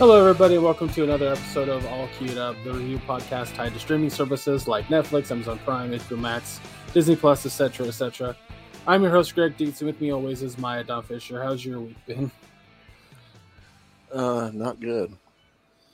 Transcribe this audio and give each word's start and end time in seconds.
Hello, 0.00 0.18
everybody. 0.18 0.56
Welcome 0.56 0.88
to 0.94 1.04
another 1.04 1.28
episode 1.28 1.68
of 1.68 1.84
All 1.88 2.08
Queued 2.16 2.38
Up, 2.38 2.56
the 2.64 2.72
review 2.72 2.98
podcast 3.06 3.54
tied 3.54 3.74
to 3.74 3.78
streaming 3.78 4.08
services 4.08 4.66
like 4.66 4.86
Netflix, 4.86 5.30
Amazon 5.30 5.58
Prime, 5.58 5.90
HBO 5.90 6.18
Max, 6.18 6.58
Disney 6.94 7.14
Plus, 7.14 7.44
etc., 7.44 7.86
etc. 7.86 8.34
I'm 8.86 9.02
your 9.02 9.10
host, 9.10 9.34
Greg 9.34 9.58
Dietz, 9.58 9.82
and 9.82 9.88
with 9.88 10.00
me 10.00 10.10
always 10.10 10.42
is 10.42 10.56
Maya 10.56 10.84
Don 10.84 11.02
Fisher. 11.02 11.42
How's 11.42 11.62
your 11.66 11.80
week 11.80 11.98
been? 12.06 12.30
Uh, 14.10 14.50
not 14.54 14.80
good. 14.80 15.14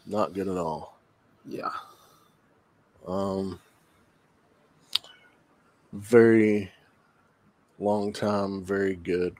Not 0.07 0.35
good 0.35 0.47
at 0.47 0.57
all. 0.57 0.97
Yeah. 1.45 1.73
Um, 3.09 3.59
very 5.93 6.71
long 7.80 8.13
time, 8.13 8.65
very 8.65 8.95
good 8.95 9.35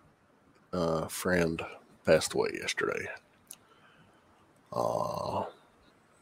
uh, 0.73 1.07
friend 1.07 1.63
passed 2.05 2.35
away 2.35 2.51
yesterday. 2.61 3.07
Uh, 4.77 5.45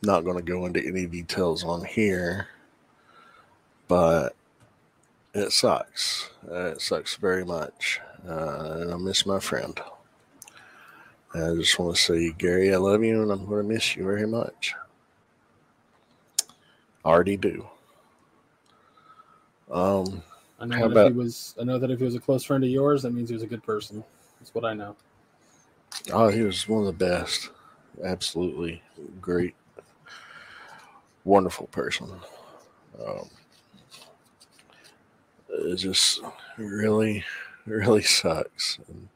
not 0.03 0.25
going 0.25 0.37
to 0.37 0.43
go 0.43 0.67
into 0.67 0.87
any 0.87 1.07
details 1.07 1.65
on 1.65 1.85
here, 1.85 2.47
but 3.89 4.37
it 5.35 5.51
sucks. 5.51 6.31
Uh, 6.49 6.67
it 6.67 6.81
sucks 6.81 7.17
very 7.17 7.45
much. 7.45 8.01
Uh, 8.27 8.79
and 8.81 8.93
I 8.93 8.97
miss 8.97 9.27
my 9.27 9.41
friend. 9.41 9.79
I 11.35 11.53
just 11.55 11.79
want 11.81 11.97
to 11.97 12.01
say, 12.01 12.31
Gary, 12.39 12.73
I 12.73 12.77
love 12.77 13.03
you 13.03 13.23
and 13.23 13.33
I'm 13.33 13.45
going 13.47 13.67
to 13.67 13.75
miss 13.75 13.97
you 13.97 14.05
very 14.05 14.27
much. 14.27 14.75
I 17.05 17.09
Already 17.09 17.37
do. 17.37 17.67
Um, 19.71 20.23
I 20.61 20.67
know 20.67 20.85
about- 20.85 21.09
if 21.09 21.13
he 21.13 21.19
was 21.19 21.55
I 21.61 21.65
know 21.65 21.79
that 21.79 21.91
if 21.91 21.99
he 21.99 22.05
was 22.05 22.15
a 22.15 22.21
close 22.21 22.45
friend 22.45 22.63
of 22.63 22.71
yours, 22.71 23.03
that 23.03 23.13
means 23.13 23.29
he 23.31 23.35
was 23.35 23.43
a 23.43 23.49
good 23.49 23.65
person. 23.65 24.05
That's 24.39 24.55
what 24.55 24.65
I 24.65 24.75
know. 24.75 24.95
oh, 26.13 26.29
he 26.29 26.43
was 26.43 26.69
one 26.69 26.81
of 26.81 26.87
the 26.87 26.93
best. 26.93 27.51
Absolutely 28.03 28.83
great, 29.21 29.55
wonderful 31.25 31.67
person. 31.69 32.11
Um, 33.07 33.29
it 35.49 35.77
just 35.77 36.21
really, 36.57 37.25
really 37.67 38.03
sucks. 38.03 38.79
And, 38.89 39.09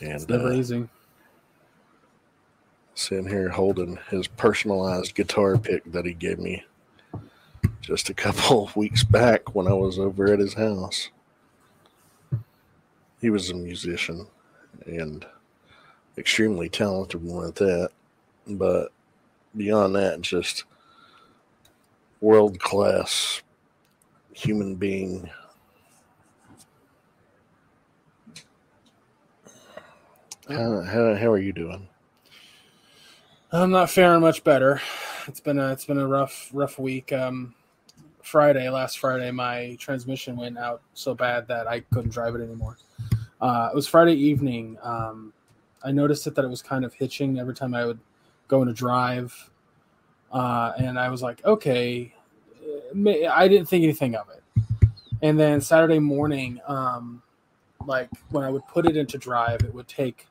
It's 0.00 0.24
and 0.24 0.30
never 0.30 0.48
uh, 0.48 0.54
easy. 0.54 0.88
sitting 2.94 3.28
here 3.28 3.48
holding 3.48 3.98
his 4.10 4.26
personalized 4.26 5.14
guitar 5.14 5.56
pick 5.56 5.90
that 5.92 6.04
he 6.04 6.12
gave 6.12 6.38
me 6.38 6.64
just 7.80 8.10
a 8.10 8.14
couple 8.14 8.64
of 8.64 8.74
weeks 8.76 9.04
back 9.04 9.54
when 9.54 9.68
I 9.68 9.72
was 9.72 9.98
over 9.98 10.32
at 10.32 10.40
his 10.40 10.54
house. 10.54 11.10
He 13.20 13.30
was 13.30 13.48
a 13.50 13.54
musician 13.54 14.26
and 14.86 15.24
extremely 16.18 16.68
talented 16.68 17.22
one 17.22 17.48
at 17.48 17.54
that, 17.56 17.90
but 18.46 18.88
beyond 19.56 19.94
that, 19.96 20.20
just 20.20 20.64
world 22.20 22.58
class 22.58 23.42
human 24.32 24.74
being. 24.74 25.30
How, 30.48 30.82
how, 30.82 31.14
how 31.14 31.30
are 31.30 31.38
you 31.38 31.52
doing? 31.52 31.88
I'm 33.52 33.70
not 33.70 33.90
faring 33.90 34.20
much 34.20 34.44
better. 34.44 34.80
It's 35.26 35.40
been 35.40 35.58
a 35.58 35.72
it's 35.72 35.84
been 35.84 35.98
a 35.98 36.06
rough 36.06 36.50
rough 36.52 36.78
week. 36.78 37.12
Um, 37.12 37.54
Friday, 38.22 38.68
last 38.68 38.98
Friday, 38.98 39.30
my 39.30 39.76
transmission 39.78 40.36
went 40.36 40.58
out 40.58 40.82
so 40.94 41.14
bad 41.14 41.46
that 41.48 41.68
I 41.68 41.80
couldn't 41.80 42.10
drive 42.10 42.34
it 42.34 42.42
anymore. 42.42 42.76
Uh, 43.40 43.70
it 43.72 43.74
was 43.74 43.86
Friday 43.86 44.14
evening. 44.14 44.76
Um, 44.82 45.32
I 45.86 45.92
noticed 45.92 46.26
it 46.26 46.34
that 46.34 46.44
it 46.44 46.48
was 46.48 46.62
kind 46.62 46.84
of 46.84 46.92
hitching 46.94 47.38
every 47.38 47.54
time 47.54 47.72
I 47.72 47.86
would 47.86 48.00
go 48.48 48.60
into 48.60 48.74
drive, 48.74 49.50
uh, 50.32 50.72
and 50.76 50.98
I 50.98 51.08
was 51.08 51.22
like, 51.22 51.44
okay, 51.44 52.12
I 53.30 53.46
didn't 53.48 53.68
think 53.68 53.84
anything 53.84 54.16
of 54.16 54.26
it. 54.30 54.64
And 55.22 55.38
then 55.38 55.60
Saturday 55.60 56.00
morning, 56.00 56.60
um, 56.66 57.22
like 57.86 58.08
when 58.30 58.42
I 58.42 58.50
would 58.50 58.66
put 58.66 58.84
it 58.84 58.96
into 58.96 59.16
drive, 59.16 59.62
it 59.62 59.72
would 59.72 59.86
take 59.86 60.26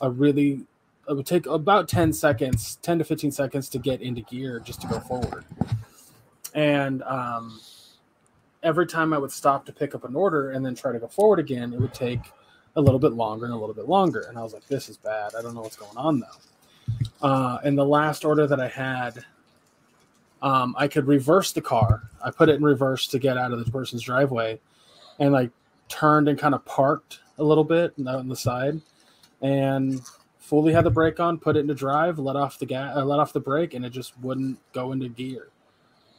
a 0.00 0.08
really 0.08 0.64
it 1.08 1.14
would 1.14 1.26
take 1.26 1.46
about 1.46 1.88
10 1.88 2.12
seconds 2.12 2.76
10 2.82 2.98
to 2.98 3.04
15 3.04 3.32
seconds 3.32 3.68
to 3.68 3.78
get 3.78 4.00
into 4.00 4.20
gear 4.22 4.60
just 4.60 4.80
to 4.80 4.86
go 4.86 5.00
forward 5.00 5.44
and 6.54 7.02
um, 7.02 7.60
every 8.62 8.86
time 8.86 9.12
i 9.12 9.18
would 9.18 9.32
stop 9.32 9.66
to 9.66 9.72
pick 9.72 9.94
up 9.94 10.04
an 10.04 10.14
order 10.14 10.52
and 10.52 10.64
then 10.64 10.74
try 10.74 10.92
to 10.92 10.98
go 10.98 11.08
forward 11.08 11.38
again 11.40 11.72
it 11.72 11.80
would 11.80 11.92
take 11.92 12.20
a 12.76 12.80
little 12.80 12.98
bit 12.98 13.12
longer 13.12 13.44
and 13.44 13.54
a 13.54 13.56
little 13.56 13.74
bit 13.74 13.88
longer. 13.88 14.26
And 14.28 14.38
i 14.38 14.42
was 14.42 14.52
like 14.52 14.66
this 14.68 14.88
is 14.88 14.96
bad. 14.96 15.32
I 15.38 15.42
don't 15.42 15.54
know 15.54 15.62
what's 15.62 15.76
going 15.76 15.96
on 15.96 16.20
though. 16.20 17.26
Uh, 17.26 17.58
and 17.64 17.76
the 17.76 17.84
last 17.84 18.24
order 18.24 18.46
that 18.46 18.60
i 18.60 18.68
had 18.68 19.24
um, 20.42 20.74
i 20.76 20.88
could 20.88 21.06
reverse 21.06 21.52
the 21.52 21.60
car. 21.60 22.10
I 22.24 22.30
put 22.30 22.48
it 22.48 22.56
in 22.56 22.62
reverse 22.62 23.06
to 23.08 23.18
get 23.18 23.36
out 23.36 23.52
of 23.52 23.64
the 23.64 23.70
person's 23.70 24.02
driveway 24.02 24.58
and 25.18 25.32
like 25.32 25.50
turned 25.88 26.28
and 26.28 26.38
kind 26.38 26.54
of 26.54 26.64
parked 26.64 27.20
a 27.38 27.44
little 27.44 27.64
bit 27.64 27.94
on 28.06 28.28
the 28.28 28.36
side 28.36 28.80
and 29.40 30.00
fully 30.38 30.72
had 30.72 30.84
the 30.84 30.90
brake 30.90 31.20
on, 31.20 31.38
put 31.38 31.56
it 31.56 31.60
into 31.60 31.74
drive, 31.74 32.18
let 32.18 32.36
off 32.36 32.58
the 32.58 32.66
gas, 32.66 32.96
uh, 32.96 33.04
let 33.04 33.18
off 33.18 33.32
the 33.32 33.40
brake, 33.40 33.74
and 33.74 33.84
it 33.84 33.90
just 33.90 34.18
wouldn't 34.20 34.58
go 34.72 34.92
into 34.92 35.08
gear. 35.08 35.48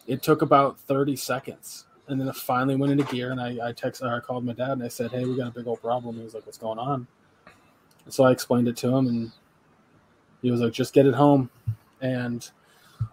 It 0.07 0.21
took 0.21 0.41
about 0.41 0.79
30 0.79 1.15
seconds, 1.15 1.85
and 2.07 2.19
then 2.19 2.27
it 2.27 2.35
finally 2.35 2.75
went 2.75 2.91
into 2.91 3.05
gear. 3.05 3.31
And 3.31 3.39
I, 3.39 3.69
I 3.69 3.73
texted, 3.73 4.03
or 4.03 4.15
I 4.15 4.19
called 4.19 4.45
my 4.45 4.53
dad, 4.53 4.71
and 4.71 4.83
I 4.83 4.87
said, 4.87 5.11
"Hey, 5.11 5.25
we 5.25 5.35
got 5.35 5.47
a 5.47 5.51
big 5.51 5.67
old 5.67 5.81
problem." 5.81 6.17
He 6.17 6.23
was 6.23 6.33
like, 6.33 6.45
"What's 6.45 6.57
going 6.57 6.79
on?" 6.79 7.07
So 8.09 8.23
I 8.23 8.31
explained 8.31 8.67
it 8.67 8.77
to 8.77 8.89
him, 8.89 9.07
and 9.07 9.31
he 10.41 10.51
was 10.51 10.61
like, 10.61 10.73
"Just 10.73 10.93
get 10.93 11.05
it 11.05 11.13
home." 11.15 11.49
And 12.01 12.49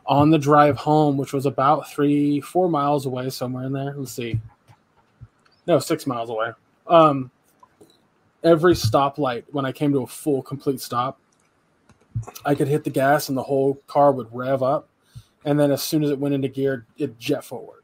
on 0.07 0.31
the 0.31 0.39
drive 0.39 0.77
home, 0.77 1.17
which 1.17 1.33
was 1.33 1.47
about 1.47 1.91
three, 1.91 2.41
four 2.41 2.69
miles 2.69 3.07
away, 3.07 3.31
somewhere 3.31 3.65
in 3.65 3.73
there. 3.73 3.95
Let's 3.97 4.13
see, 4.13 4.41
no, 5.67 5.79
six 5.79 6.07
miles 6.07 6.31
away. 6.31 6.53
Um, 6.87 7.31
every 8.43 8.75
stoplight 8.75 9.45
when 9.51 9.65
I 9.65 9.73
came 9.73 9.93
to 9.93 10.03
a 10.03 10.07
full 10.07 10.43
complete 10.43 10.81
stop, 10.81 11.21
I 12.45 12.55
could 12.55 12.69
hit 12.69 12.85
the 12.85 12.91
gas 12.91 13.29
and 13.29 13.39
the 13.39 13.43
whole 13.43 13.75
car 13.87 14.13
would 14.13 14.29
rev 14.33 14.63
up, 14.63 14.89
and 15.45 15.59
then 15.59 15.71
as 15.71 15.83
soon 15.83 16.03
as 16.03 16.11
it 16.11 16.19
went 16.19 16.35
into 16.35 16.49
gear, 16.49 16.87
it 16.99 17.19
jet 17.19 17.45
forward. 17.45 17.80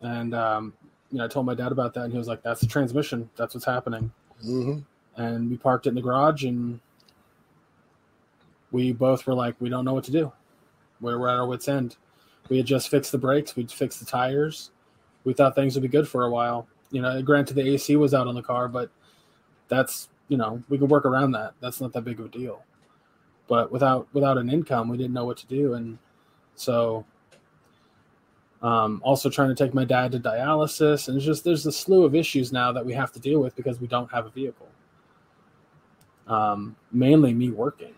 And 0.00 0.34
um, 0.34 0.72
you 1.10 1.18
know, 1.18 1.24
I 1.24 1.28
told 1.28 1.46
my 1.46 1.54
dad 1.54 1.72
about 1.72 1.94
that, 1.94 2.04
and 2.04 2.12
he 2.12 2.18
was 2.18 2.28
like, 2.28 2.42
"That's 2.42 2.60
the 2.60 2.66
transmission. 2.66 3.28
That's 3.36 3.54
what's 3.54 3.66
happening." 3.66 4.12
Mm-hmm. 4.44 4.80
And 5.20 5.50
we 5.50 5.56
parked 5.56 5.86
it 5.86 5.90
in 5.90 5.94
the 5.94 6.02
garage, 6.02 6.44
and 6.44 6.80
we 8.70 8.92
both 8.92 9.26
were 9.26 9.34
like, 9.34 9.56
"We 9.60 9.68
don't 9.68 9.84
know 9.84 9.94
what 9.94 10.04
to 10.04 10.12
do. 10.12 10.32
We're, 11.00 11.18
we're 11.18 11.28
at 11.28 11.36
our 11.36 11.46
wits' 11.46 11.68
end." 11.68 11.96
We 12.48 12.56
had 12.56 12.66
just 12.66 12.88
fixed 12.88 13.12
the 13.12 13.18
brakes. 13.18 13.54
We'd 13.54 13.70
fixed 13.70 14.00
the 14.00 14.06
tires. 14.06 14.70
We 15.24 15.34
thought 15.34 15.54
things 15.54 15.74
would 15.74 15.82
be 15.82 15.88
good 15.88 16.08
for 16.08 16.24
a 16.24 16.30
while 16.30 16.66
you 16.90 17.00
know 17.00 17.20
granted 17.22 17.54
the 17.54 17.68
ac 17.74 17.96
was 17.96 18.12
out 18.14 18.26
on 18.26 18.34
the 18.34 18.42
car 18.42 18.68
but 18.68 18.90
that's 19.68 20.08
you 20.28 20.36
know 20.36 20.62
we 20.68 20.78
could 20.78 20.90
work 20.90 21.04
around 21.04 21.32
that 21.32 21.54
that's 21.60 21.80
not 21.80 21.92
that 21.92 22.02
big 22.02 22.18
of 22.18 22.26
a 22.26 22.28
deal 22.28 22.62
but 23.48 23.70
without 23.72 24.08
without 24.12 24.38
an 24.38 24.50
income 24.50 24.88
we 24.88 24.96
didn't 24.96 25.12
know 25.12 25.24
what 25.24 25.36
to 25.36 25.46
do 25.46 25.74
and 25.74 25.98
so 26.54 27.04
um, 28.62 29.00
also 29.04 29.30
trying 29.30 29.48
to 29.48 29.54
take 29.54 29.74
my 29.74 29.84
dad 29.84 30.12
to 30.12 30.20
dialysis 30.20 31.08
and 31.08 31.16
it's 31.16 31.26
just 31.26 31.44
there's 31.44 31.66
a 31.66 31.72
slew 31.72 32.04
of 32.04 32.14
issues 32.14 32.52
now 32.52 32.72
that 32.72 32.84
we 32.84 32.92
have 32.92 33.12
to 33.12 33.20
deal 33.20 33.40
with 33.40 33.56
because 33.56 33.80
we 33.80 33.86
don't 33.86 34.10
have 34.10 34.26
a 34.26 34.30
vehicle 34.30 34.68
um, 36.26 36.76
mainly 36.92 37.32
me 37.32 37.50
working 37.50 37.94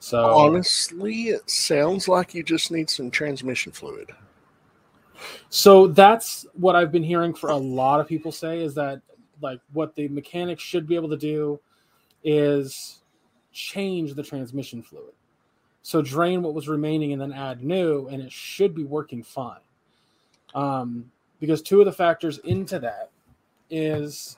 so 0.00 0.24
Honestly, 0.24 1.28
it 1.28 1.48
sounds 1.48 2.08
like 2.08 2.34
you 2.34 2.42
just 2.42 2.70
need 2.70 2.88
some 2.88 3.10
transmission 3.10 3.70
fluid. 3.70 4.10
So 5.50 5.86
that's 5.86 6.46
what 6.54 6.74
I've 6.74 6.90
been 6.90 7.04
hearing 7.04 7.34
for 7.34 7.50
a 7.50 7.56
lot 7.56 8.00
of 8.00 8.08
people 8.08 8.32
say 8.32 8.62
is 8.62 8.74
that 8.74 9.02
like 9.42 9.60
what 9.74 9.94
the 9.94 10.08
mechanic 10.08 10.58
should 10.58 10.86
be 10.86 10.96
able 10.96 11.10
to 11.10 11.18
do 11.18 11.60
is 12.24 13.02
change 13.52 14.14
the 14.14 14.22
transmission 14.22 14.82
fluid. 14.82 15.12
So 15.82 16.02
drain 16.02 16.42
what 16.42 16.54
was 16.54 16.68
remaining 16.68 17.12
and 17.12 17.20
then 17.20 17.32
add 17.32 17.64
new, 17.64 18.08
and 18.08 18.22
it 18.22 18.30
should 18.30 18.74
be 18.74 18.84
working 18.84 19.22
fine. 19.22 19.60
Um, 20.54 21.10
because 21.40 21.62
two 21.62 21.80
of 21.80 21.86
the 21.86 21.92
factors 21.92 22.38
into 22.38 22.78
that 22.80 23.10
is 23.70 24.36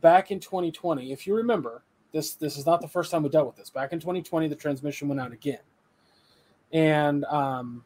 back 0.00 0.30
in 0.30 0.40
2020, 0.40 1.12
if 1.12 1.26
you 1.26 1.34
remember, 1.34 1.82
this 2.12 2.34
this 2.34 2.56
is 2.56 2.64
not 2.66 2.80
the 2.80 2.88
first 2.88 3.10
time 3.10 3.22
we 3.22 3.28
dealt 3.28 3.46
with 3.46 3.56
this. 3.56 3.70
Back 3.70 3.92
in 3.92 4.00
2020, 4.00 4.48
the 4.48 4.56
transmission 4.56 5.08
went 5.08 5.20
out 5.20 5.32
again, 5.32 5.58
and 6.72 7.24
um, 7.26 7.84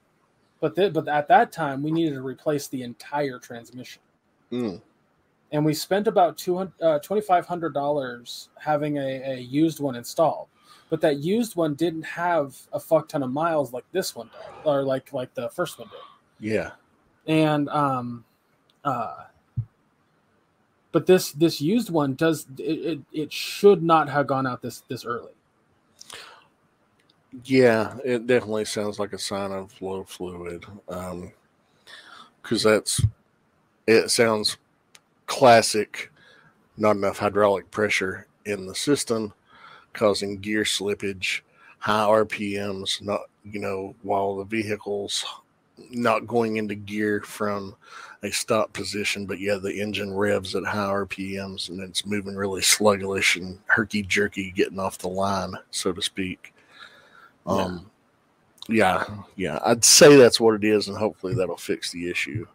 but 0.61 0.75
but 0.75 1.09
at 1.09 1.29
that 1.29 1.53
time 1.53 1.83
we 1.83 1.91
needed 1.91 2.15
to 2.15 2.23
replace 2.23 2.69
the 2.69 2.83
entire 2.83 3.39
transmission 3.39 4.03
Mm. 4.53 4.81
and 5.51 5.65
we 5.65 5.75
spent 5.75 6.07
about 6.07 6.37
$200, 6.37 6.73
uh, 6.81 7.01
$2500 7.01 8.49
having 8.61 8.97
a, 8.99 9.35
a 9.35 9.41
used 9.41 9.81
one 9.81 9.97
installed 9.97 10.47
but 10.91 11.01
that 11.01 11.19
used 11.19 11.57
one 11.57 11.75
didn't 11.75 12.05
have 12.05 12.57
a 12.73 12.81
fuck 12.81 13.09
ton 13.09 13.23
of 13.23 13.31
miles 13.33 13.73
like 13.73 13.85
this 13.93 14.15
one 14.17 14.29
did 14.29 14.41
or 14.65 14.83
like 14.83 15.13
like 15.13 15.35
the 15.35 15.49
first 15.51 15.79
one 15.79 15.89
did 15.89 16.01
Yeah. 16.41 16.73
and 17.27 17.69
um 17.71 18.25
uh 18.85 19.25
But 20.93 21.07
this 21.07 21.33
this 21.33 21.61
used 21.61 21.91
one 21.91 22.15
does 22.15 22.47
it, 22.59 22.63
it, 22.63 23.01
it 23.13 23.33
should 23.33 23.83
not 23.83 24.09
have 24.09 24.27
gone 24.27 24.47
out 24.47 24.63
this 24.63 24.83
this 24.89 25.05
early. 25.05 25.33
Yeah, 27.45 27.99
it 28.05 28.27
definitely 28.27 28.65
sounds 28.65 28.99
like 28.99 29.13
a 29.13 29.19
sign 29.19 29.53
of 29.53 29.81
low 29.83 30.05
fluid. 30.05 30.65
Um, 30.89 31.33
because 32.43 32.63
that's 32.63 33.03
it 33.87 34.11
sounds 34.11 34.57
classic. 35.27 36.11
Not 36.77 36.97
enough 36.97 37.19
hydraulic 37.19 37.71
pressure 37.71 38.27
in 38.47 38.67
the 38.67 38.75
system, 38.75 39.35
causing 39.97 40.39
gear 40.39 40.63
slippage, 40.63 41.41
high 41.79 42.05
RPMs. 42.05 43.03
Not 43.03 43.23
you 43.45 43.61
know 43.61 43.95
while 44.03 44.37
the 44.37 44.45
vehicle's 44.45 45.25
not 45.91 46.27
going 46.27 46.57
into 46.57 46.75
gear 46.75 47.21
from 47.23 47.75
a 48.23 48.31
stop 48.31 48.73
position, 48.73 49.27
but 49.27 49.41
yeah, 49.41 49.57
the 49.57 49.81
engine 49.81 50.15
revs 50.15 50.55
at 50.55 50.65
high 50.65 50.89
RPMs 50.89 51.69
and 51.69 51.81
it's 51.81 52.07
moving 52.07 52.35
really 52.35 52.63
sluggish 52.63 53.37
and 53.37 53.59
herky 53.67 54.03
jerky, 54.03 54.51
getting 54.51 54.79
off 54.79 54.99
the 54.99 55.09
line, 55.09 55.55
so 55.71 55.93
to 55.93 56.01
speak. 56.01 56.55
Um, 57.47 57.91
yeah, 58.69 59.05
yeah, 59.37 59.61
I'd 59.65 59.85
say 59.85 60.17
that's 60.17 60.41
what 60.41 60.55
it 60.55 60.65
is, 60.65 60.89
and 60.89 60.97
hopefully 60.97 61.35
that'll 61.35 61.57
fix 61.57 61.93
the 61.93 62.11
issue. 62.11 62.47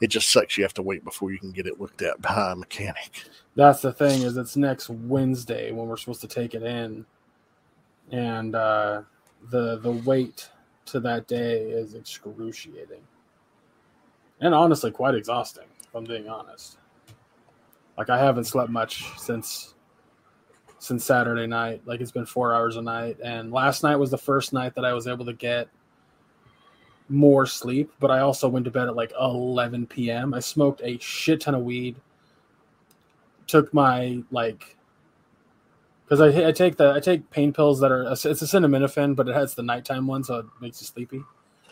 It 0.00 0.08
just 0.08 0.30
sucks 0.30 0.56
you 0.56 0.64
have 0.64 0.74
to 0.74 0.82
wait 0.82 1.04
before 1.04 1.32
you 1.32 1.38
can 1.38 1.52
get 1.52 1.66
it 1.66 1.80
looked 1.80 2.02
at 2.02 2.20
by 2.20 2.52
a 2.52 2.56
mechanic. 2.56 3.24
That's 3.54 3.80
the 3.80 3.92
thing 3.92 4.22
is 4.22 4.36
it's 4.36 4.56
next 4.56 4.90
Wednesday 4.90 5.72
when 5.72 5.86
we're 5.88 5.96
supposed 5.96 6.20
to 6.20 6.28
take 6.28 6.54
it 6.54 6.62
in, 6.62 7.06
and 8.10 8.54
uh, 8.54 9.02
the 9.50 9.78
the 9.78 9.92
wait 9.92 10.50
to 10.86 11.00
that 11.00 11.26
day 11.26 11.62
is 11.62 11.94
excruciating, 11.94 13.02
and 14.40 14.54
honestly 14.54 14.90
quite 14.90 15.14
exhausting. 15.14 15.64
If 15.82 15.94
I'm 15.94 16.04
being 16.04 16.28
honest, 16.28 16.76
like 17.96 18.10
I 18.10 18.18
haven't 18.18 18.44
slept 18.44 18.70
much 18.70 19.18
since 19.18 19.74
since 20.78 21.04
Saturday 21.04 21.46
night. 21.46 21.82
Like 21.86 22.00
it's 22.00 22.12
been 22.12 22.26
four 22.26 22.54
hours 22.54 22.76
a 22.76 22.82
night, 22.82 23.16
and 23.24 23.50
last 23.50 23.82
night 23.82 23.96
was 23.96 24.10
the 24.10 24.18
first 24.18 24.52
night 24.52 24.74
that 24.74 24.84
I 24.84 24.92
was 24.92 25.06
able 25.06 25.24
to 25.24 25.32
get 25.32 25.68
more 27.08 27.46
sleep. 27.46 27.92
But 28.00 28.10
I 28.10 28.20
also 28.20 28.48
went 28.48 28.64
to 28.64 28.70
bed 28.70 28.88
at 28.88 28.96
like 28.96 29.12
11 29.20 29.86
p.m. 29.86 30.34
I 30.34 30.40
smoked 30.40 30.80
a 30.84 30.98
shit 30.98 31.40
ton 31.40 31.54
of 31.54 31.62
weed. 31.62 31.96
Took 33.46 33.72
my 33.72 34.22
like 34.30 34.76
because 36.04 36.20
I, 36.20 36.48
I 36.48 36.52
take 36.52 36.76
the 36.76 36.92
I 36.92 37.00
take 37.00 37.28
pain 37.30 37.52
pills 37.52 37.80
that 37.80 37.90
are 37.90 38.10
it's 38.12 38.24
a 38.24 38.30
acetaminophen, 38.30 39.16
but 39.16 39.28
it 39.28 39.34
has 39.34 39.54
the 39.54 39.62
nighttime 39.62 40.06
one, 40.06 40.24
so 40.24 40.38
it 40.38 40.46
makes 40.60 40.80
you 40.80 40.86
sleepy. 40.86 41.22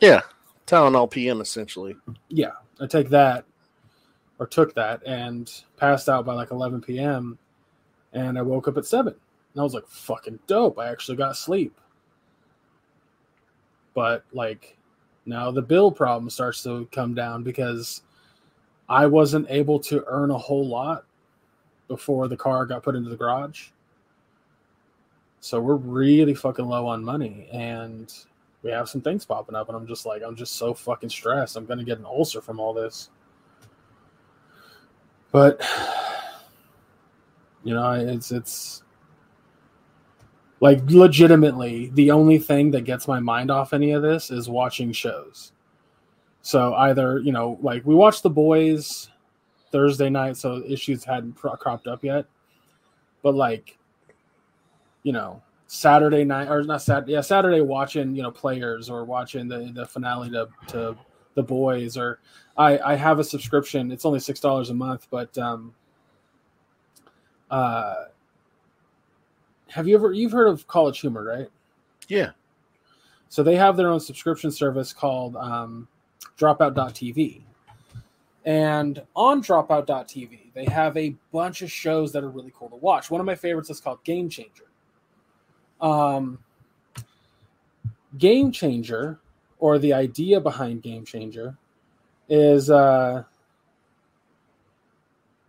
Yeah, 0.01 0.23
Tylenol 0.67 1.11
PM 1.11 1.41
essentially. 1.41 1.97
Yeah, 2.29 2.53
I 2.81 2.87
take 2.87 3.09
that 3.11 3.45
or 4.39 4.47
took 4.47 4.75
that 4.75 5.03
and 5.07 5.51
passed 5.77 6.09
out 6.09 6.27
by 6.27 6.35
like 6.35 6.51
11 6.51 6.81
p.m. 6.81 7.39
and 8.13 8.37
I 8.37 8.43
woke 8.43 8.67
up 8.67 8.77
at 8.77 8.85
seven 8.85 9.15
and 9.53 9.61
I 9.61 9.63
was 9.63 9.75
like, 9.75 9.87
"Fucking 9.87 10.41
dope!" 10.47 10.79
I 10.79 10.89
actually 10.89 11.17
got 11.17 11.37
sleep. 11.37 11.81
But 13.95 14.25
like 14.33 14.77
now 15.27 15.51
the 15.51 15.63
bill 15.63 15.91
problem 15.91 16.31
starts 16.31 16.63
to 16.65 16.87
come 16.93 17.15
down 17.15 17.43
because 17.43 18.03
I 18.89 19.07
wasn't 19.07 19.47
able 19.51 19.79
to 19.81 20.05
earn 20.07 20.31
a 20.31 20.39
whole 20.39 20.67
lot 20.67 21.05
before 21.89 22.29
the 22.29 22.37
car 22.37 22.67
got 22.67 22.83
put 22.83 22.95
into 22.95 23.11
the 23.11 23.17
garage. 23.17 23.69
So 25.41 25.61
we're 25.61 25.77
really 25.77 26.35
fucking 26.35 26.65
low 26.65 26.87
on 26.87 27.05
money 27.05 27.49
and 27.53 28.13
we 28.63 28.71
have 28.71 28.89
some 28.89 29.03
things 29.03 29.27
popping 29.27 29.55
up 29.55 29.69
and 29.69 29.77
I'm 29.77 29.87
just 29.87 30.07
like 30.07 30.23
I'm 30.23 30.37
just 30.37 30.55
so 30.55 30.73
fucking 30.73 31.11
stressed. 31.11 31.57
I'm 31.57 31.67
going 31.67 31.79
to 31.79 31.85
get 31.85 31.99
an 31.99 32.07
ulcer 32.07 32.41
from 32.41 32.61
all 32.61 32.73
this. 32.73 33.11
But 35.33 35.61
you 37.65 37.75
know, 37.75 37.93
it's 37.93 38.33
it's 38.33 38.84
like 40.65 40.81
legitimately 40.91 41.91
the 41.93 42.11
only 42.11 42.39
thing 42.39 42.71
that 42.71 42.87
gets 42.87 43.07
my 43.07 43.21
mind 43.21 43.51
off 43.51 43.75
any 43.75 43.93
of 43.93 44.01
this 44.01 44.31
is 44.31 44.49
watching 44.49 44.93
shows. 44.93 45.53
So 46.41 46.73
either, 46.77 47.19
you 47.19 47.33
know, 47.33 47.59
like 47.61 47.85
we 47.85 47.95
watched 47.95 48.23
The 48.23 48.31
Boys 48.31 49.11
Thursday 49.71 50.09
night 50.09 50.39
so 50.39 50.65
issues 50.67 51.05
hadn't 51.05 51.35
pro- 51.35 51.55
cropped 51.57 51.87
up 51.87 52.03
yet. 52.03 52.25
But 53.23 53.35
like 53.35 53.77
you 55.03 55.13
know, 55.13 55.43
Saturday 55.67 56.25
night 56.25 56.49
or 56.49 56.63
not 56.63 56.81
Saturday, 56.81 57.13
yeah, 57.13 57.21
Saturday 57.21 57.61
watching, 57.61 58.17
you 58.17 58.23
know, 58.23 58.31
players 58.31 58.89
or 58.89 59.05
watching 59.05 59.47
the, 59.47 59.71
the 59.75 59.85
finale 59.85 60.31
to, 60.31 60.49
to 60.69 60.97
the 61.35 61.43
boys 61.43 61.99
or 61.99 62.21
I, 62.57 62.79
I 62.79 62.95
have 62.95 63.19
a 63.19 63.25
subscription. 63.25 63.93
It's 63.93 64.07
only 64.07 64.19
six 64.19 64.41
dollars 64.41 64.71
a 64.71 64.75
month, 64.75 65.09
but 65.11 65.37
um 65.37 65.75
uh 67.51 68.05
have 69.75 69.89
you 69.89 69.97
ever 69.97 70.13
you've 70.13 70.31
heard 70.31 70.47
of 70.47 70.69
College 70.69 71.01
Humor, 71.01 71.25
right? 71.25 71.49
Yeah. 72.07 72.31
So 73.29 73.43
they 73.43 73.57
have 73.57 73.77
their 73.77 73.89
own 73.89 73.99
subscription 73.99 74.53
service 74.53 74.93
called 74.93 75.35
um, 75.35 75.89
Dropout.tv. 76.39 77.43
And 78.45 79.03
on 79.17 79.43
Dropout.tv, 79.43 80.53
they 80.55 80.65
have 80.67 80.97
a 80.97 81.17
bunch 81.33 81.63
of 81.63 81.73
shows 81.73 82.13
that 82.13 82.23
are 82.23 82.29
really 82.29 82.53
cool 82.57 82.69
to 82.69 82.77
watch. 82.77 83.11
One 83.11 83.21
of 83.21 83.27
my 83.27 83.35
favorites 83.35 83.69
is 83.69 83.81
called 83.81 84.05
Game 84.05 84.29
Changer. 84.29 84.67
Um, 85.81 86.39
Game 88.17 88.53
Changer, 88.53 89.19
or 89.59 89.81
the 89.81 89.93
idea 89.93 90.41
behind 90.41 90.83
Game 90.83 91.05
Changer, 91.05 91.57
is 92.29 92.71
uh, 92.71 93.25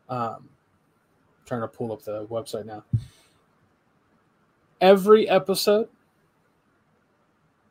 um, 0.10 0.50
trying 1.46 1.62
to 1.62 1.68
pull 1.68 1.92
up 1.94 2.02
the 2.02 2.26
website 2.26 2.66
now. 2.66 2.84
Every 4.86 5.28
episode, 5.28 5.90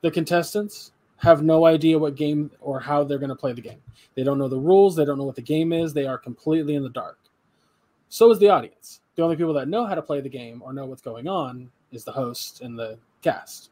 the 0.01 0.11
contestants 0.11 0.91
have 1.19 1.45
no 1.45 1.65
idea 1.65 1.97
what 1.97 2.17
game 2.17 2.51
or 2.61 2.81
how 2.81 3.05
they're 3.05 3.21
going 3.21 3.29
to 3.29 3.37
play 3.37 3.53
the 3.53 3.61
game. 3.61 3.81
They 4.17 4.25
don't 4.25 4.37
know 4.37 4.49
the 4.49 4.59
rules. 4.59 4.97
They 4.97 5.05
don't 5.05 5.17
know 5.17 5.25
what 5.25 5.37
the 5.37 5.41
game 5.41 5.73
is. 5.73 5.93
They 5.93 6.07
are 6.07 6.19
completely 6.19 6.75
in 6.75 6.83
the 6.83 6.89
dark. 6.89 7.19
So 8.09 8.33
is 8.33 8.41
the 8.41 8.49
audience. 8.49 9.01
The 9.15 9.23
only 9.23 9.37
people 9.37 9.55
that 9.55 9.69
know 9.69 9.87
how 9.87 9.95
to 9.95 10.03
play 10.03 10.23
the 10.23 10.29
game 10.29 10.61
or 10.61 10.73
know 10.73 10.87
what's 10.87 11.03
going 11.03 11.29
on 11.29 11.71
is 11.93 12.03
the 12.03 12.11
host 12.11 12.63
and 12.63 12.77
the 12.77 12.99
cast, 13.23 13.71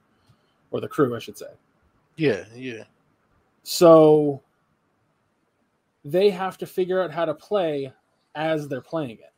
or 0.71 0.81
the 0.81 0.87
crew, 0.87 1.17
I 1.17 1.19
should 1.19 1.37
say. 1.37 1.51
Yeah, 2.15 2.45
yeah. 2.55 2.85
So 3.65 4.41
they 6.05 6.31
have 6.31 6.59
to 6.59 6.67
figure 6.67 7.03
out 7.03 7.11
how 7.11 7.25
to 7.25 7.35
play 7.35 7.93
as 8.37 8.69
they're 8.69 8.81
playing 8.81 9.19
it. 9.19 9.32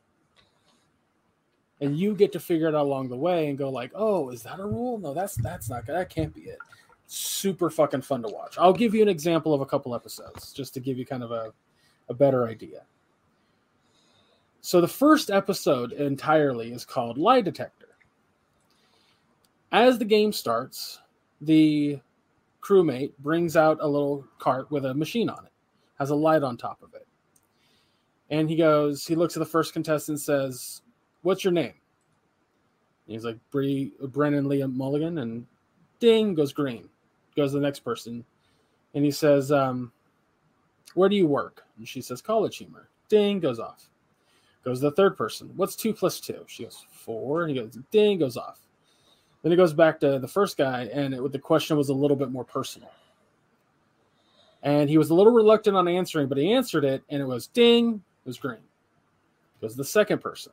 And 1.81 1.97
you 1.97 2.15
get 2.15 2.31
to 2.31 2.39
figure 2.39 2.67
it 2.67 2.75
out 2.75 2.85
along 2.85 3.09
the 3.09 3.17
way 3.17 3.49
and 3.49 3.57
go 3.57 3.69
like, 3.69 3.91
"Oh, 3.93 4.29
is 4.29 4.43
that 4.43 4.59
a 4.59 4.65
rule? 4.65 4.97
No, 4.97 5.13
that's 5.13 5.35
that's 5.35 5.69
not 5.69 5.85
that 5.87 6.09
can't 6.09 6.33
be 6.33 6.41
it." 6.43 6.59
Super 7.07 7.69
fucking 7.69 8.01
fun 8.01 8.23
to 8.23 8.29
watch. 8.29 8.57
I'll 8.57 8.73
give 8.73 8.95
you 8.95 9.01
an 9.01 9.09
example 9.09 9.53
of 9.53 9.61
a 9.61 9.65
couple 9.65 9.93
episodes 9.93 10.53
just 10.53 10.73
to 10.75 10.79
give 10.79 10.97
you 10.97 11.05
kind 11.05 11.23
of 11.23 11.31
a 11.31 11.53
a 12.09 12.13
better 12.13 12.47
idea. 12.47 12.83
So 14.61 14.81
the 14.81 14.87
first 14.87 15.29
episode 15.29 15.91
entirely 15.91 16.71
is 16.71 16.85
called 16.85 17.17
Lie 17.17 17.41
Detector. 17.41 17.89
As 19.71 19.99
the 19.99 20.05
game 20.05 20.31
starts, 20.31 21.01
the 21.41 21.99
crewmate 22.61 23.11
brings 23.19 23.55
out 23.55 23.77
a 23.81 23.87
little 23.87 24.25
cart 24.39 24.71
with 24.71 24.85
a 24.85 24.93
machine 24.93 25.29
on 25.29 25.45
it, 25.45 25.51
has 25.99 26.09
a 26.09 26.15
light 26.15 26.41
on 26.41 26.57
top 26.57 26.81
of 26.81 26.93
it. 26.95 27.05
And 28.31 28.49
he 28.49 28.55
goes, 28.55 29.05
he 29.05 29.13
looks 29.13 29.35
at 29.35 29.39
the 29.39 29.45
first 29.45 29.73
contestant 29.73 30.15
and 30.17 30.21
says, 30.21 30.81
What's 31.25 31.43
your 31.43 31.53
name? 31.53 31.73
And 33.07 33.15
he's 33.15 33.25
like, 33.25 33.39
Bree, 33.49 33.93
Brennan 33.99 34.45
Liam 34.45 34.75
Mulligan. 34.75 35.17
And 35.17 35.47
ding 35.99 36.35
goes 36.35 36.53
green. 36.53 36.87
Goes 37.35 37.51
to 37.51 37.57
the 37.57 37.63
next 37.63 37.79
person. 37.79 38.23
And 38.93 39.03
he 39.03 39.09
says, 39.09 39.51
um, 39.51 39.91
Where 40.93 41.09
do 41.09 41.15
you 41.15 41.25
work? 41.25 41.63
And 41.79 41.87
she 41.87 41.99
says, 41.99 42.21
College 42.21 42.57
humor. 42.57 42.89
Ding 43.09 43.39
goes 43.39 43.59
off. 43.59 43.89
Goes 44.63 44.79
the 44.79 44.91
third 44.91 45.17
person. 45.17 45.51
What's 45.55 45.75
two 45.75 45.93
plus 45.93 46.19
two? 46.19 46.45
She 46.45 46.63
goes, 46.63 46.85
Four. 46.91 47.41
And 47.41 47.49
he 47.49 47.59
goes, 47.59 47.75
Ding 47.89 48.19
goes 48.19 48.37
off. 48.37 48.59
Then 49.41 49.51
it 49.51 49.55
goes 49.57 49.73
back 49.73 49.99
to 50.01 50.19
the 50.19 50.27
first 50.27 50.57
guy, 50.57 50.89
and 50.93 51.11
it, 51.11 51.31
the 51.31 51.39
question 51.39 51.75
was 51.75 51.89
a 51.89 51.93
little 51.93 52.17
bit 52.17 52.31
more 52.31 52.43
personal. 52.43 52.91
And 54.61 54.91
he 54.91 54.99
was 54.99 55.09
a 55.09 55.15
little 55.15 55.33
reluctant 55.33 55.75
on 55.75 55.87
answering, 55.87 56.27
but 56.27 56.37
he 56.37 56.53
answered 56.53 56.85
it, 56.85 57.03
and 57.09 57.19
it 57.19 57.25
was 57.25 57.47
ding, 57.47 58.03
it 58.25 58.27
was 58.27 58.37
green. 58.37 58.57
It 58.57 59.65
was 59.65 59.75
the 59.75 59.83
second 59.83 60.19
person. 60.19 60.51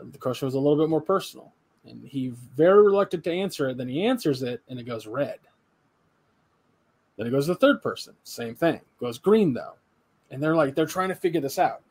The 0.00 0.18
question 0.18 0.46
was 0.46 0.54
a 0.54 0.58
little 0.58 0.78
bit 0.78 0.90
more 0.90 1.00
personal, 1.00 1.52
and 1.84 2.06
he 2.06 2.32
very 2.56 2.82
reluctant 2.82 3.24
to 3.24 3.32
answer 3.32 3.68
it. 3.68 3.76
Then 3.76 3.88
he 3.88 4.06
answers 4.06 4.42
it, 4.42 4.62
and 4.68 4.78
it 4.78 4.84
goes 4.84 5.06
red. 5.06 5.38
Then 7.16 7.26
it 7.26 7.30
goes 7.30 7.46
to 7.46 7.52
the 7.52 7.58
third 7.58 7.82
person, 7.82 8.14
same 8.22 8.54
thing, 8.54 8.80
goes 9.00 9.18
green 9.18 9.52
though, 9.52 9.74
and 10.30 10.42
they're 10.42 10.54
like 10.54 10.74
they're 10.74 10.86
trying 10.86 11.08
to 11.08 11.16
figure 11.16 11.40
this 11.40 11.58
out. 11.58 11.82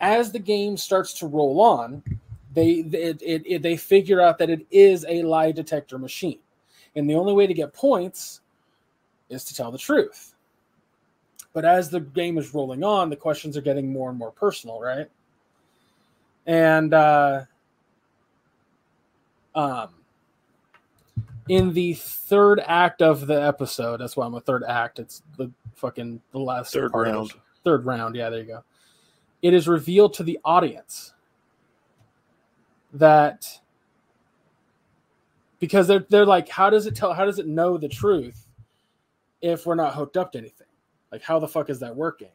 As 0.00 0.32
the 0.32 0.40
game 0.40 0.76
starts 0.76 1.12
to 1.14 1.28
roll 1.28 1.60
on, 1.60 2.02
they 2.52 2.70
it, 2.92 3.22
it, 3.22 3.42
it, 3.46 3.62
they 3.62 3.76
figure 3.76 4.20
out 4.20 4.36
that 4.38 4.50
it 4.50 4.66
is 4.70 5.06
a 5.08 5.22
lie 5.22 5.52
detector 5.52 5.96
machine. 5.96 6.40
And 6.96 7.08
the 7.08 7.14
only 7.14 7.32
way 7.32 7.46
to 7.46 7.54
get 7.54 7.72
points 7.72 8.40
is 9.28 9.44
to 9.44 9.54
tell 9.54 9.70
the 9.70 9.78
truth. 9.78 10.34
But 11.52 11.64
as 11.64 11.88
the 11.88 12.00
game 12.00 12.36
is 12.36 12.52
rolling 12.52 12.82
on 12.82 13.10
the 13.10 13.16
questions 13.16 13.56
are 13.56 13.62
getting 13.62 13.92
more 13.92 14.10
and 14.10 14.18
more 14.18 14.32
personal 14.32 14.80
right 14.80 15.08
And 16.46 16.92
uh, 16.92 17.42
um, 19.54 19.88
in 21.48 21.72
the 21.72 21.94
third 21.94 22.60
act 22.66 23.02
of 23.02 23.26
the 23.26 23.40
episode, 23.42 23.98
that's 24.00 24.16
why 24.16 24.26
I'm 24.26 24.34
a 24.34 24.40
third 24.40 24.64
act. 24.64 24.98
It's 24.98 25.22
the 25.36 25.50
fucking 25.74 26.20
the 26.32 26.38
last 26.38 26.72
Third 26.72 26.92
round. 26.94 27.32
third 27.64 27.84
round. 27.84 28.14
Yeah, 28.16 28.30
there 28.30 28.40
you 28.40 28.46
go. 28.46 28.64
It 29.42 29.54
is 29.54 29.68
revealed 29.68 30.14
to 30.14 30.22
the 30.22 30.38
audience 30.44 31.12
that 32.94 33.46
because 35.58 35.86
they're 35.86 36.06
they're 36.08 36.26
like, 36.26 36.48
how 36.48 36.70
does 36.70 36.86
it 36.86 36.94
tell? 36.94 37.12
How 37.12 37.24
does 37.24 37.38
it 37.38 37.46
know 37.46 37.76
the 37.76 37.88
truth 37.88 38.46
if 39.42 39.66
we're 39.66 39.74
not 39.74 39.94
hooked 39.94 40.16
up 40.16 40.32
to 40.32 40.38
anything? 40.38 40.66
Like, 41.12 41.22
how 41.22 41.38
the 41.38 41.48
fuck 41.48 41.70
is 41.70 41.80
that 41.80 41.94
working? 41.94 42.28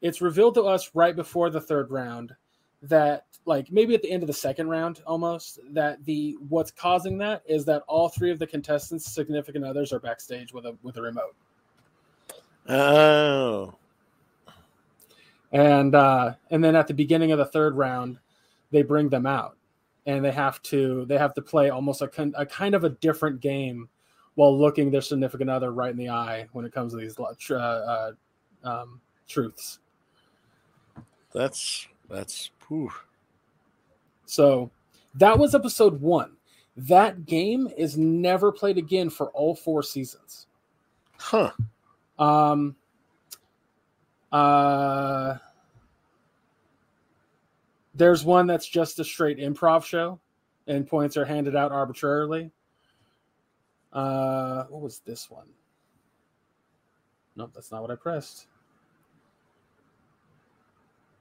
It's 0.00 0.20
revealed 0.20 0.54
to 0.54 0.62
us 0.62 0.90
right 0.94 1.14
before 1.14 1.50
the 1.50 1.60
third 1.60 1.90
round 1.90 2.34
that 2.82 3.26
like 3.46 3.70
maybe 3.70 3.94
at 3.94 4.02
the 4.02 4.10
end 4.10 4.22
of 4.22 4.26
the 4.26 4.32
second 4.32 4.68
round 4.68 5.02
almost 5.06 5.58
that 5.70 6.02
the 6.04 6.36
what's 6.48 6.70
causing 6.70 7.18
that 7.18 7.42
is 7.46 7.64
that 7.64 7.82
all 7.86 8.08
three 8.08 8.30
of 8.30 8.38
the 8.38 8.46
contestants 8.46 9.10
significant 9.10 9.64
others 9.64 9.92
are 9.92 10.00
backstage 10.00 10.52
with 10.52 10.66
a 10.66 10.76
with 10.82 10.96
a 10.96 11.02
remote. 11.02 11.34
Oh, 12.68 13.74
and 15.52 15.94
uh 15.94 16.34
and 16.50 16.62
then 16.62 16.76
at 16.76 16.86
the 16.86 16.94
beginning 16.94 17.32
of 17.32 17.38
the 17.38 17.46
third 17.46 17.76
round 17.76 18.18
they 18.70 18.82
bring 18.82 19.08
them 19.08 19.26
out. 19.26 19.56
And 20.06 20.24
they 20.24 20.32
have 20.32 20.62
to 20.62 21.04
they 21.06 21.18
have 21.18 21.34
to 21.34 21.42
play 21.42 21.70
almost 21.70 22.02
a, 22.02 22.08
con- 22.08 22.34
a 22.36 22.46
kind 22.46 22.74
of 22.74 22.84
a 22.84 22.90
different 22.90 23.40
game 23.40 23.88
while 24.34 24.56
looking 24.56 24.90
their 24.90 25.02
significant 25.02 25.50
other 25.50 25.72
right 25.72 25.90
in 25.90 25.96
the 25.96 26.08
eye 26.08 26.46
when 26.52 26.64
it 26.64 26.72
comes 26.72 26.92
to 26.92 26.98
these 26.98 27.18
uh, 27.18 27.54
uh, 27.54 28.12
um, 28.64 29.00
truths. 29.28 29.80
That's 31.32 31.86
that's. 32.10 32.50
Whew. 32.68 32.90
so 34.26 34.70
that 35.14 35.38
was 35.38 35.54
episode 35.54 36.00
one 36.00 36.36
that 36.76 37.26
game 37.26 37.68
is 37.76 37.98
never 37.98 38.52
played 38.52 38.78
again 38.78 39.10
for 39.10 39.30
all 39.30 39.54
four 39.56 39.82
seasons 39.82 40.46
Huh. 41.20 41.50
Um, 42.18 42.76
uh, 44.32 45.36
there's 47.94 48.24
one 48.24 48.46
that's 48.46 48.66
just 48.66 48.98
a 48.98 49.04
straight 49.04 49.38
improv 49.38 49.84
show, 49.84 50.18
and 50.66 50.86
points 50.86 51.18
are 51.18 51.26
handed 51.26 51.54
out 51.54 51.72
arbitrarily. 51.72 52.50
Uh, 53.92 54.64
what 54.70 54.80
was 54.80 55.00
this 55.00 55.30
one? 55.30 55.48
Nope, 57.36 57.52
that's 57.54 57.70
not 57.70 57.82
what 57.82 57.90
I 57.90 57.96
pressed. 57.96 58.46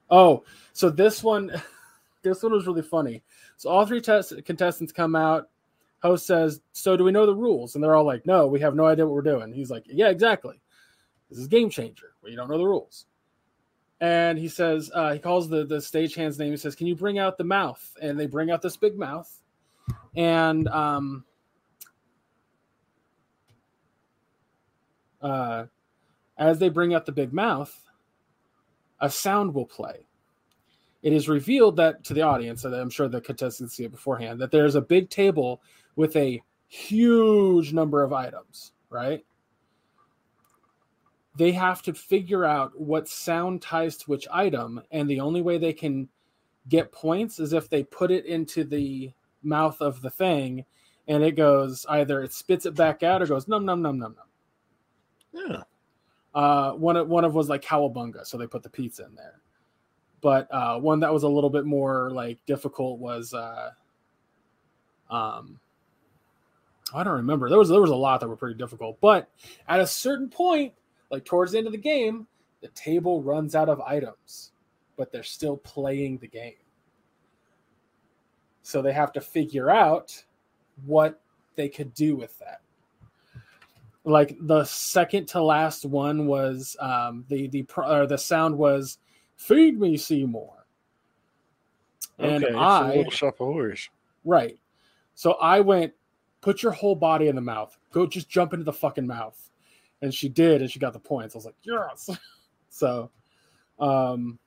Oh, 0.10 0.44
so 0.74 0.90
this 0.90 1.24
one, 1.24 1.52
this 2.22 2.44
one 2.44 2.54
was 2.54 2.68
really 2.68 2.82
funny. 2.82 3.24
So 3.58 3.70
all 3.70 3.86
three 3.86 4.02
test- 4.02 4.34
contestants 4.46 4.92
come 4.92 5.16
out. 5.16 5.50
Host 6.02 6.26
says, 6.26 6.62
"So 6.72 6.96
do 6.96 7.04
we 7.04 7.12
know 7.12 7.26
the 7.26 7.36
rules?" 7.36 7.76
And 7.76 7.84
they're 7.84 7.96
all 7.96 8.06
like, 8.06 8.26
"No, 8.26 8.48
we 8.48 8.62
have 8.62 8.76
no 8.76 8.86
idea 8.86 9.06
what 9.06 9.14
we're 9.14 9.22
doing." 9.22 9.52
He's 9.52 9.70
like, 9.70 9.84
"Yeah, 9.86 10.10
exactly. 10.10 10.62
This 11.30 11.40
is 11.40 11.48
game 11.48 11.70
changer 11.70 12.14
you 12.26 12.36
don't 12.36 12.50
know 12.50 12.58
the 12.58 12.66
rules." 12.66 13.06
And 14.02 14.40
he 14.40 14.48
says, 14.48 14.90
uh, 14.94 15.12
he 15.12 15.20
calls 15.20 15.50
the 15.50 15.66
the 15.66 15.82
stagehand's 15.82 16.40
name. 16.40 16.52
He 16.52 16.58
says, 16.58 16.76
"Can 16.76 16.88
you 16.88 16.96
bring 16.96 17.20
out 17.20 17.38
the 17.38 17.44
mouth?" 17.44 17.86
And 18.02 18.18
they 18.18 18.28
bring 18.28 18.50
out 18.50 18.62
this 18.62 18.78
big 18.78 18.98
mouth, 18.98 19.30
and 20.16 20.70
um, 20.70 21.26
uh, 25.22 25.66
as 26.38 26.60
they 26.60 26.70
bring 26.70 26.94
out 26.94 27.06
the 27.06 27.12
big 27.12 27.34
mouth, 27.34 27.78
a 29.02 29.10
sound 29.10 29.54
will 29.54 29.66
play. 29.66 30.06
It 31.02 31.14
is 31.14 31.30
revealed 31.30 31.78
that 31.78 32.04
to 32.06 32.14
the 32.14 32.24
audience, 32.24 32.66
and 32.66 32.76
I'm 32.76 32.90
sure 32.90 33.08
the 33.08 33.22
contestants 33.22 33.76
see 33.76 33.86
it 33.86 33.92
beforehand, 33.92 34.40
that 34.42 34.52
there's 34.52 34.76
a 34.76 34.82
big 34.82 35.10
table 35.10 35.62
with 35.96 36.16
a 36.16 36.42
huge 36.68 37.74
number 37.74 38.04
of 38.04 38.14
items, 38.14 38.74
right? 38.90 39.26
They 41.38 41.52
have 41.54 41.82
to 41.84 41.94
figure 41.94 42.44
out 42.44 42.80
what 42.80 43.08
sound 43.08 43.62
ties 43.62 43.96
to 43.98 44.10
which 44.10 44.28
item, 44.32 44.82
and 44.92 45.10
the 45.10 45.22
only 45.22 45.42
way 45.42 45.58
they 45.58 45.74
can 45.74 46.10
get 46.68 46.92
points 46.92 47.40
is 47.40 47.54
if 47.54 47.70
they 47.70 47.84
put 47.84 48.12
it 48.12 48.26
into 48.26 48.64
the 48.64 49.12
mouth 49.42 49.82
of 49.82 50.02
the 50.02 50.10
thing, 50.10 50.66
and 51.08 51.24
it 51.24 51.32
goes 51.32 51.86
either 51.90 52.22
it 52.22 52.34
spits 52.34 52.66
it 52.66 52.76
back 52.76 53.04
out 53.04 53.22
or 53.22 53.26
goes 53.26 53.48
num 53.48 53.66
num 53.66 53.82
num 53.82 53.98
num 53.98 54.16
num. 54.16 55.50
Yeah. 55.50 55.64
Uh, 56.34 56.74
one 56.74 56.96
of 56.96 57.08
one 57.08 57.26
of 57.26 57.34
was 57.34 57.50
like 57.50 57.62
cowabunga, 57.62 58.26
so 58.26 58.38
they 58.38 58.48
put 58.48 58.64
the 58.64 58.70
pizza 58.70 59.06
in 59.06 59.16
there. 59.16 59.42
But 60.22 60.54
uh, 60.54 60.80
one 60.80 61.00
that 61.00 61.14
was 61.14 61.24
a 61.24 61.28
little 61.28 61.50
bit 61.50 61.66
more 61.66 62.12
like 62.12 62.38
difficult 62.46 63.00
was 63.00 63.34
uh, 63.34 63.72
um, 65.10 65.60
I 66.94 67.04
don't 67.04 67.14
remember. 67.14 67.50
There 67.50 67.58
was 67.58 67.70
there 67.70 67.82
was 67.82 67.90
a 67.90 67.96
lot 67.96 68.20
that 68.20 68.28
were 68.28 68.36
pretty 68.36 68.58
difficult, 68.58 69.00
but 69.02 69.30
at 69.68 69.80
a 69.80 69.88
certain 69.88 70.30
point, 70.30 70.74
like 71.10 71.26
towards 71.26 71.52
the 71.52 71.58
end 71.58 71.68
of 71.68 71.74
the 71.74 71.80
game, 71.80 72.28
the 72.62 72.68
table 72.70 73.22
runs 73.22 73.56
out 73.56 73.70
of 73.70 73.82
items, 73.82 74.52
but 74.98 75.12
they're 75.12 75.24
still 75.24 75.58
playing 75.58 76.18
the 76.18 76.28
game. 76.28 76.54
So 78.62 78.82
they 78.82 78.94
have 78.94 79.12
to 79.14 79.22
figure 79.22 79.70
out 79.72 80.24
what 80.86 81.22
they 81.56 81.70
could 81.70 81.94
do 81.94 82.16
with 82.16 82.38
that 82.40 82.62
like 84.06 84.36
the 84.42 84.64
second 84.64 85.28
to 85.28 85.42
last 85.42 85.86
one 85.86 86.26
was 86.26 86.76
um 86.80 87.26
the 87.28 87.48
the 87.48 87.64
pro- 87.64 88.02
or 88.02 88.08
the 88.08 88.18
sound 88.18 88.58
was 88.58 88.98
feed 89.36 89.80
me 89.80 89.98
seymour 89.98 90.66
and 92.18 92.44
okay, 92.44 92.54
i 92.56 92.96
little 92.96 93.12
shop 93.12 93.36
of 93.40 93.48
horrors. 93.48 93.90
right. 94.24 94.58
So 95.16 95.34
i 95.34 95.60
went 95.60 95.94
put 96.42 96.64
your 96.64 96.72
whole 96.72 96.96
body 96.96 97.28
in 97.28 97.36
the 97.36 97.42
mouth. 97.42 97.78
Go 97.92 98.06
just 98.06 98.30
jump 98.30 98.54
into 98.54 98.64
the 98.64 98.74
fucking 98.74 99.06
mouth. 99.06 99.38
And 100.02 100.14
she 100.14 100.30
did 100.30 100.62
and 100.62 100.72
she 100.72 100.80
got 100.80 100.94
the 100.94 101.00
points. 101.00 101.36
I 101.36 101.38
was 101.38 101.46
like 101.46 101.56
yes. 101.64 102.10
So 102.70 103.10
um 103.80 104.40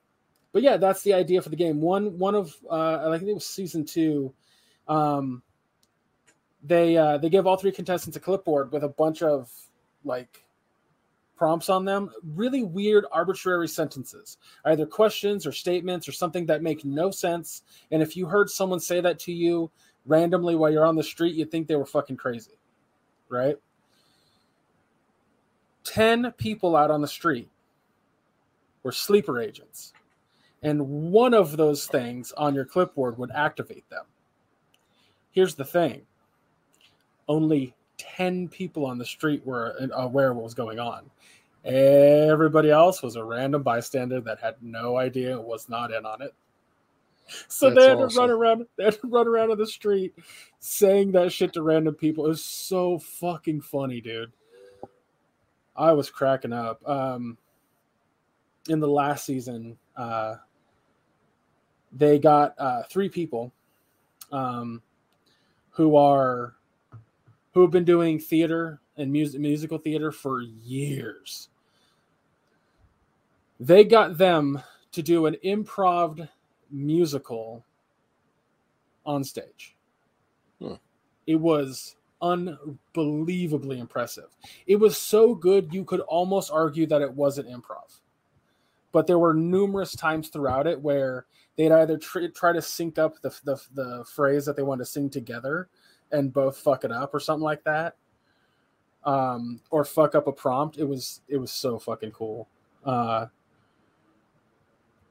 but 0.53 0.63
yeah 0.63 0.77
that's 0.77 1.03
the 1.03 1.13
idea 1.13 1.43
for 1.43 1.51
the 1.51 1.57
game. 1.57 1.81
One 1.81 2.19
one 2.19 2.35
of 2.35 2.55
uh 2.71 3.11
i 3.11 3.19
think 3.19 3.31
it 3.31 3.35
was 3.35 3.47
season 3.47 3.85
two 3.85 4.33
um 4.89 5.43
they 6.63 6.97
uh, 6.97 7.19
they 7.19 7.29
give 7.29 7.47
all 7.47 7.57
three 7.57 7.73
contestants 7.73 8.17
a 8.17 8.21
clipboard 8.21 8.73
with 8.73 8.85
a 8.85 8.89
bunch 8.89 9.23
of 9.23 9.51
like 10.05 10.45
prompts 11.37 11.69
on 11.69 11.85
them. 11.85 12.11
Really 12.35 12.63
weird 12.63 13.05
arbitrary 13.11 13.69
sentences. 13.69 14.39
Either 14.65 14.87
questions 14.87 15.47
or 15.47 15.53
statements 15.53 16.09
or 16.09 16.13
something 16.13 16.47
that 16.47 16.63
make 16.63 16.85
no 16.85 17.11
sense. 17.11 17.63
And 17.91 18.03
if 18.03 18.17
you 18.17 18.27
heard 18.27 18.49
someone 18.49 18.81
say 18.81 19.01
that 19.01 19.19
to 19.21 19.33
you 19.33 19.71
randomly 20.05 20.55
while 20.55 20.71
you're 20.71 20.85
on 20.85 20.97
the 20.97 21.03
street 21.03 21.37
you'd 21.37 21.49
think 21.51 21.69
they 21.69 21.77
were 21.77 21.87
fucking 21.87 22.17
crazy 22.17 22.59
right? 23.33 23.57
10 25.85 26.33
people 26.37 26.77
out 26.77 26.91
on 26.91 27.01
the 27.01 27.09
street 27.09 27.51
were 28.85 28.93
sleeper 28.93 29.41
agents. 29.41 29.93
And 30.63 31.11
one 31.11 31.35
of 31.35 31.57
those 31.57 31.87
things 31.87 32.31
on 32.33 32.55
your 32.55 32.65
clipboard 32.65 33.19
would 33.19 33.33
activate 33.33 33.89
them. 33.91 34.05
Here's 35.33 35.57
the 35.57 35.65
thing 35.65 36.03
only 37.29 37.75
10 37.99 38.49
people 38.49 38.87
on 38.87 38.99
the 38.99 39.05
street 39.05 39.45
were 39.47 39.77
aware 39.95 40.31
of 40.31 40.37
what 40.37 40.45
was 40.45 40.55
going 40.55 40.79
on. 40.79 41.11
Everybody 41.65 42.71
else 42.71 43.03
was 43.03 43.17
a 43.17 43.25
random 43.25 43.63
bystander 43.63 44.21
that 44.23 44.41
had 44.41 44.57
no 44.61 44.97
idea 44.97 45.41
was 45.41 45.69
not 45.69 45.93
in 45.93 46.05
on 46.05 46.23
it. 46.23 46.35
So 47.49 47.71
That's 47.71 47.77
they 47.77 47.89
had 47.89 47.99
to 47.99 48.05
awesome. 48.07 48.21
run 48.21 48.31
around 48.31 48.67
they 48.77 48.85
had 48.85 49.01
to 49.01 49.07
run 49.07 49.29
around 49.29 49.53
on 49.53 49.59
the 49.59 49.67
street 49.67 50.15
saying 50.59 51.13
that 51.13 51.33
shit 51.33 51.53
to 51.53 51.63
random 51.63 51.95
people. 51.95 52.27
It 52.27 52.31
was 52.31 52.45
so 52.45 52.99
fucking 52.99 53.61
funny, 53.63 54.01
dude. 54.01 54.33
I 55.77 55.93
was 55.93 56.11
cracking 56.11 56.53
up. 56.53 56.87
Um 56.87 57.39
in 58.69 58.81
the 58.81 58.89
last 58.89 59.25
season, 59.25 59.79
uh 59.97 60.37
they 61.93 62.19
got 62.19 62.55
uh 62.59 62.83
three 62.91 63.09
people 63.09 63.53
um 64.33 64.83
who 65.71 65.97
are 65.97 66.55
who 67.53 67.61
have 67.61 67.71
been 67.71 67.85
doing 67.85 68.19
theater 68.19 68.81
and 68.97 69.13
music, 69.13 69.41
musical 69.41 69.79
theater 69.79 70.11
for 70.11 70.41
years. 70.41 71.49
They 73.61 73.85
got 73.85 74.19
them 74.19 74.63
to 74.93 75.03
do 75.03 75.27
an 75.27 75.37
improv 75.45 76.29
musical 76.71 77.65
on 79.05 79.25
stage. 79.25 79.77
Hmm. 80.61 80.75
It 81.27 81.37
was 81.37 81.97
unbelievably 82.21 83.79
impressive. 83.79 84.29
It 84.67 84.77
was 84.77 84.97
so 84.97 85.35
good 85.35 85.75
you 85.75 85.85
could 85.85 86.01
almost 86.01 86.51
argue 86.51 86.87
that 86.87 87.03
it 87.03 87.13
wasn't 87.13 87.49
improv. 87.49 88.01
But 88.93 89.07
there 89.07 89.19
were 89.19 89.35
numerous 89.35 89.95
times 89.97 90.29
throughout 90.29 90.67
it 90.67 90.81
where 90.81 91.27
they'd 91.57 91.73
either 91.73 91.99
tr- 91.99 92.27
try 92.35 92.53
to 92.53 92.63
sync 92.63 92.99
up 92.99 93.21
the, 93.23 93.31
the 93.45 93.61
the 93.75 94.05
phrase 94.05 94.45
that 94.47 94.57
they 94.57 94.63
wanted 94.63 94.85
to 94.85 94.91
sing 94.91 95.11
together 95.11 95.69
and 96.13 96.33
both 96.33 96.57
fuck 96.57 96.85
it 96.85 96.93
up 96.93 97.15
or 97.15 97.21
something 97.21 97.43
like 97.43 97.65
that 97.65 97.97
um 99.05 99.61
or 99.71 99.85
fuck 99.85 100.15
up 100.15 100.29
a 100.29 100.33
prompt 100.33 100.79
it 100.79 100.85
was 100.85 101.23
it 101.29 101.37
was 101.37 101.51
so 101.51 101.79
fucking 101.79 102.13
cool 102.13 102.47
uh 102.85 103.27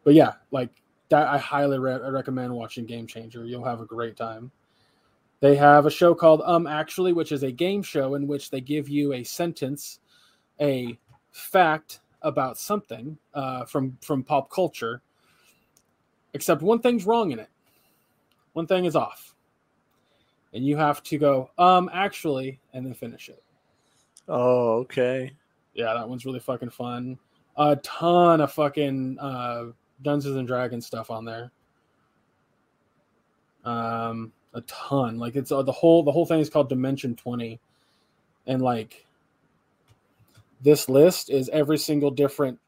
but 0.04 0.14
yeah 0.14 0.34
like 0.52 0.70
that 1.12 1.28
I 1.28 1.38
highly 1.38 1.78
re- 1.78 2.00
recommend 2.10 2.54
watching 2.54 2.86
Game 2.86 3.06
Changer. 3.06 3.46
You'll 3.46 3.66
have 3.66 3.82
a 3.82 3.86
great 3.86 4.16
time. 4.16 4.50
They 5.42 5.56
have 5.58 5.86
a 5.86 5.92
show 5.92 6.16
called 6.16 6.42
Um 6.46 6.66
Actually, 6.66 7.14
which 7.14 7.32
is 7.32 7.44
a 7.44 7.52
game 7.52 7.84
show 7.84 8.16
in 8.16 8.28
which 8.28 8.50
they 8.50 8.62
give 8.62 8.90
you 8.90 9.14
a 9.14 9.24
sentence, 9.24 10.00
a 10.60 10.98
fact 11.32 12.00
about 12.22 12.58
something 12.58 13.18
uh, 13.34 13.66
from 13.66 13.98
from 14.02 14.24
pop 14.24 14.50
culture. 14.50 15.02
Except 16.34 16.62
one 16.62 16.80
thing's 16.80 17.06
wrong 17.06 17.32
in 17.32 17.40
it. 17.40 17.50
One 18.54 18.68
thing 18.68 18.86
is 18.86 18.96
off, 18.96 19.31
and 20.54 20.66
you 20.66 20.78
have 20.78 21.02
to 21.04 21.18
go 21.18 21.50
um 21.58 21.90
actually 21.94 22.60
and 22.74 22.86
then 22.86 22.94
finish 22.94 23.30
it. 23.30 23.44
Oh, 24.28 24.80
okay. 24.80 25.32
Yeah, 25.74 25.94
that 25.94 26.08
one's 26.08 26.26
really 26.26 26.40
fucking 26.40 26.70
fun. 26.70 27.18
A 27.58 27.76
ton 27.78 28.42
of 28.42 28.52
fucking 28.54 29.18
uh, 29.20 29.66
Dungeons 30.02 30.36
and 30.36 30.48
Dragons 30.48 30.86
stuff 30.86 31.12
on 31.12 31.26
there. 31.26 31.52
Um, 33.64 34.32
a 34.54 34.62
ton. 34.62 35.18
Like 35.18 35.36
it's 35.36 35.52
uh, 35.52 35.62
the 35.64 35.72
whole 35.72 36.04
the 36.04 36.12
whole 36.12 36.26
thing 36.26 36.40
is 36.40 36.50
called 36.50 36.70
Dimension 36.70 37.16
Twenty, 37.16 37.60
and 38.48 38.62
like 38.62 39.06
this 40.62 40.90
list 40.90 41.30
is 41.30 41.50
every 41.50 41.78
single 41.78 42.12
different 42.12 42.60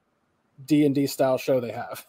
D 0.65 0.85
and 0.85 0.93
D 0.93 1.07
style 1.07 1.37
show 1.37 1.59
they 1.59 1.71
have. 1.71 2.05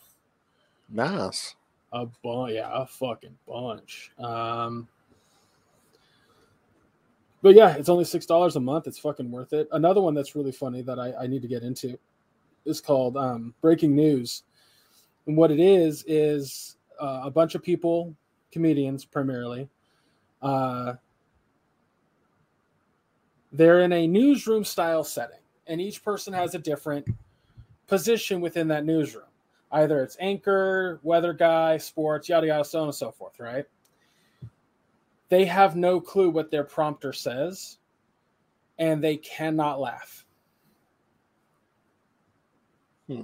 Nice. 0.88 1.54
A 1.93 2.07
bunch, 2.23 2.54
yeah, 2.54 2.71
a 2.73 2.87
fucking 2.87 3.37
bunch. 3.47 4.11
Um, 4.19 4.88
but 7.45 7.55
yeah, 7.55 7.75
it's 7.75 7.91
only 7.91 8.05
six 8.05 8.25
dollars 8.25 8.57
a 8.57 8.61
month. 8.61 8.87
It's 8.87 8.99
fucking 8.99 9.31
worth 9.31 9.53
it. 9.53 9.69
Another 9.73 10.01
one 10.01 10.15
that's 10.15 10.35
really 10.35 10.51
funny 10.51 10.81
that 10.81 10.99
I, 10.99 11.13
I 11.13 11.27
need 11.27 11.43
to 11.43 11.49
get 11.49 11.63
into 11.63 11.99
is 12.65 12.81
called 12.81 13.19
um, 13.19 13.53
Breaking 13.61 13.95
News, 13.95 14.45
and 15.27 15.37
what 15.37 15.51
it 15.51 15.61
is 15.61 16.05
is 16.09 16.79
uh, 16.99 17.21
a 17.25 17.31
bunch 17.31 17.55
of 17.55 17.63
people, 17.63 18.17
comedians 18.51 19.05
primarily, 19.05 19.69
uh, 20.41 20.95
they're 23.53 23.83
in 23.83 23.93
a 23.93 24.07
newsroom 24.07 24.65
style 24.65 25.05
setting, 25.05 25.41
and 25.67 25.83
each 25.83 26.03
person 26.03 26.33
has 26.33 26.55
a 26.55 26.59
different 26.59 27.07
position 27.89 28.41
within 28.41 28.69
that 28.69 28.87
newsroom. 28.87 29.29
Either 29.71 30.03
it's 30.03 30.17
anchor, 30.19 30.99
weather 31.03 31.35
guy, 31.35 31.77
sports, 31.77 32.27
yada 32.27 32.47
yada, 32.47 32.65
so 32.65 32.81
on 32.81 32.87
and 32.87 32.95
so 32.95 33.11
forth, 33.11 33.39
right? 33.39 33.67
They 35.28 35.45
have 35.45 35.76
no 35.76 36.00
clue 36.00 36.31
what 36.31 36.50
their 36.50 36.64
prompter 36.64 37.12
says, 37.12 37.78
and 38.78 39.02
they 39.02 39.16
cannot 39.16 39.81
laugh. 39.81 40.25
Hmm. 43.09 43.23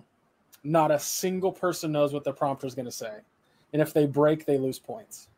Not 0.64 0.90
a 0.90 0.99
single 0.99 1.52
person 1.52 1.92
knows 1.92 2.12
what 2.12 2.25
the 2.25 2.33
prompter 2.33 2.66
is 2.66 2.75
going 2.75 2.87
to 2.87 2.92
say. 2.92 3.19
And 3.73 3.80
if 3.80 3.92
they 3.92 4.07
break, 4.07 4.47
they 4.47 4.59
lose 4.59 4.78
points. 4.78 5.28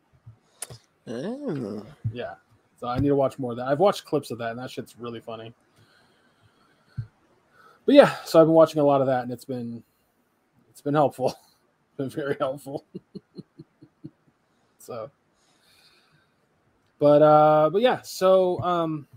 Oh. 1.07 1.85
Yeah. 2.11 2.35
So 2.79 2.87
I 2.87 2.99
need 2.99 3.09
to 3.09 3.15
watch 3.15 3.39
more 3.39 3.51
of 3.51 3.57
that. 3.57 3.67
I've 3.67 3.79
watched 3.79 4.05
clips 4.05 4.31
of 4.31 4.37
that, 4.39 4.51
and 4.51 4.59
that 4.59 4.71
shit's 4.71 4.97
really 4.97 5.19
funny. 5.19 5.53
But 7.85 7.95
yeah, 7.95 8.15
so 8.23 8.39
I've 8.39 8.47
been 8.47 8.53
watching 8.53 8.81
a 8.81 8.83
lot 8.83 9.01
of 9.01 9.07
that, 9.07 9.23
and 9.23 9.31
it's 9.31 9.45
been 9.45 9.83
it's 10.69 10.81
been 10.81 10.93
helpful. 10.93 11.35
It's 11.95 12.15
been 12.15 12.23
very 12.23 12.35
helpful. 12.39 12.85
so, 14.79 15.11
but 16.99 17.21
uh, 17.21 17.69
but 17.71 17.81
yeah. 17.81 18.01
So 18.01 18.61
um, 18.61 19.07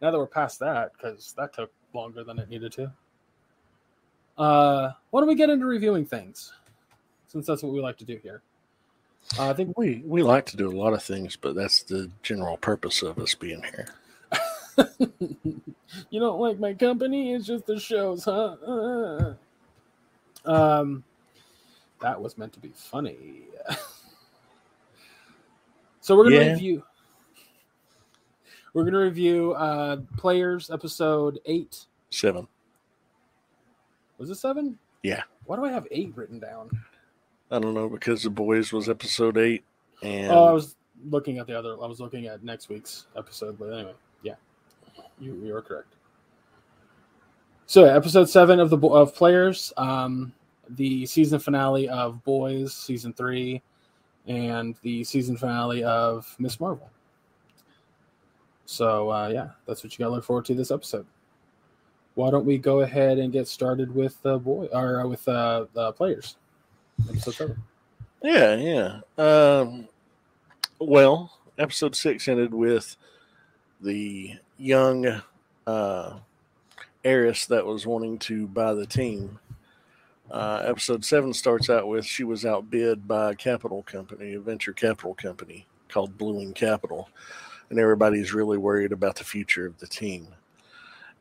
now 0.00 0.10
that 0.10 0.18
we're 0.18 0.26
past 0.26 0.58
that, 0.60 0.92
because 0.92 1.32
that 1.36 1.52
took 1.52 1.72
longer 1.94 2.24
than 2.24 2.38
it 2.38 2.48
needed 2.48 2.72
to. 2.72 2.92
Uh, 4.38 4.92
why 5.10 5.20
don't 5.20 5.28
we 5.28 5.34
get 5.34 5.50
into 5.50 5.66
reviewing 5.66 6.06
things? 6.06 6.52
Since 7.28 7.46
that's 7.46 7.62
what 7.62 7.72
we 7.72 7.80
like 7.80 7.98
to 7.98 8.04
do 8.04 8.18
here. 8.22 8.42
Uh, 9.38 9.50
I 9.50 9.52
think 9.52 9.76
We 9.76 10.02
we 10.04 10.22
like 10.22 10.46
to 10.46 10.56
do 10.56 10.68
a 10.68 10.76
lot 10.76 10.92
of 10.92 11.02
things, 11.02 11.36
but 11.36 11.54
that's 11.54 11.82
the 11.82 12.10
general 12.22 12.56
purpose 12.56 13.02
of 13.02 13.18
us 13.18 13.34
being 13.34 13.62
here. 13.62 13.88
you 16.10 16.20
don't 16.20 16.40
like 16.40 16.58
my 16.58 16.74
company? 16.74 17.34
It's 17.34 17.46
just 17.46 17.66
the 17.66 17.78
shows, 17.78 18.24
huh? 18.24 18.56
Uh. 18.66 19.34
Um, 20.44 21.04
that 22.00 22.20
was 22.20 22.38
meant 22.38 22.54
to 22.54 22.60
be 22.60 22.72
funny. 22.74 23.42
so 26.10 26.16
we're 26.16 26.24
gonna 26.24 26.36
Yeah. 26.44 26.52
review. 26.54 26.82
We're 28.74 28.82
gonna 28.84 28.98
review 28.98 29.52
uh 29.52 29.98
Players 30.16 30.68
episode 30.68 31.38
eight. 31.46 31.86
Seven. 32.10 32.48
Was 34.18 34.28
it 34.28 34.34
seven? 34.34 34.76
Yeah. 35.04 35.22
Why 35.44 35.54
do 35.54 35.64
I 35.64 35.70
have 35.70 35.86
eight 35.92 36.12
written 36.16 36.40
down? 36.40 36.68
I 37.52 37.60
don't 37.60 37.74
know 37.74 37.88
because 37.88 38.24
the 38.24 38.30
boys 38.30 38.72
was 38.72 38.88
episode 38.88 39.38
eight, 39.38 39.62
and 40.02 40.32
Oh, 40.32 40.46
I 40.46 40.50
was 40.50 40.74
looking 41.08 41.38
at 41.38 41.46
the 41.46 41.56
other. 41.56 41.74
I 41.80 41.86
was 41.86 42.00
looking 42.00 42.26
at 42.26 42.42
next 42.42 42.68
week's 42.68 43.06
episode, 43.16 43.56
but 43.56 43.66
anyway, 43.66 43.94
yeah, 44.24 44.34
you 45.20 45.34
you 45.44 45.54
are 45.54 45.62
correct. 45.62 45.94
So, 47.66 47.84
episode 47.84 48.28
seven 48.28 48.58
of 48.58 48.68
the 48.68 48.78
of 48.88 49.14
Players, 49.14 49.72
um, 49.76 50.32
the 50.70 51.06
season 51.06 51.38
finale 51.38 51.88
of 51.88 52.24
Boys, 52.24 52.74
season 52.74 53.12
three, 53.12 53.62
and 54.30 54.76
the 54.82 55.02
season 55.02 55.36
finale 55.36 55.82
of 55.82 56.36
Miss 56.38 56.60
Marvel. 56.60 56.88
So, 58.64 59.10
uh, 59.10 59.28
yeah, 59.28 59.48
that's 59.66 59.82
what 59.82 59.92
you 59.92 59.98
got 59.98 60.10
to 60.10 60.14
look 60.14 60.24
forward 60.24 60.44
to 60.44 60.54
this 60.54 60.70
episode. 60.70 61.04
Why 62.14 62.30
don't 62.30 62.46
we 62.46 62.56
go 62.56 62.80
ahead 62.80 63.18
and 63.18 63.32
get 63.32 63.48
started 63.48 63.92
with 63.92 64.22
the 64.22 64.38
boy 64.38 64.68
or 64.72 65.00
uh, 65.00 65.06
with 65.08 65.26
uh, 65.26 65.66
the 65.72 65.90
Players, 65.92 66.36
episode 67.08 67.34
seven? 67.34 67.62
yeah, 68.22 68.54
yeah. 68.54 69.00
Um, 69.18 69.88
well, 70.78 71.36
episode 71.58 71.96
six 71.96 72.28
ended 72.28 72.54
with 72.54 72.96
the 73.80 74.36
young 74.58 75.22
uh, 75.66 76.18
heiress 77.04 77.46
that 77.46 77.66
was 77.66 77.84
wanting 77.84 78.18
to 78.20 78.46
buy 78.46 78.74
the 78.74 78.86
team. 78.86 79.40
Uh, 80.30 80.62
episode 80.64 81.04
seven 81.04 81.32
starts 81.32 81.68
out 81.68 81.88
with 81.88 82.04
she 82.04 82.22
was 82.22 82.46
outbid 82.46 83.08
by 83.08 83.32
a 83.32 83.34
capital 83.34 83.82
company, 83.82 84.34
a 84.34 84.40
venture 84.40 84.72
capital 84.72 85.14
company 85.14 85.66
called 85.88 86.16
Blue 86.16 86.34
Wing 86.34 86.52
Capital, 86.52 87.08
and 87.68 87.80
everybody's 87.80 88.32
really 88.32 88.56
worried 88.56 88.92
about 88.92 89.16
the 89.16 89.24
future 89.24 89.66
of 89.66 89.78
the 89.78 89.88
team. 89.88 90.28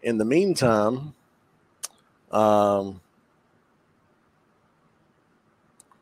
In 0.04 0.19
the 0.19 0.26
meantime, 0.26 1.15
um, 2.32 3.02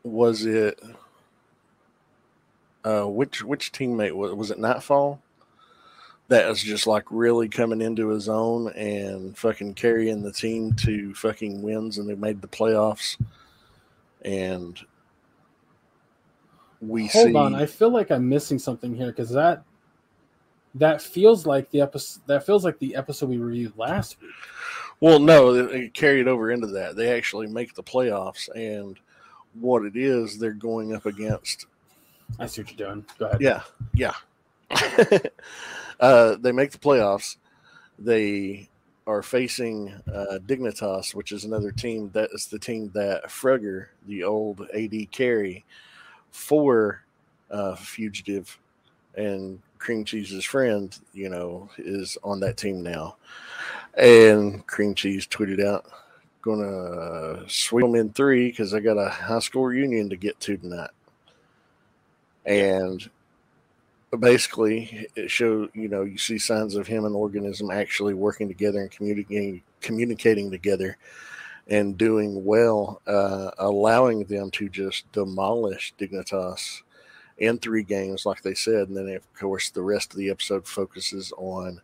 was 0.02 0.44
it 0.44 0.78
uh, 2.84 3.04
which 3.04 3.42
which 3.42 3.72
teammate 3.72 4.12
was 4.12 4.34
was 4.34 4.50
it 4.50 4.58
Nightfall? 4.58 5.22
That 6.28 6.46
was 6.48 6.62
just 6.62 6.86
like 6.86 7.04
really 7.10 7.48
coming 7.48 7.80
into 7.80 8.08
his 8.08 8.28
own 8.28 8.70
and 8.72 9.36
fucking 9.36 9.74
carrying 9.74 10.22
the 10.22 10.32
team 10.32 10.74
to 10.74 11.14
fucking 11.14 11.62
wins, 11.62 11.98
and 11.98 12.08
they 12.08 12.14
made 12.14 12.42
the 12.42 12.48
playoffs. 12.48 13.16
And 14.22 14.78
we 16.80 17.06
Hold 17.06 17.28
see, 17.28 17.34
on, 17.34 17.54
I 17.54 17.66
feel 17.66 17.90
like 17.90 18.10
I'm 18.10 18.28
missing 18.28 18.58
something 18.58 18.94
here 18.94 19.06
because 19.06 19.30
that 19.30 19.62
that 20.74 21.00
feels 21.00 21.46
like 21.46 21.70
the 21.70 21.80
episode 21.80 22.20
that 22.26 22.44
feels 22.44 22.64
like 22.64 22.78
the 22.78 22.94
episode 22.94 23.30
we 23.30 23.38
reviewed 23.38 23.76
last 23.78 24.20
week. 24.20 24.30
Well, 25.00 25.18
no, 25.18 25.54
it, 25.54 25.74
it 25.74 25.94
carried 25.94 26.28
over 26.28 26.50
into 26.50 26.66
that. 26.68 26.96
They 26.96 27.16
actually 27.16 27.46
make 27.46 27.74
the 27.74 27.82
playoffs, 27.82 28.48
and 28.54 28.98
what 29.54 29.84
it 29.84 29.96
is, 29.96 30.38
they're 30.38 30.52
going 30.52 30.94
up 30.94 31.06
against 31.06 31.66
I 32.38 32.46
see 32.46 32.62
what 32.62 32.78
you're 32.78 32.88
doing. 32.88 33.04
Go 33.18 33.26
ahead. 33.26 33.40
Yeah, 33.40 33.62
yeah. 33.94 34.14
uh, 36.00 36.36
they 36.36 36.52
make 36.52 36.70
the 36.70 36.78
playoffs. 36.78 37.36
They 37.98 38.68
are 39.06 39.22
facing 39.22 39.94
uh, 40.06 40.38
Dignitas, 40.46 41.14
which 41.14 41.32
is 41.32 41.44
another 41.44 41.72
team. 41.72 42.10
That 42.12 42.30
is 42.32 42.46
the 42.46 42.58
team 42.58 42.90
that 42.94 43.24
Frugger, 43.24 43.86
the 44.06 44.24
old 44.24 44.68
AD 44.74 45.10
carry 45.10 45.64
for 46.30 47.02
uh, 47.50 47.74
Fugitive 47.74 48.58
and 49.16 49.60
Cream 49.78 50.04
Cheese's 50.04 50.44
friend, 50.44 50.96
you 51.12 51.28
know, 51.28 51.70
is 51.78 52.18
on 52.22 52.40
that 52.40 52.56
team 52.56 52.82
now. 52.82 53.16
And 53.96 54.66
Cream 54.66 54.94
Cheese 54.94 55.26
tweeted 55.26 55.64
out, 55.64 55.86
"Gonna 56.42 57.48
sweep 57.48 57.84
them 57.84 57.94
in 57.94 58.12
three 58.12 58.50
because 58.50 58.74
I 58.74 58.80
got 58.80 58.98
a 58.98 59.08
high 59.08 59.38
school 59.38 59.64
reunion 59.64 60.10
to 60.10 60.16
get 60.16 60.38
to 60.40 60.56
tonight." 60.56 60.90
And 62.44 63.08
basically 64.16 65.06
it 65.14 65.30
showed 65.30 65.70
you 65.74 65.88
know 65.88 66.02
you 66.02 66.16
see 66.16 66.38
signs 66.38 66.74
of 66.74 66.86
him 66.86 67.04
and 67.04 67.14
Organizm 67.14 67.74
actually 67.74 68.14
working 68.14 68.48
together 68.48 68.80
and 68.80 68.90
communicating 68.90 69.62
communicating 69.80 70.50
together 70.50 70.96
and 71.68 71.98
doing 71.98 72.44
well 72.44 73.02
uh, 73.06 73.50
allowing 73.58 74.24
them 74.24 74.50
to 74.50 74.68
just 74.68 75.10
demolish 75.12 75.92
dignitas 75.98 76.82
in 77.36 77.58
three 77.58 77.82
games 77.82 78.24
like 78.24 78.42
they 78.42 78.54
said. 78.54 78.88
And 78.88 78.96
then 78.96 79.08
of 79.14 79.34
course 79.34 79.70
the 79.70 79.82
rest 79.82 80.12
of 80.12 80.18
the 80.18 80.30
episode 80.30 80.66
focuses 80.66 81.32
on 81.36 81.80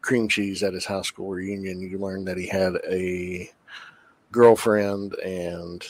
cream 0.00 0.28
cheese 0.28 0.62
at 0.62 0.74
his 0.74 0.86
high 0.86 1.02
school 1.02 1.28
reunion. 1.28 1.80
You 1.80 1.98
learn 1.98 2.24
that 2.24 2.38
he 2.38 2.46
had 2.46 2.76
a 2.90 3.50
girlfriend 4.32 5.14
and 5.16 5.86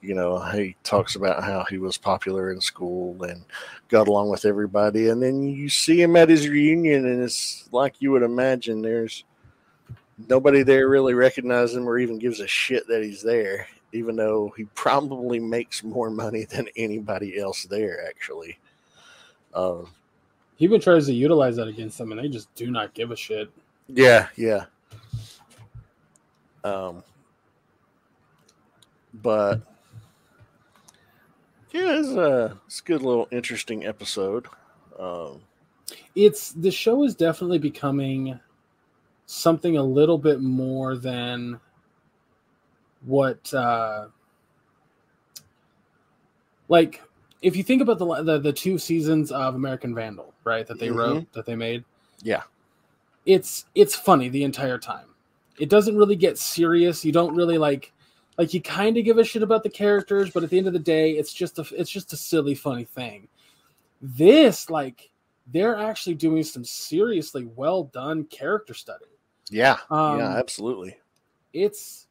You 0.00 0.14
know, 0.14 0.38
he 0.38 0.76
talks 0.84 1.16
about 1.16 1.42
how 1.42 1.64
he 1.68 1.78
was 1.78 1.96
popular 1.96 2.52
in 2.52 2.60
school 2.60 3.20
and 3.24 3.44
got 3.88 4.08
along 4.08 4.30
with 4.30 4.44
everybody. 4.44 5.08
And 5.08 5.22
then 5.22 5.42
you 5.42 5.68
see 5.68 6.00
him 6.00 6.16
at 6.16 6.28
his 6.28 6.48
reunion, 6.48 7.06
and 7.06 7.22
it's 7.22 7.68
like 7.72 8.00
you 8.00 8.12
would 8.12 8.22
imagine 8.22 8.82
there's 8.82 9.24
nobody 10.28 10.62
there 10.62 10.88
really 10.88 11.14
recognizes 11.14 11.76
him 11.76 11.88
or 11.88 11.98
even 11.98 12.18
gives 12.18 12.40
a 12.40 12.46
shit 12.46 12.86
that 12.88 13.02
he's 13.02 13.22
there, 13.22 13.66
even 13.92 14.16
though 14.16 14.52
he 14.56 14.64
probably 14.74 15.38
makes 15.38 15.82
more 15.82 16.10
money 16.10 16.44
than 16.44 16.68
anybody 16.76 17.38
else 17.38 17.64
there, 17.64 18.06
actually. 18.06 18.58
Uh, 19.52 19.82
he 20.56 20.64
even 20.64 20.80
tries 20.80 21.06
to 21.06 21.12
utilize 21.12 21.56
that 21.56 21.68
against 21.68 21.98
them, 21.98 22.12
and 22.12 22.20
they 22.20 22.28
just 22.28 22.54
do 22.54 22.70
not 22.70 22.94
give 22.94 23.10
a 23.10 23.16
shit. 23.16 23.50
Yeah, 23.88 24.28
yeah. 24.36 24.64
Um, 26.64 27.04
but 29.22 29.60
yeah, 31.76 31.98
it's 31.98 32.08
a 32.08 32.58
it's 32.66 32.80
a 32.80 32.84
good 32.84 33.02
little 33.02 33.28
interesting 33.30 33.84
episode. 33.84 34.46
Um, 34.98 35.42
it's 36.14 36.52
the 36.52 36.70
show 36.70 37.04
is 37.04 37.14
definitely 37.14 37.58
becoming 37.58 38.40
something 39.26 39.76
a 39.76 39.82
little 39.82 40.18
bit 40.18 40.40
more 40.40 40.96
than 40.96 41.60
what 43.04 43.52
uh 43.52 44.06
like 46.68 47.02
if 47.42 47.56
you 47.56 47.62
think 47.62 47.82
about 47.82 47.98
the 47.98 48.22
the, 48.22 48.38
the 48.38 48.52
two 48.52 48.78
seasons 48.78 49.30
of 49.30 49.54
American 49.54 49.94
Vandal, 49.94 50.32
right, 50.44 50.66
that 50.66 50.78
they 50.78 50.88
mm-hmm. 50.88 50.98
wrote 50.98 51.32
that 51.32 51.44
they 51.44 51.54
made, 51.54 51.84
yeah, 52.22 52.42
it's 53.26 53.66
it's 53.74 53.94
funny 53.94 54.28
the 54.28 54.44
entire 54.44 54.78
time. 54.78 55.06
It 55.58 55.68
doesn't 55.68 55.96
really 55.96 56.16
get 56.16 56.38
serious. 56.38 57.04
You 57.04 57.12
don't 57.12 57.34
really 57.34 57.58
like 57.58 57.92
like 58.38 58.52
you 58.52 58.60
kind 58.60 58.96
of 58.96 59.04
give 59.04 59.18
a 59.18 59.24
shit 59.24 59.42
about 59.42 59.62
the 59.62 59.70
characters, 59.70 60.30
but 60.30 60.42
at 60.42 60.50
the 60.50 60.58
end 60.58 60.66
of 60.66 60.72
the 60.72 60.78
day, 60.78 61.12
it's 61.12 61.32
just 61.32 61.58
a 61.58 61.66
it's 61.72 61.90
just 61.90 62.12
a 62.12 62.16
silly, 62.16 62.54
funny 62.54 62.84
thing. 62.84 63.28
This 64.02 64.68
like 64.68 65.10
they're 65.46 65.76
actually 65.76 66.14
doing 66.14 66.42
some 66.42 66.64
seriously 66.64 67.44
well 67.44 67.84
done 67.84 68.24
character 68.24 68.74
study. 68.74 69.06
Yeah, 69.50 69.78
um, 69.90 70.18
yeah, 70.18 70.36
absolutely. 70.36 70.98
It's 71.52 72.08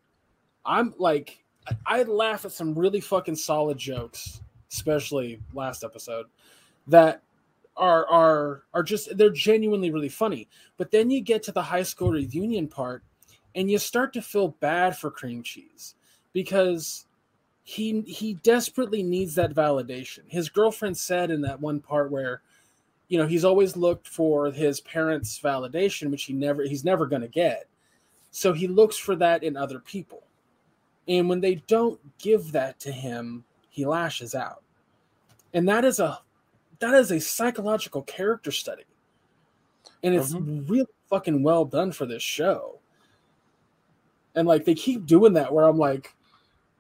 I'm 0.66 0.94
like 0.98 1.44
I 1.86 2.04
laugh 2.04 2.46
at 2.46 2.52
some 2.52 2.74
really 2.74 3.02
fucking 3.02 3.36
solid 3.36 3.78
jokes, 3.78 4.42
especially 4.72 5.42
last 5.54 5.84
episode, 5.84 6.26
that 6.88 7.22
are 7.78 8.08
are 8.08 8.64
are 8.74 8.84
just 8.84 9.16
they're 9.16 9.30
genuinely 9.30 9.92
really 9.92 10.10
funny. 10.10 10.48
But 10.78 10.90
then 10.90 11.12
you 11.12 11.22
get 11.22 11.44
to 11.44 11.52
the 11.52 11.62
high 11.62 11.84
school 11.84 12.10
reunion 12.10 12.68
part, 12.68 13.04
and 13.54 13.70
you 13.70 13.78
start 13.78 14.12
to 14.14 14.24
feel 14.24 14.48
bad 14.48 14.98
for 14.98 15.12
cream 15.12 15.44
cheese 15.44 15.94
because 16.36 17.06
he 17.64 18.02
he 18.02 18.34
desperately 18.44 19.02
needs 19.02 19.34
that 19.36 19.56
validation. 19.56 20.20
His 20.28 20.50
girlfriend 20.50 20.98
said 20.98 21.32
in 21.32 21.42
that 21.42 21.62
one 21.62 21.80
part 21.80 22.12
where 22.12 22.42
you 23.08 23.20
know, 23.20 23.28
he's 23.28 23.46
always 23.46 23.78
looked 23.78 24.08
for 24.08 24.52
his 24.52 24.82
parents' 24.82 25.40
validation 25.40 26.12
which 26.12 26.26
he 26.26 26.34
never 26.34 26.64
he's 26.64 26.84
never 26.84 27.08
going 27.08 27.22
to 27.22 27.28
get. 27.30 27.68
So 28.32 28.52
he 28.52 28.68
looks 28.68 28.98
for 28.98 29.16
that 29.16 29.44
in 29.44 29.56
other 29.56 29.80
people. 29.80 30.24
And 31.08 31.30
when 31.30 31.40
they 31.40 31.56
don't 31.68 32.00
give 32.18 32.52
that 32.52 32.80
to 32.82 32.92
him, 32.92 33.46
he 33.70 33.86
lashes 33.86 34.36
out. 34.36 34.62
And 35.54 35.68
that 35.70 35.86
is 35.86 36.00
a 36.00 36.20
that 36.80 36.94
is 36.96 37.12
a 37.12 37.22
psychological 37.22 38.02
character 38.02 38.52
study. 38.52 38.84
And 40.04 40.14
it's 40.14 40.34
mm-hmm. 40.34 40.66
really 40.66 40.88
fucking 41.10 41.42
well 41.44 41.64
done 41.64 41.94
for 41.94 42.06
this 42.06 42.24
show. 42.24 42.80
And 44.36 44.48
like 44.48 44.66
they 44.66 44.76
keep 44.76 45.06
doing 45.06 45.34
that 45.34 45.54
where 45.54 45.66
I'm 45.66 45.78
like, 45.78 46.14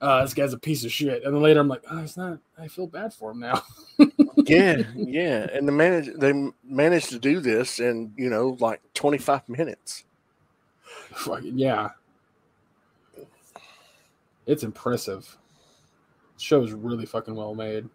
uh, 0.01 0.21
this 0.23 0.33
guy's 0.33 0.53
a 0.53 0.57
piece 0.57 0.83
of 0.83 0.91
shit. 0.91 1.23
And 1.23 1.33
then 1.33 1.41
later 1.41 1.59
I'm 1.59 1.67
like, 1.67 1.83
oh, 1.89 1.99
he's 1.99 2.17
not. 2.17 2.39
I 2.57 2.67
feel 2.67 2.87
bad 2.87 3.13
for 3.13 3.31
him 3.31 3.39
now. 3.39 3.63
yeah, 4.45 4.83
yeah. 4.95 5.47
And 5.53 5.67
the 5.67 5.71
manage 5.71 6.09
they 6.17 6.33
managed 6.63 7.09
to 7.09 7.19
do 7.19 7.39
this 7.39 7.79
in 7.79 8.13
you 8.17 8.29
know 8.29 8.57
like 8.59 8.81
25 8.93 9.49
minutes. 9.49 10.05
yeah, 11.41 11.89
it's 14.45 14.63
impressive. 14.63 15.37
The 16.37 16.41
show 16.43 16.63
is 16.63 16.73
really 16.73 17.05
fucking 17.05 17.35
well 17.35 17.55
made. 17.55 17.87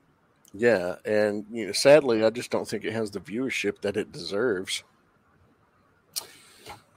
Yeah, 0.52 0.96
and 1.04 1.44
you 1.50 1.66
know, 1.66 1.72
sadly, 1.72 2.24
I 2.24 2.30
just 2.30 2.50
don't 2.50 2.66
think 2.66 2.84
it 2.84 2.92
has 2.92 3.10
the 3.10 3.20
viewership 3.20 3.82
that 3.82 3.96
it 3.96 4.10
deserves. 4.10 4.82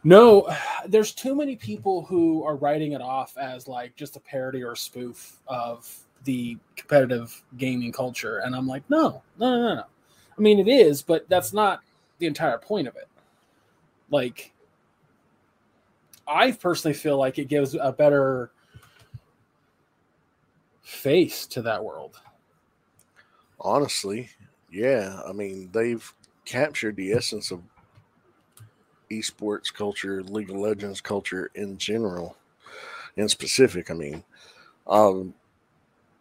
No, 0.03 0.47
there's 0.87 1.13
too 1.13 1.35
many 1.35 1.55
people 1.55 2.03
who 2.03 2.43
are 2.43 2.55
writing 2.55 2.93
it 2.93 3.01
off 3.01 3.37
as 3.37 3.67
like 3.67 3.95
just 3.95 4.15
a 4.15 4.19
parody 4.19 4.63
or 4.63 4.73
a 4.73 4.77
spoof 4.77 5.37
of 5.47 5.93
the 6.23 6.57
competitive 6.75 7.41
gaming 7.57 7.91
culture, 7.91 8.39
and 8.39 8.55
I'm 8.55 8.67
like, 8.67 8.83
no, 8.89 9.21
no, 9.39 9.51
no, 9.51 9.75
no. 9.75 9.83
I 10.37 10.41
mean, 10.41 10.59
it 10.59 10.67
is, 10.67 11.01
but 11.01 11.27
that's 11.29 11.53
not 11.53 11.81
the 12.19 12.27
entire 12.27 12.57
point 12.57 12.87
of 12.87 12.95
it. 12.95 13.07
Like, 14.09 14.53
I 16.27 16.51
personally 16.51 16.95
feel 16.95 17.17
like 17.17 17.37
it 17.37 17.49
gives 17.49 17.75
a 17.75 17.91
better 17.91 18.51
face 20.81 21.45
to 21.47 21.61
that 21.63 21.83
world. 21.83 22.19
Honestly, 23.59 24.29
yeah. 24.71 25.19
I 25.27 25.33
mean, 25.33 25.69
they've 25.71 26.13
captured 26.45 26.95
the 26.95 27.13
essence 27.13 27.51
of 27.51 27.61
esports 29.09 29.73
culture, 29.73 30.23
League 30.23 30.49
of 30.49 30.57
Legends 30.57 31.01
culture 31.01 31.51
in 31.55 31.77
general, 31.77 32.35
in 33.15 33.27
specific. 33.29 33.91
I 33.91 33.93
mean, 33.93 34.23
um, 34.87 35.33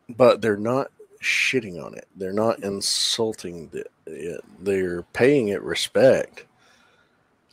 but 0.08 0.40
they're 0.40 0.56
not 0.56 0.90
shitting 1.22 1.82
on 1.82 1.94
it. 1.94 2.08
They're 2.16 2.32
not 2.32 2.62
insulting 2.62 3.70
it. 4.06 4.44
They're 4.60 5.02
paying 5.12 5.48
it 5.48 5.62
respect. 5.62 6.46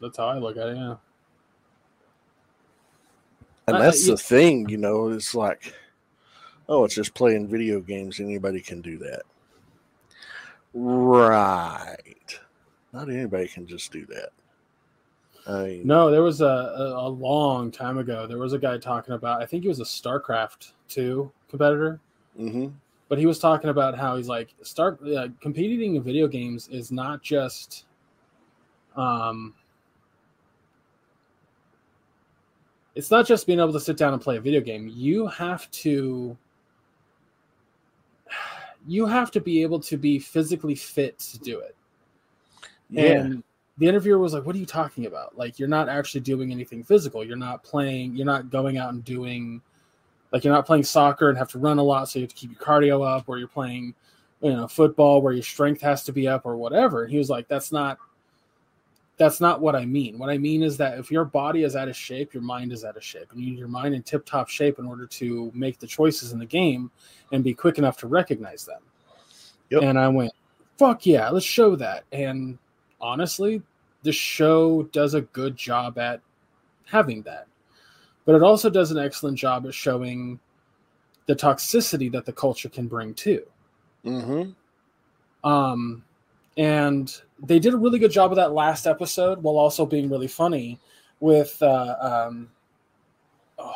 That's 0.01 0.17
how 0.17 0.27
I 0.27 0.37
look 0.37 0.57
at 0.57 0.69
it. 0.69 0.77
Yeah. 0.77 0.95
And 3.67 3.77
that's 3.77 4.07
uh, 4.07 4.13
the 4.13 4.17
thing, 4.17 4.67
you 4.67 4.77
know, 4.77 5.09
it's 5.09 5.35
like, 5.35 5.73
oh, 6.67 6.85
it's 6.85 6.95
just 6.95 7.13
playing 7.13 7.47
video 7.47 7.79
games. 7.79 8.19
Anybody 8.19 8.61
can 8.61 8.81
do 8.81 8.97
that. 8.97 9.21
Right. 10.73 12.39
Not 12.93 13.09
anybody 13.09 13.47
can 13.47 13.67
just 13.67 13.91
do 13.91 14.05
that. 14.07 14.29
I 15.49 15.81
no, 15.83 16.11
there 16.11 16.21
was 16.21 16.41
a, 16.41 16.45
a, 16.45 17.07
a 17.07 17.09
long 17.09 17.71
time 17.71 17.97
ago. 17.97 18.27
There 18.27 18.37
was 18.37 18.53
a 18.53 18.59
guy 18.59 18.77
talking 18.77 19.15
about. 19.15 19.41
I 19.41 19.45
think 19.45 19.63
he 19.63 19.69
was 19.69 19.79
a 19.79 19.83
StarCraft 19.83 20.73
two 20.87 21.31
competitor. 21.49 21.99
Mm-hmm. 22.39 22.67
But 23.07 23.17
he 23.17 23.25
was 23.25 23.39
talking 23.39 23.71
about 23.71 23.97
how 23.97 24.17
he's 24.17 24.27
like 24.27 24.53
start 24.61 24.99
uh, 25.07 25.29
competing 25.41 25.95
in 25.95 26.03
video 26.03 26.27
games 26.27 26.67
is 26.67 26.91
not 26.91 27.23
just, 27.23 27.85
um, 28.95 29.55
it's 32.93 33.09
not 33.09 33.25
just 33.25 33.47
being 33.47 33.59
able 33.59 33.73
to 33.73 33.79
sit 33.79 33.97
down 33.97 34.13
and 34.13 34.21
play 34.21 34.37
a 34.37 34.41
video 34.41 34.61
game. 34.61 34.91
You 34.93 35.25
have 35.25 35.69
to 35.71 36.37
you 38.87 39.07
have 39.07 39.31
to 39.31 39.41
be 39.41 39.63
able 39.63 39.79
to 39.79 39.97
be 39.97 40.19
physically 40.19 40.75
fit 40.75 41.17
to 41.17 41.39
do 41.39 41.59
it. 41.59 41.75
Yeah. 42.91 43.21
And 43.21 43.43
the 43.79 43.87
interviewer 43.87 44.19
was 44.19 44.33
like, 44.33 44.45
"What 44.45 44.55
are 44.55 44.59
you 44.59 44.65
talking 44.65 45.07
about? 45.07 45.37
Like, 45.37 45.57
you're 45.57 45.67
not 45.67 45.89
actually 45.89 46.21
doing 46.21 46.51
anything 46.51 46.83
physical. 46.83 47.25
You're 47.25 47.37
not 47.37 47.63
playing. 47.63 48.15
You're 48.15 48.25
not 48.25 48.51
going 48.51 48.77
out 48.77 48.93
and 48.93 49.03
doing, 49.03 49.61
like, 50.31 50.43
you're 50.43 50.53
not 50.53 50.65
playing 50.65 50.83
soccer 50.83 51.29
and 51.29 51.37
have 51.37 51.49
to 51.51 51.59
run 51.59 51.79
a 51.79 51.83
lot, 51.83 52.09
so 52.09 52.19
you 52.19 52.23
have 52.23 52.29
to 52.29 52.35
keep 52.35 52.51
your 52.51 52.59
cardio 52.59 53.03
up, 53.05 53.23
or 53.27 53.39
you're 53.39 53.47
playing, 53.47 53.95
you 54.41 54.51
know, 54.51 54.67
football 54.67 55.21
where 55.21 55.33
your 55.33 55.43
strength 55.43 55.81
has 55.81 56.03
to 56.03 56.11
be 56.11 56.27
up, 56.27 56.45
or 56.45 56.55
whatever." 56.57 57.03
And 57.03 57.11
he 57.11 57.17
was 57.17 57.29
like, 57.29 57.47
"That's 57.47 57.71
not." 57.71 57.97
That's 59.17 59.41
not 59.41 59.59
what 59.59 59.75
I 59.75 59.83
mean. 59.85 60.17
What 60.17 60.29
I 60.29 60.37
mean 60.37 60.63
is 60.63 60.77
that 60.77 60.97
if 60.97 61.11
your 61.11 61.25
body 61.25 61.63
is 61.63 61.75
out 61.75 61.89
of 61.89 61.95
shape, 61.97 62.33
your 62.33 62.41
mind 62.41 62.71
is 62.71 62.85
out 62.85 62.95
of 62.95 63.03
shape. 63.03 63.29
And 63.31 63.41
you 63.41 63.49
need 63.49 63.59
your 63.59 63.67
mind 63.67 63.93
in 63.93 64.01
tip 64.01 64.25
top 64.25 64.47
shape 64.47 64.79
in 64.79 64.85
order 64.85 65.05
to 65.07 65.51
make 65.53 65.77
the 65.77 65.87
choices 65.87 66.31
in 66.31 66.39
the 66.39 66.45
game 66.45 66.89
and 67.33 67.43
be 67.43 67.53
quick 67.53 67.77
enough 67.77 67.97
to 67.97 68.07
recognize 68.07 68.63
them. 68.63 68.79
Yep. 69.71 69.83
And 69.83 69.99
I 69.99 70.07
went, 70.07 70.31
fuck 70.77 71.05
yeah, 71.05 71.29
let's 71.31 71.45
show 71.45 71.75
that. 71.75 72.05
And 72.13 72.57
honestly, 73.01 73.61
the 74.03 74.11
show 74.11 74.83
does 74.83 75.13
a 75.13 75.21
good 75.21 75.55
job 75.55 75.97
at 75.97 76.21
having 76.85 77.21
that. 77.23 77.47
But 78.25 78.35
it 78.35 78.43
also 78.43 78.69
does 78.69 78.91
an 78.91 78.97
excellent 78.97 79.37
job 79.37 79.65
at 79.65 79.73
showing 79.73 80.39
the 81.25 81.35
toxicity 81.35 82.11
that 82.11 82.25
the 82.25 82.33
culture 82.33 82.69
can 82.69 82.87
bring 82.87 83.13
too. 83.13 83.43
Mm-hmm. 84.05 85.49
Um, 85.49 86.03
and 86.57 87.21
they 87.41 87.59
did 87.59 87.73
a 87.73 87.77
really 87.77 87.99
good 87.99 88.11
job 88.11 88.31
of 88.31 88.35
that 88.37 88.51
last 88.51 88.87
episode 88.87 89.41
while 89.41 89.57
also 89.57 89.85
being 89.85 90.09
really 90.09 90.27
funny 90.27 90.79
with 91.19 91.61
uh, 91.61 91.95
um, 91.99 92.49
oh, 93.57 93.73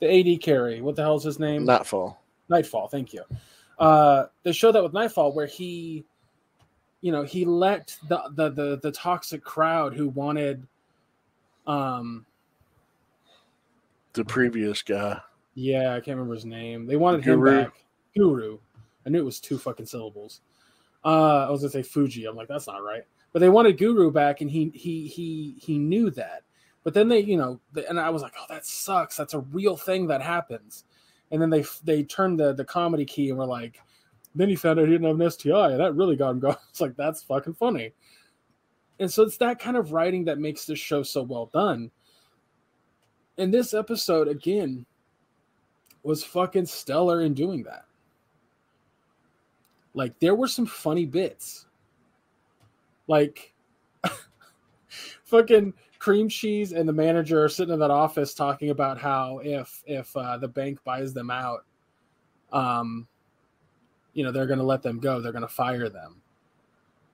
the 0.00 0.34
AD 0.34 0.40
carry. 0.40 0.80
What 0.80 0.96
the 0.96 1.02
hell 1.02 1.16
is 1.16 1.24
his 1.24 1.38
name? 1.38 1.64
Nightfall. 1.64 2.20
Nightfall. 2.48 2.88
Thank 2.88 3.12
you. 3.12 3.22
Uh, 3.78 4.26
they 4.42 4.52
showed 4.52 4.72
that 4.72 4.82
with 4.82 4.92
Nightfall 4.92 5.32
where 5.32 5.46
he 5.46 6.04
you 7.02 7.12
know 7.12 7.22
he 7.22 7.44
let 7.44 7.96
the 8.08 8.22
the 8.34 8.48
the, 8.50 8.80
the 8.82 8.92
toxic 8.92 9.44
crowd 9.44 9.94
who 9.94 10.08
wanted 10.08 10.66
um 11.66 12.24
the 14.14 14.24
previous 14.24 14.80
guy 14.82 15.20
Yeah, 15.54 15.94
I 15.94 16.00
can't 16.00 16.16
remember 16.16 16.34
his 16.34 16.44
name. 16.46 16.86
They 16.86 16.96
wanted 16.96 17.22
Guru. 17.22 17.50
him 17.50 17.64
back. 17.64 17.84
Guru. 18.16 18.58
I 19.04 19.10
knew 19.10 19.18
it 19.18 19.24
was 19.24 19.40
two 19.40 19.58
fucking 19.58 19.86
syllables. 19.86 20.40
Uh, 21.04 21.46
I 21.46 21.50
was 21.50 21.60
gonna 21.60 21.70
say 21.70 21.82
Fuji. 21.82 22.26
I'm 22.26 22.36
like, 22.36 22.48
that's 22.48 22.66
not 22.66 22.82
right. 22.82 23.02
But 23.32 23.40
they 23.40 23.48
wanted 23.48 23.78
Guru 23.78 24.10
back, 24.10 24.40
and 24.40 24.50
he 24.50 24.70
he 24.74 25.08
he 25.08 25.56
he 25.58 25.78
knew 25.78 26.10
that. 26.10 26.42
But 26.84 26.94
then 26.94 27.08
they, 27.08 27.20
you 27.20 27.36
know, 27.36 27.60
and 27.88 27.98
I 27.98 28.10
was 28.10 28.22
like, 28.22 28.34
oh, 28.38 28.46
that 28.48 28.66
sucks. 28.66 29.16
That's 29.16 29.34
a 29.34 29.40
real 29.40 29.76
thing 29.76 30.06
that 30.08 30.20
happens. 30.22 30.84
And 31.30 31.40
then 31.40 31.50
they 31.50 31.64
they 31.84 32.02
turned 32.04 32.38
the 32.38 32.52
the 32.52 32.64
comedy 32.64 33.04
key 33.04 33.30
and 33.30 33.38
were 33.38 33.46
like, 33.46 33.80
then 34.34 34.48
he 34.48 34.56
found 34.56 34.78
out 34.78 34.86
he 34.86 34.92
didn't 34.92 35.06
have 35.06 35.20
an 35.20 35.30
STI, 35.30 35.72
and 35.72 35.80
that 35.80 35.94
really 35.94 36.16
got 36.16 36.30
him 36.30 36.40
going. 36.40 36.56
It's 36.70 36.80
like 36.80 36.96
that's 36.96 37.22
fucking 37.22 37.54
funny. 37.54 37.92
And 38.98 39.10
so 39.10 39.22
it's 39.22 39.38
that 39.38 39.58
kind 39.58 39.76
of 39.76 39.92
writing 39.92 40.24
that 40.24 40.38
makes 40.38 40.64
this 40.64 40.78
show 40.78 41.02
so 41.02 41.22
well 41.22 41.50
done. 41.52 41.90
And 43.38 43.52
this 43.52 43.74
episode 43.74 44.28
again 44.28 44.86
was 46.02 46.22
fucking 46.24 46.66
stellar 46.66 47.22
in 47.22 47.34
doing 47.34 47.62
that. 47.64 47.84
Like 49.94 50.18
there 50.20 50.34
were 50.34 50.48
some 50.48 50.66
funny 50.66 51.06
bits. 51.06 51.66
Like 53.08 53.54
fucking 55.24 55.74
cream 55.98 56.28
cheese 56.28 56.72
and 56.72 56.88
the 56.88 56.92
manager 56.92 57.42
are 57.42 57.48
sitting 57.48 57.74
in 57.74 57.80
that 57.80 57.90
office 57.90 58.34
talking 58.34 58.70
about 58.70 59.00
how 59.00 59.40
if 59.42 59.82
if 59.86 60.16
uh, 60.16 60.36
the 60.36 60.48
bank 60.48 60.82
buys 60.84 61.12
them 61.12 61.30
out, 61.30 61.64
um, 62.52 63.06
you 64.14 64.24
know 64.24 64.32
they're 64.32 64.46
going 64.46 64.58
to 64.58 64.64
let 64.64 64.82
them 64.82 64.98
go. 64.98 65.20
They're 65.20 65.32
going 65.32 65.42
to 65.42 65.48
fire 65.48 65.88
them, 65.88 66.20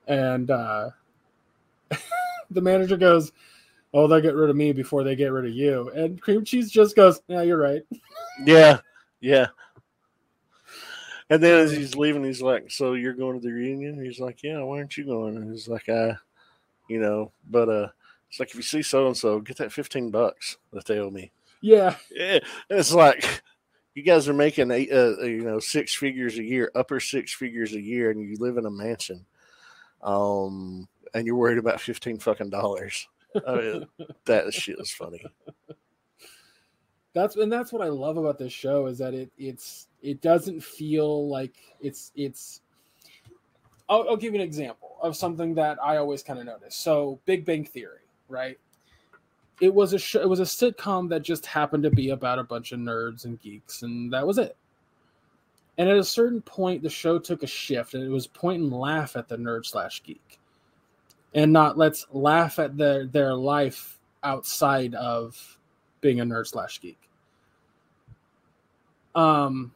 and 0.07 0.49
uh, 0.51 0.89
the 2.51 2.61
manager 2.61 2.97
goes, 2.97 3.31
"Oh, 3.93 4.07
they'll 4.07 4.21
get 4.21 4.35
rid 4.35 4.49
of 4.49 4.55
me 4.55 4.71
before 4.71 5.03
they 5.03 5.15
get 5.15 5.31
rid 5.31 5.45
of 5.45 5.53
you." 5.53 5.89
And 5.95 6.21
cream 6.21 6.43
cheese 6.43 6.71
just 6.71 6.95
goes, 6.95 7.21
"Yeah, 7.27 7.41
you're 7.41 7.59
right." 7.59 7.83
Yeah, 8.45 8.79
yeah. 9.19 9.47
And 11.29 11.43
then 11.43 11.59
as 11.59 11.71
he's 11.73 11.95
leaving, 11.95 12.23
he's 12.23 12.41
like, 12.41 12.71
"So 12.71 12.93
you're 12.93 13.13
going 13.13 13.39
to 13.39 13.45
the 13.45 13.51
reunion?" 13.53 14.03
He's 14.03 14.19
like, 14.19 14.41
"Yeah, 14.43 14.61
why 14.61 14.77
aren't 14.77 14.97
you 14.97 15.05
going?" 15.05 15.35
And 15.35 15.51
he's 15.51 15.67
like, 15.67 15.89
"I, 15.89 16.15
you 16.87 16.99
know, 16.99 17.33
but 17.49 17.67
uh, 17.67 17.89
it's 18.29 18.39
like 18.39 18.49
if 18.49 18.55
you 18.55 18.61
see 18.61 18.81
so 18.81 19.07
and 19.07 19.17
so, 19.17 19.39
get 19.41 19.57
that 19.57 19.73
fifteen 19.73 20.09
bucks 20.09 20.57
that 20.71 20.85
they 20.85 20.99
owe 20.99 21.11
me." 21.11 21.31
Yeah, 21.61 21.95
Yeah, 22.11 22.39
it's 22.69 22.93
like 22.93 23.43
you 23.95 24.03
guys 24.03 24.29
are 24.29 24.33
making 24.33 24.71
eight, 24.71 24.91
uh, 24.91 25.19
you 25.21 25.41
know, 25.43 25.59
six 25.59 25.95
figures 25.95 26.37
a 26.37 26.43
year, 26.43 26.71
upper 26.75 26.99
six 26.99 27.33
figures 27.33 27.73
a 27.73 27.81
year, 27.81 28.11
and 28.11 28.21
you 28.21 28.37
live 28.39 28.57
in 28.57 28.65
a 28.65 28.71
mansion, 28.71 29.25
um, 30.01 30.87
and 31.13 31.25
you're 31.25 31.35
worried 31.35 31.57
about 31.57 31.81
fifteen 31.81 32.19
fucking 32.19 32.49
dollars. 32.49 33.07
I 33.47 33.55
mean, 33.55 33.87
that 34.25 34.53
shit 34.53 34.79
is 34.79 34.91
funny. 34.91 35.23
that's 37.13 37.35
and 37.35 37.51
that's 37.51 37.73
what 37.73 37.81
I 37.81 37.89
love 37.89 38.17
about 38.17 38.37
this 38.37 38.53
show 38.53 38.85
is 38.85 38.97
that 38.99 39.13
it 39.13 39.31
it's 39.37 39.87
it 40.01 40.21
doesn't 40.21 40.63
feel 40.63 41.27
like 41.27 41.55
it's 41.81 42.11
it's. 42.15 42.61
I'll, 43.87 44.07
I'll 44.07 44.17
give 44.17 44.35
you 44.35 44.39
an 44.39 44.45
example 44.45 44.97
of 45.01 45.15
something 45.15 45.55
that 45.55 45.83
I 45.83 45.97
always 45.97 46.21
kind 46.21 46.39
of 46.39 46.45
notice. 46.45 46.75
So, 46.75 47.19
Big 47.25 47.43
Bang 47.43 47.65
Theory, 47.65 48.05
right? 48.27 48.59
It 49.61 49.73
was 49.73 49.93
a 49.93 49.99
show, 49.99 50.21
it 50.21 50.29
was 50.29 50.39
a 50.39 50.43
sitcom 50.43 51.09
that 51.09 51.21
just 51.21 51.45
happened 51.45 51.83
to 51.83 51.91
be 51.91 52.11
about 52.11 52.39
a 52.39 52.43
bunch 52.43 52.71
of 52.71 52.79
nerds 52.79 53.25
and 53.25 53.39
geeks, 53.41 53.81
and 53.81 54.11
that 54.13 54.25
was 54.25 54.37
it. 54.37 54.55
And 55.77 55.89
at 55.89 55.97
a 55.97 56.03
certain 56.03 56.41
point, 56.41 56.81
the 56.81 56.89
show 56.89 57.19
took 57.19 57.43
a 57.43 57.47
shift, 57.47 57.93
and 57.93 58.03
it 58.03 58.09
was 58.09 58.27
point 58.27 58.61
and 58.61 58.73
laugh 58.73 59.15
at 59.15 59.27
the 59.27 59.37
nerd 59.37 59.65
slash 59.65 60.03
geek, 60.03 60.39
and 61.33 61.51
not 61.51 61.77
let's 61.77 62.05
laugh 62.11 62.59
at 62.59 62.77
their 62.77 63.05
their 63.05 63.33
life 63.33 63.99
outside 64.23 64.95
of 64.95 65.57
being 66.01 66.19
a 66.19 66.25
nerd 66.25 66.47
slash 66.47 66.79
geek. 66.79 66.99
Um, 69.15 69.73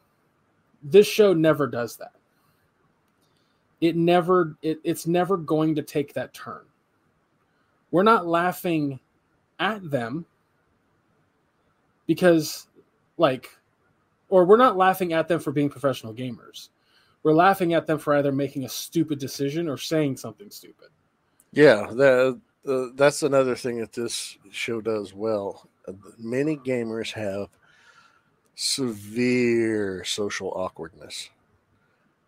this 0.82 1.08
show 1.08 1.34
never 1.34 1.68
does 1.68 1.98
that. 1.98 2.14
It 3.82 3.96
never 3.98 4.56
it, 4.62 4.80
it's 4.84 5.08
never 5.08 5.36
going 5.36 5.76
to 5.76 5.82
take 5.82 6.14
that 6.14 6.34
turn. 6.34 6.62
We're 7.92 8.04
not 8.04 8.26
laughing 8.26 9.00
at 9.60 9.90
them 9.90 10.26
because 12.08 12.68
like 13.18 13.50
or 14.30 14.46
we're 14.46 14.58
not 14.58 14.78
laughing 14.78 15.14
at 15.14 15.28
them 15.28 15.40
for 15.40 15.52
being 15.52 15.70
professional 15.70 16.14
gamers. 16.14 16.70
We're 17.22 17.34
laughing 17.34 17.74
at 17.74 17.86
them 17.86 18.00
for 18.00 18.16
either 18.16 18.32
making 18.32 18.66
a 18.66 18.70
stupid 18.70 19.20
decision 19.20 19.70
or 19.70 19.78
saying 19.78 20.18
something 20.18 20.50
stupid. 20.50 20.90
Yeah, 21.52 21.88
that 21.94 22.42
uh, 22.68 22.86
that's 22.96 23.24
another 23.24 23.56
thing 23.56 23.80
that 23.80 23.94
this 23.94 24.38
show 24.52 24.82
does 24.82 25.14
well. 25.14 25.70
Many 26.18 26.58
gamers 26.58 27.12
have 27.12 27.50
severe 28.56 30.04
social 30.04 30.52
awkwardness. 30.56 31.30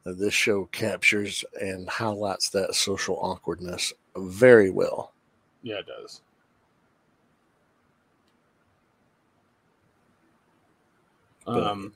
This 0.06 0.34
show 0.34 0.66
captures 0.66 1.44
and 1.60 1.90
highlights 1.90 2.50
that 2.50 2.76
social 2.76 3.18
awkwardness 3.20 3.92
very 4.16 4.70
well. 4.70 5.14
Yeah, 5.64 5.80
it 5.80 5.88
does. 5.88 6.22
But- 11.46 11.64
Um, 11.64 11.94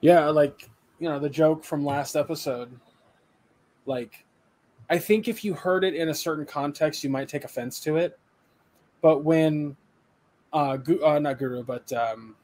yeah, 0.00 0.26
like 0.26 0.68
you 0.98 1.08
know 1.08 1.18
the 1.18 1.28
joke 1.30 1.62
from 1.64 1.84
last 1.84 2.16
episode. 2.16 2.70
Like, 3.86 4.24
I 4.90 4.98
think 4.98 5.28
if 5.28 5.44
you 5.44 5.54
heard 5.54 5.84
it 5.84 5.94
in 5.94 6.08
a 6.08 6.14
certain 6.14 6.44
context, 6.44 7.02
you 7.04 7.10
might 7.10 7.28
take 7.28 7.44
offense 7.44 7.80
to 7.80 7.96
it. 7.96 8.18
But 9.00 9.24
when, 9.24 9.76
uh, 10.52 10.76
Gu- 10.78 11.02
uh 11.04 11.18
not 11.20 11.38
Guru, 11.38 11.62
but 11.62 11.90
um, 11.92 12.34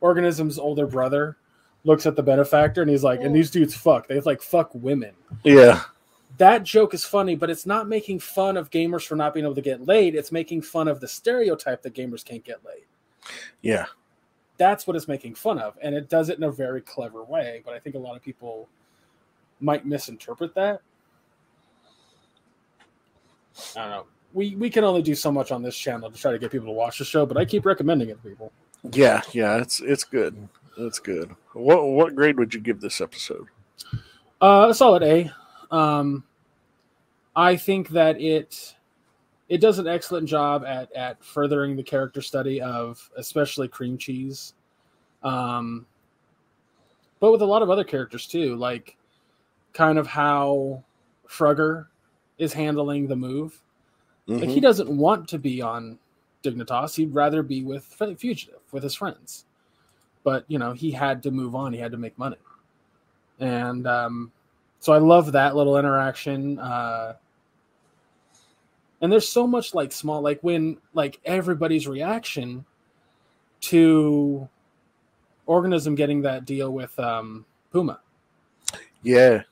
Organizm's 0.00 0.58
older 0.58 0.86
brother 0.86 1.36
looks 1.84 2.06
at 2.06 2.16
the 2.16 2.22
benefactor 2.22 2.82
and 2.82 2.90
he's 2.90 3.02
like, 3.04 3.20
"And 3.22 3.34
these 3.34 3.50
dudes 3.50 3.74
fuck. 3.74 4.06
They 4.06 4.20
like 4.20 4.42
fuck 4.42 4.70
women." 4.74 5.14
Yeah, 5.44 5.82
that 6.38 6.62
joke 6.62 6.94
is 6.94 7.04
funny, 7.04 7.34
but 7.36 7.50
it's 7.50 7.66
not 7.66 7.88
making 7.88 8.20
fun 8.20 8.56
of 8.56 8.70
gamers 8.70 9.06
for 9.06 9.16
not 9.16 9.34
being 9.34 9.44
able 9.46 9.54
to 9.54 9.60
get 9.62 9.86
laid. 9.86 10.14
It's 10.14 10.30
making 10.32 10.62
fun 10.62 10.88
of 10.88 11.00
the 11.00 11.08
stereotype 11.08 11.82
that 11.82 11.94
gamers 11.94 12.24
can't 12.24 12.44
get 12.44 12.64
laid. 12.64 12.84
yeah, 13.62 13.86
That's 14.60 14.86
what 14.86 14.94
it's 14.94 15.08
making 15.08 15.36
fun 15.36 15.58
of, 15.58 15.78
and 15.80 15.94
it 15.94 16.10
does 16.10 16.28
it 16.28 16.36
in 16.36 16.44
a 16.44 16.50
very 16.50 16.82
clever 16.82 17.24
way. 17.24 17.62
But 17.64 17.72
I 17.72 17.78
think 17.78 17.96
a 17.96 17.98
lot 17.98 18.14
of 18.14 18.20
people 18.20 18.68
might 19.58 19.86
misinterpret 19.86 20.54
that. 20.54 20.82
I 23.74 23.80
don't 23.80 23.90
know. 23.90 24.06
We 24.34 24.56
we 24.56 24.68
can 24.68 24.84
only 24.84 25.00
do 25.00 25.14
so 25.14 25.32
much 25.32 25.50
on 25.50 25.62
this 25.62 25.74
channel 25.74 26.10
to 26.10 26.18
try 26.18 26.30
to 26.30 26.38
get 26.38 26.52
people 26.52 26.66
to 26.66 26.72
watch 26.72 26.98
the 26.98 27.06
show, 27.06 27.24
but 27.24 27.38
I 27.38 27.46
keep 27.46 27.64
recommending 27.64 28.10
it 28.10 28.22
to 28.22 28.28
people. 28.28 28.52
yeah, 28.92 29.22
yeah. 29.32 29.56
It's 29.56 29.80
it's 29.80 30.04
good. 30.04 30.36
It's 30.76 30.98
good. 30.98 31.34
What 31.54 31.82
what 31.86 32.14
grade 32.14 32.38
would 32.38 32.52
you 32.52 32.60
give 32.60 32.82
this 32.82 33.00
episode? 33.00 33.46
Uh, 34.42 34.66
a 34.68 34.74
solid 34.74 35.02
A. 35.02 35.32
Um, 35.74 36.22
I 37.34 37.56
think 37.56 37.88
that 37.90 38.20
it 38.20 38.74
it 39.50 39.60
does 39.60 39.80
an 39.80 39.88
excellent 39.88 40.28
job 40.28 40.64
at 40.64 40.90
at 40.92 41.22
furthering 41.22 41.76
the 41.76 41.82
character 41.82 42.22
study 42.22 42.62
of 42.62 43.10
especially 43.16 43.66
cream 43.68 43.98
cheese, 43.98 44.54
um, 45.24 45.84
but 47.18 47.32
with 47.32 47.42
a 47.42 47.46
lot 47.46 47.60
of 47.60 47.68
other 47.68 47.84
characters 47.84 48.26
too, 48.26 48.54
like 48.56 48.96
kind 49.72 49.98
of 49.98 50.06
how 50.06 50.82
Frugger 51.28 51.86
is 52.38 52.52
handling 52.52 53.06
the 53.08 53.16
move. 53.16 53.60
Like 54.28 54.48
Mhm. 54.48 54.52
he 54.54 54.60
doesn't 54.60 54.88
want 54.88 55.28
to 55.28 55.38
be 55.38 55.60
on 55.60 55.98
Dignitas; 56.44 56.94
he'd 56.94 57.12
rather 57.12 57.42
be 57.42 57.64
with 57.64 57.84
Fugitive 57.84 58.60
with 58.70 58.84
his 58.84 58.94
friends. 58.94 59.46
But 60.22 60.44
you 60.46 60.60
know, 60.60 60.72
he 60.72 60.92
had 60.92 61.24
to 61.24 61.32
move 61.32 61.56
on; 61.56 61.72
he 61.72 61.80
had 61.80 61.90
to 61.90 61.98
make 61.98 62.16
money, 62.16 62.36
and 63.40 63.84
um, 63.88 64.30
so 64.78 64.92
I 64.92 64.98
love 64.98 65.32
that 65.32 65.56
little 65.56 65.76
interaction. 65.76 66.60
Uh, 66.60 67.16
and 69.00 69.10
there's 69.10 69.28
so 69.28 69.46
much 69.46 69.74
like 69.74 69.92
small, 69.92 70.20
like 70.20 70.40
when 70.42 70.78
like 70.94 71.20
everybody's 71.24 71.88
reaction 71.88 72.64
to 73.62 74.48
Organizm 75.46 75.96
getting 75.96 76.22
that 76.22 76.44
deal 76.44 76.72
with 76.72 76.96
um, 76.98 77.44
Puma. 77.72 78.00
Yeah, 79.02 79.42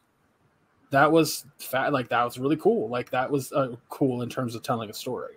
that 0.91 1.11
was 1.11 1.45
fat 1.59 1.93
like 1.93 2.09
that 2.09 2.25
was 2.25 2.39
really 2.39 2.57
cool. 2.57 2.89
Like 2.89 3.11
that 3.11 3.31
was 3.31 3.53
uh, 3.53 3.77
cool 3.89 4.23
in 4.23 4.29
terms 4.29 4.55
of 4.55 4.63
telling 4.63 4.91
a 4.91 4.95
story. 4.95 5.35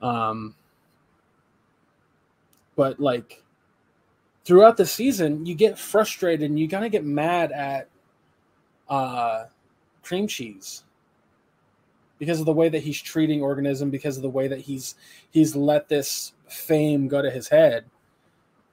Um 0.00 0.54
but 2.76 3.00
like 3.00 3.42
throughout 4.44 4.76
the 4.76 4.86
season 4.86 5.44
you 5.44 5.54
get 5.54 5.76
frustrated 5.76 6.48
and 6.48 6.58
you 6.58 6.68
kind 6.68 6.84
of 6.84 6.92
get 6.92 7.04
mad 7.04 7.50
at 7.50 7.88
uh 8.88 9.46
cream 10.04 10.28
cheese 10.28 10.84
because 12.18 12.40
of 12.40 12.46
the 12.46 12.52
way 12.52 12.68
that 12.68 12.82
he's 12.82 13.00
treating 13.00 13.40
Organizm 13.40 13.90
because 13.90 14.16
of 14.16 14.22
the 14.22 14.30
way 14.30 14.48
that 14.48 14.60
he's 14.60 14.94
he's 15.30 15.54
let 15.54 15.88
this 15.88 16.32
fame 16.48 17.08
go 17.08 17.22
to 17.22 17.30
his 17.30 17.48
head 17.48 17.84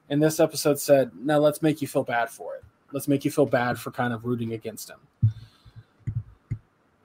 and 0.08 0.22
this 0.22 0.40
episode 0.40 0.78
said 0.78 1.10
now 1.14 1.38
let's 1.38 1.62
make 1.62 1.82
you 1.82 1.88
feel 1.88 2.04
bad 2.04 2.30
for 2.30 2.54
it 2.56 2.64
let's 2.92 3.08
make 3.08 3.24
you 3.24 3.30
feel 3.30 3.46
bad 3.46 3.78
for 3.78 3.90
kind 3.90 4.12
of 4.12 4.24
rooting 4.24 4.52
against 4.52 4.88
him 4.88 4.98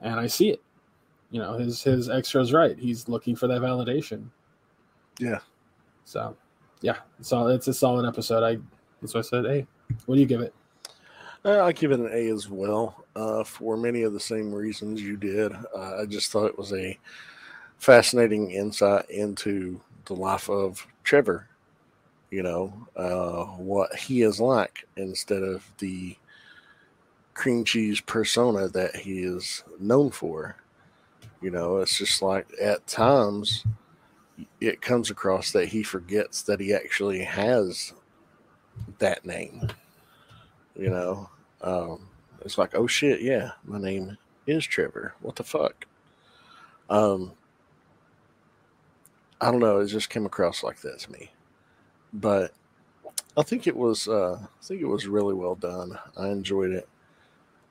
and 0.02 0.20
I 0.20 0.28
see 0.28 0.50
it. 0.50 0.62
You 1.30 1.40
know, 1.40 1.54
his 1.54 1.82
his 1.82 2.10
extra's 2.10 2.52
right. 2.52 2.78
He's 2.78 3.08
looking 3.08 3.36
for 3.36 3.48
that 3.48 3.62
validation. 3.62 4.26
Yeah. 5.20 5.40
So, 6.04 6.36
yeah, 6.82 6.98
it's 7.20 7.32
all 7.32 7.48
it's 7.48 7.68
a 7.68 7.74
solid 7.74 8.06
episode. 8.08 8.44
I 8.44 8.58
that's 9.02 9.14
why 9.14 9.20
I 9.20 9.24
said, 9.24 9.46
hey, 9.46 9.68
what 10.06 10.16
do 10.16 10.22
you 10.22 10.28
give 10.28 10.42
it? 10.42 10.54
Uh, 11.44 11.64
I 11.64 11.72
give 11.72 11.92
it 11.92 12.00
an 12.00 12.10
A 12.12 12.30
as 12.30 12.50
well, 12.50 13.04
uh, 13.16 13.44
for 13.44 13.76
many 13.76 14.04
of 14.04 14.14
the 14.14 14.20
same 14.20 14.54
reasons 14.54 15.02
you 15.02 15.18
did. 15.18 15.52
Uh, 15.76 16.02
I 16.02 16.06
just 16.06 16.32
thought 16.32 16.46
it 16.46 16.58
was 16.58 16.72
a 16.74 16.98
fascinating 17.80 18.52
insight 18.52 19.10
into 19.10 19.82
the 20.06 20.14
life 20.14 20.50
of 20.50 20.86
Trevor. 21.04 21.48
You 22.30 22.44
know 22.44 22.88
uh, 22.96 23.46
what 23.58 23.94
he 23.96 24.22
is 24.22 24.40
like 24.40 24.88
instead 24.96 25.44
of 25.44 25.70
the 25.80 26.16
cream 27.34 27.64
cheese 27.66 28.00
persona 28.02 28.68
that 28.70 28.96
he 28.96 29.20
is 29.20 29.64
known 29.80 30.12
for. 30.12 30.56
You 31.42 31.52
know, 31.52 31.78
it's 31.78 31.98
just 31.98 32.22
like 32.22 32.48
at 32.62 32.86
times 32.88 33.66
it 34.62 34.82
comes 34.82 35.10
across 35.10 35.52
that 35.52 35.70
he 35.70 35.84
forgets 35.84 36.44
that 36.44 36.60
he 36.60 36.74
actually 36.74 37.24
has 37.24 37.94
that 39.00 39.26
name. 39.26 39.68
You 40.76 40.90
know, 40.90 41.30
um, 41.62 42.08
it's 42.44 42.58
like, 42.58 42.76
oh 42.76 42.88
shit, 42.88 43.22
yeah, 43.22 43.52
my 43.66 43.80
name 43.80 44.18
is 44.48 44.66
Trevor. 44.66 45.14
What 45.22 45.36
the 45.36 45.44
fuck? 45.44 45.86
Um, 46.90 47.34
I 49.40 49.52
don't 49.52 49.60
know. 49.60 49.80
It 49.80 49.88
just 49.88 50.10
came 50.10 50.26
across 50.26 50.64
like 50.64 50.82
that 50.82 51.00
to 51.00 51.12
me, 51.12 51.32
but 52.14 52.54
I 53.38 53.44
think 53.44 53.68
it 53.68 53.76
was. 53.76 54.08
Uh, 54.08 54.40
I 54.42 54.64
think 54.64 54.82
it 54.82 54.88
was 54.88 55.08
really 55.08 55.34
well 55.34 55.56
done. 55.56 55.98
I 56.18 56.30
enjoyed 56.30 56.72
it. 56.72 56.88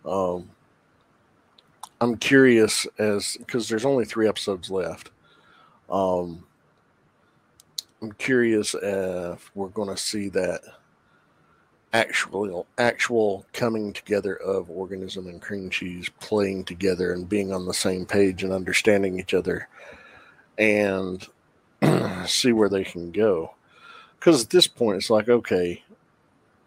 Um, 0.05 0.51
I'm 2.01 2.17
curious 2.17 2.87
as 2.99 3.37
because 3.39 3.69
there's 3.69 3.85
only 3.85 4.05
three 4.05 4.29
episodes 4.29 4.71
left. 4.71 5.11
Um, 5.91 6.45
I'm 8.01 8.13
curious 8.13 8.75
if 8.75 9.51
we're 9.55 9.69
going 9.69 9.91
to 9.91 9.97
see 9.97 10.29
that 10.31 10.63
actual 11.93 12.67
actual 12.79 13.45
coming 13.53 13.93
together 13.93 14.35
of 14.35 14.69
Organizm 14.69 15.29
and 15.29 15.43
cream 15.43 15.71
cheese 15.71 16.09
playing 16.21 16.65
together 16.65 17.13
and 17.13 17.29
being 17.29 17.53
on 17.53 17.67
the 17.67 17.75
same 17.75 18.07
page 18.07 18.45
and 18.45 18.53
understanding 18.53 19.19
each 19.19 19.35
other 19.35 19.69
and 20.57 21.27
see 22.27 22.53
where 22.53 22.69
they 22.69 22.85
can 22.85 23.11
go. 23.11 23.55
Because 24.19 24.45
at 24.45 24.51
this 24.51 24.67
point 24.67 24.99
it's 24.99 25.11
like 25.11 25.29
okay 25.29 25.83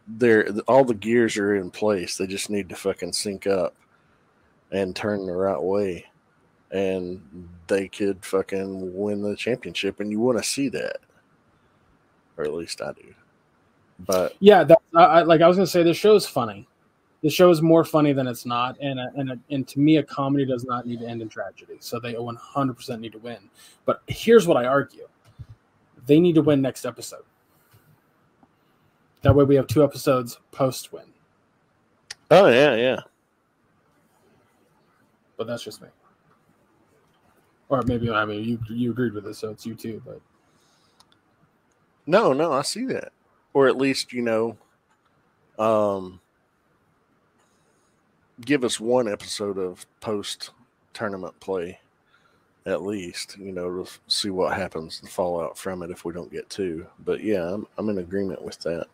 they're 0.07 0.49
all 0.67 0.83
the 0.83 0.93
gears 0.93 1.37
are 1.37 1.55
in 1.55 1.71
place. 1.71 2.17
They 2.17 2.27
just 2.27 2.49
need 2.49 2.69
to 2.69 2.75
fucking 2.75 3.13
sync 3.13 3.47
up 3.47 3.75
and 4.71 4.95
turn 4.95 5.25
the 5.25 5.33
right 5.33 5.61
way. 5.61 6.05
And 6.71 7.49
they 7.67 7.87
could 7.87 8.25
fucking 8.25 8.97
win 8.97 9.21
the 9.21 9.35
championship 9.35 9.99
and 9.99 10.11
you 10.11 10.19
want 10.19 10.39
to 10.39 10.43
see 10.43 10.69
that. 10.69 10.97
Or 12.35 12.43
at 12.43 12.53
least 12.53 12.81
i 12.81 12.91
do 12.93 13.13
but 14.05 14.35
yeah, 14.39 14.63
that, 14.63 14.79
I, 14.95 15.21
like 15.21 15.41
I 15.41 15.47
was 15.47 15.57
gonna 15.57 15.67
say, 15.67 15.83
the 15.83 15.93
show's 15.93 16.25
funny. 16.25 16.67
The 17.21 17.29
show 17.29 17.49
is 17.49 17.61
more 17.61 17.85
funny 17.85 18.11
than 18.11 18.27
it's 18.27 18.45
not, 18.45 18.77
and 18.81 18.99
a, 18.99 19.11
and 19.15 19.31
a, 19.31 19.39
and 19.49 19.65
to 19.69 19.79
me, 19.79 19.97
a 19.97 20.03
comedy 20.03 20.45
does 20.45 20.65
not 20.65 20.85
need 20.85 20.99
to 20.99 21.07
end 21.07 21.21
in 21.21 21.29
tragedy. 21.29 21.77
So 21.79 21.99
they 21.99 22.13
100 22.17 22.73
percent 22.73 23.01
need 23.01 23.13
to 23.13 23.19
win. 23.19 23.49
But 23.85 24.01
here's 24.07 24.45
what 24.45 24.57
I 24.57 24.65
argue: 24.65 25.07
they 26.05 26.19
need 26.19 26.35
to 26.35 26.41
win 26.41 26.61
next 26.61 26.85
episode. 26.85 27.23
That 29.21 29.33
way, 29.33 29.45
we 29.45 29.55
have 29.55 29.67
two 29.67 29.83
episodes 29.83 30.37
post 30.51 30.91
win. 30.91 31.05
Oh 32.29 32.47
yeah, 32.47 32.75
yeah. 32.75 32.99
But 35.37 35.47
that's 35.47 35.63
just 35.63 35.81
me. 35.81 35.87
Or 37.69 37.81
maybe 37.83 38.11
I 38.11 38.25
mean 38.25 38.43
you 38.43 38.59
you 38.69 38.91
agreed 38.91 39.13
with 39.13 39.23
this, 39.23 39.39
so 39.39 39.49
it's 39.49 39.65
you 39.65 39.75
too. 39.75 40.01
But 40.05 40.19
no, 42.05 42.33
no, 42.33 42.51
I 42.51 42.63
see 42.63 42.85
that 42.87 43.13
or 43.53 43.67
at 43.67 43.77
least 43.77 44.11
you 44.13 44.21
know 44.21 44.57
um 45.59 46.19
give 48.41 48.63
us 48.63 48.79
one 48.79 49.07
episode 49.07 49.57
of 49.57 49.85
post 50.01 50.51
tournament 50.93 51.37
play 51.39 51.79
at 52.65 52.81
least 52.81 53.37
you 53.37 53.51
know 53.51 53.83
to 53.83 53.91
see 54.07 54.29
what 54.29 54.57
happens 54.57 54.99
the 54.99 55.07
fallout 55.07 55.57
from 55.57 55.83
it 55.83 55.91
if 55.91 56.05
we 56.05 56.13
don't 56.13 56.31
get 56.31 56.49
two. 56.49 56.85
But 57.03 57.23
yeah 57.23 57.53
i'm, 57.53 57.67
I'm 57.77 57.89
in 57.89 57.97
agreement 57.97 58.43
with 58.43 58.59
that. 58.61 58.87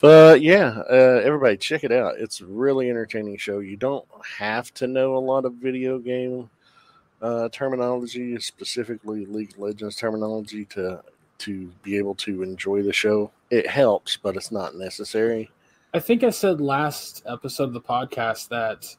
But 0.00 0.42
yeah 0.42 0.82
uh, 0.90 1.20
everybody 1.24 1.56
check 1.56 1.84
it 1.84 1.92
out. 1.92 2.18
It's 2.18 2.40
a 2.40 2.46
really 2.46 2.90
entertaining 2.90 3.36
show. 3.36 3.58
You 3.58 3.76
don't 3.76 4.06
have 4.38 4.72
to 4.74 4.86
know 4.86 5.16
a 5.16 5.18
lot 5.18 5.44
of 5.44 5.54
video 5.54 5.98
game 5.98 6.50
uh, 7.20 7.48
terminology 7.50 8.38
specifically 8.38 9.26
league 9.26 9.58
legends 9.58 9.96
terminology 9.96 10.64
to 10.64 11.02
to 11.38 11.70
be 11.82 11.96
able 11.96 12.14
to 12.16 12.42
enjoy 12.42 12.82
the 12.82 12.92
show. 12.92 13.30
It 13.50 13.66
helps, 13.66 14.16
but 14.16 14.36
it's 14.36 14.52
not 14.52 14.76
necessary. 14.76 15.50
I 15.94 16.00
think 16.00 16.22
I 16.22 16.30
said 16.30 16.60
last 16.60 17.22
episode 17.26 17.64
of 17.64 17.72
the 17.72 17.80
podcast 17.80 18.48
that 18.48 18.94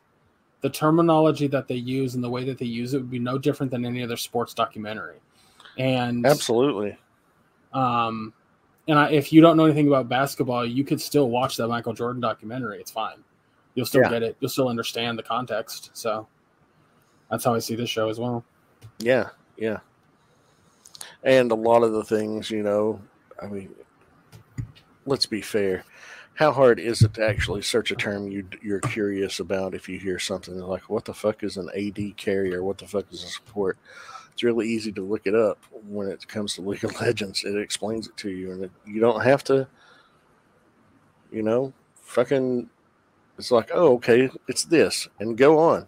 the 0.61 0.69
terminology 0.69 1.47
that 1.47 1.67
they 1.67 1.75
use 1.75 2.15
and 2.15 2.23
the 2.23 2.29
way 2.29 2.43
that 2.45 2.57
they 2.57 2.65
use 2.65 2.93
it 2.93 2.97
would 2.97 3.11
be 3.11 3.19
no 3.19 3.37
different 3.37 3.71
than 3.71 3.85
any 3.85 4.03
other 4.03 4.17
sports 4.17 4.53
documentary. 4.53 5.19
And 5.77 6.25
absolutely. 6.25 6.97
Um, 7.73 8.33
and 8.87 8.97
I, 8.97 9.11
if 9.11 9.31
you 9.31 9.41
don't 9.41 9.55
know 9.55 9.65
anything 9.65 9.87
about 9.87 10.09
basketball, 10.09 10.65
you 10.65 10.83
could 10.83 10.99
still 10.99 11.29
watch 11.29 11.57
that 11.57 11.67
Michael 11.67 11.93
Jordan 11.93 12.21
documentary. 12.21 12.79
It's 12.79 12.91
fine. 12.91 13.23
You'll 13.75 13.85
still 13.85 14.01
yeah. 14.01 14.09
get 14.09 14.23
it. 14.23 14.37
You'll 14.39 14.49
still 14.49 14.67
understand 14.67 15.17
the 15.17 15.23
context. 15.23 15.91
So 15.93 16.27
that's 17.29 17.45
how 17.45 17.53
I 17.53 17.59
see 17.59 17.75
this 17.75 17.89
show 17.89 18.09
as 18.09 18.19
well. 18.19 18.43
Yeah, 18.97 19.29
yeah 19.57 19.77
and 21.23 21.51
a 21.51 21.55
lot 21.55 21.83
of 21.83 21.93
the 21.93 22.03
things, 22.03 22.49
you 22.49 22.63
know, 22.63 23.01
I 23.41 23.47
mean, 23.47 23.73
let's 25.05 25.25
be 25.25 25.41
fair. 25.41 25.83
How 26.35 26.53
hard 26.53 26.79
is 26.79 27.01
it 27.01 27.13
to 27.15 27.25
actually 27.27 27.61
search 27.61 27.91
a 27.91 27.95
term 27.95 28.31
you 28.31 28.47
you're 28.61 28.79
curious 28.79 29.41
about 29.41 29.73
if 29.73 29.89
you 29.89 29.99
hear 29.99 30.19
something 30.19 30.57
like 30.57 30.89
what 30.89 31.03
the 31.03 31.13
fuck 31.13 31.43
is 31.43 31.57
an 31.57 31.69
AD 31.75 32.15
carrier? 32.15 32.63
What 32.63 32.77
the 32.77 32.87
fuck 32.87 33.11
is 33.11 33.23
a 33.23 33.27
support? 33.27 33.77
It's 34.31 34.43
really 34.43 34.69
easy 34.69 34.93
to 34.93 35.01
look 35.01 35.27
it 35.27 35.35
up 35.35 35.57
when 35.89 36.07
it 36.07 36.25
comes 36.29 36.55
to 36.55 36.61
League 36.69 36.85
of 36.85 36.99
Legends. 37.01 37.43
It 37.43 37.57
explains 37.57 38.07
it 38.07 38.15
to 38.17 38.29
you, 38.29 38.51
and 38.53 38.63
it, 38.63 38.71
you 38.85 39.01
don't 39.01 39.21
have 39.21 39.43
to, 39.45 39.67
you 41.31 41.43
know, 41.43 41.73
fucking. 41.95 42.69
It's 43.37 43.51
like, 43.51 43.69
oh, 43.73 43.95
okay, 43.95 44.29
it's 44.47 44.65
this, 44.65 45.07
and 45.19 45.37
go 45.37 45.59
on. 45.59 45.87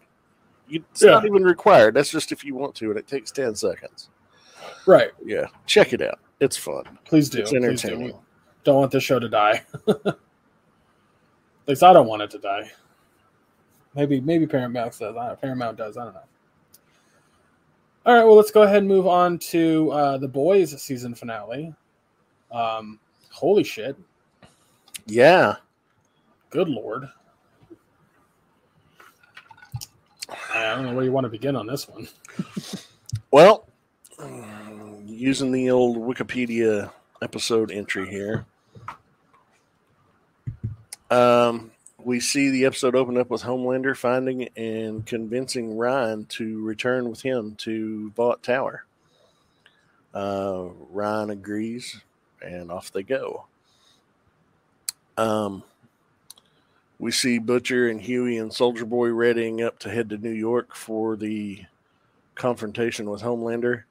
You, 0.68 0.84
it's 0.92 1.04
yeah. 1.04 1.12
not 1.12 1.26
even 1.26 1.44
required. 1.44 1.94
That's 1.94 2.12
just 2.12 2.34
if 2.34 2.44
you 2.44 2.56
want 2.56 2.76
to, 2.76 2.90
and 2.90 3.00
it 3.00 3.08
takes 3.08 3.32
ten 3.32 3.56
seconds. 3.56 4.10
Right. 4.86 5.12
Yeah. 5.24 5.46
Check 5.66 5.94
it 5.94 6.02
out. 6.02 6.20
It's 6.40 6.58
fun. 6.58 6.84
Please 7.06 7.30
do. 7.30 7.40
It's 7.40 7.54
entertaining. 7.54 8.10
Do. 8.10 8.20
Don't 8.64 8.78
want 8.78 8.92
this 8.92 9.04
show 9.04 9.20
to 9.20 9.30
die. 9.30 9.64
At 9.88 10.18
least 11.68 11.84
I 11.84 11.94
don't 11.94 12.08
want 12.08 12.24
it 12.24 12.32
to 12.32 12.40
die. 12.40 12.70
Maybe 13.96 14.20
maybe 14.22 14.48
Paramount 14.48 14.98
does. 14.98 15.38
Paramount 15.42 15.78
does. 15.78 15.98
I 15.98 16.06
don't 16.06 16.14
know. 16.14 16.22
All 18.06 18.16
right. 18.16 18.24
Well, 18.24 18.36
let's 18.36 18.52
go 18.52 18.64
ahead 18.64 18.78
and 18.78 18.88
move 18.88 19.06
on 19.06 19.38
to 19.40 19.92
uh, 19.92 20.18
the 20.18 20.28
boys' 20.28 20.82
season 20.82 21.14
finale. 21.14 21.74
Um, 22.52 23.00
holy 23.30 23.64
shit! 23.64 23.96
Yeah. 25.06 25.56
Good 26.50 26.68
lord. 26.68 27.08
I 30.54 30.76
don't 30.76 30.86
know 30.86 30.94
where 30.94 31.04
you 31.04 31.12
want 31.12 31.26
to 31.26 31.30
begin 31.30 31.56
on 31.56 31.68
this 31.68 31.88
one. 31.88 32.08
well, 33.32 33.68
using 35.22 35.52
the 35.52 35.70
old 35.70 35.98
Wikipedia 35.98 36.92
episode 37.22 37.70
entry 37.70 38.10
here. 38.10 38.44
Um, 41.12 41.70
we 42.04 42.20
see 42.20 42.50
the 42.50 42.66
episode 42.66 42.96
open 42.96 43.20
up 43.20 43.30
with 43.30 43.44
Homelander 43.44 43.96
finding 43.96 44.50
and 44.58 45.06
convincing 45.06 45.78
Ryan 45.78 46.26
to 46.26 46.64
return 46.64 47.08
with 47.08 47.22
him 47.22 47.54
to 47.60 48.10
Vought 48.16 48.42
Tower. 48.42 48.84
Uh, 50.12 50.70
Ryan 50.90 51.30
agrees, 51.30 52.02
and 52.42 52.72
off 52.72 52.92
they 52.92 53.04
go. 53.04 53.46
Um, 55.18 55.62
we 56.98 57.12
see 57.12 57.38
Butcher 57.38 57.88
and 57.88 58.02
Hughie 58.02 58.40
and 58.40 58.52
Soldier 58.52 58.86
Boy 58.86 59.10
readying 59.10 59.62
up 59.62 59.78
to 59.80 59.92
head 59.92 60.10
to 60.10 60.18
New 60.18 60.32
York 60.32 60.74
for 60.74 61.16
the 61.16 61.66
confrontation 62.34 63.08
with 63.08 63.22
Homelander. 63.22 63.84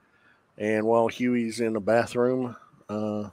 And 0.58 0.86
while 0.86 1.08
Hughie's 1.08 1.60
in 1.60 1.72
the 1.72 1.80
bathroom, 1.80 2.54
uh, 2.88 3.30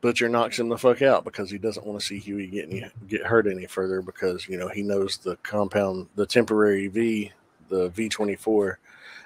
Butcher 0.00 0.28
knocks 0.28 0.58
him 0.58 0.68
the 0.68 0.78
fuck 0.78 1.02
out 1.02 1.24
because 1.24 1.50
he 1.50 1.58
doesn't 1.58 1.84
want 1.84 2.00
to 2.00 2.06
see 2.06 2.18
Hughie 2.18 2.46
get 2.46 2.68
any, 2.68 2.84
get 3.08 3.26
hurt 3.26 3.46
any 3.46 3.66
further 3.66 4.00
because 4.00 4.48
you 4.48 4.56
know 4.56 4.68
he 4.68 4.82
knows 4.82 5.18
the 5.18 5.36
compound, 5.42 6.06
the 6.14 6.24
temporary 6.24 6.86
V, 6.86 7.32
the 7.68 7.88
V 7.90 8.08
twenty 8.08 8.36
four, 8.36 8.78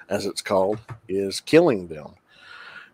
as 0.09 0.25
it's 0.25 0.41
called, 0.41 0.79
is 1.07 1.39
killing 1.39 1.87
them, 1.87 2.13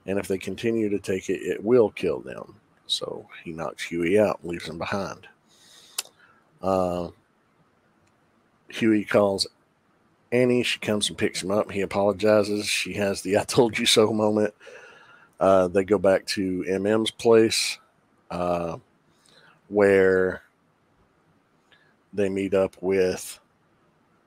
and 0.06 0.20
if 0.20 0.28
they 0.28 0.38
continue 0.38 0.90
to 0.90 1.00
take 1.00 1.30
it, 1.30 1.42
it 1.42 1.64
will 1.64 1.90
kill 1.90 2.20
them. 2.20 2.56
So 2.88 3.28
he 3.44 3.54
knocks 3.54 3.84
Hughie 3.84 4.20
out, 4.20 4.44
leaves 4.44 4.68
him 4.68 4.78
behind. 4.78 5.28
Uh, 6.62 7.10
Hughie 8.68 9.06
calls 9.06 9.48
Annie. 10.32 10.64
She 10.64 10.80
comes 10.80 11.10
and 11.10 11.18
picks 11.18 11.44
him 11.44 11.52
up. 11.52 11.72
He 11.72 11.82
apologizes. 11.82 12.66
She 12.68 12.94
has 12.94 13.22
the 13.22 13.38
I 13.38 13.44
told 13.44 13.78
you 13.78 13.86
so 13.86 14.12
moment. 14.14 14.54
Uh, 15.40 15.68
they 15.70 15.84
go 15.84 15.98
back 15.98 16.26
to 16.26 16.66
MM's 16.68 17.12
place, 17.12 17.78
uh, 18.30 18.78
where 19.70 20.44
they 22.14 22.28
meet 22.28 22.54
up 22.54 22.76
with 22.82 23.40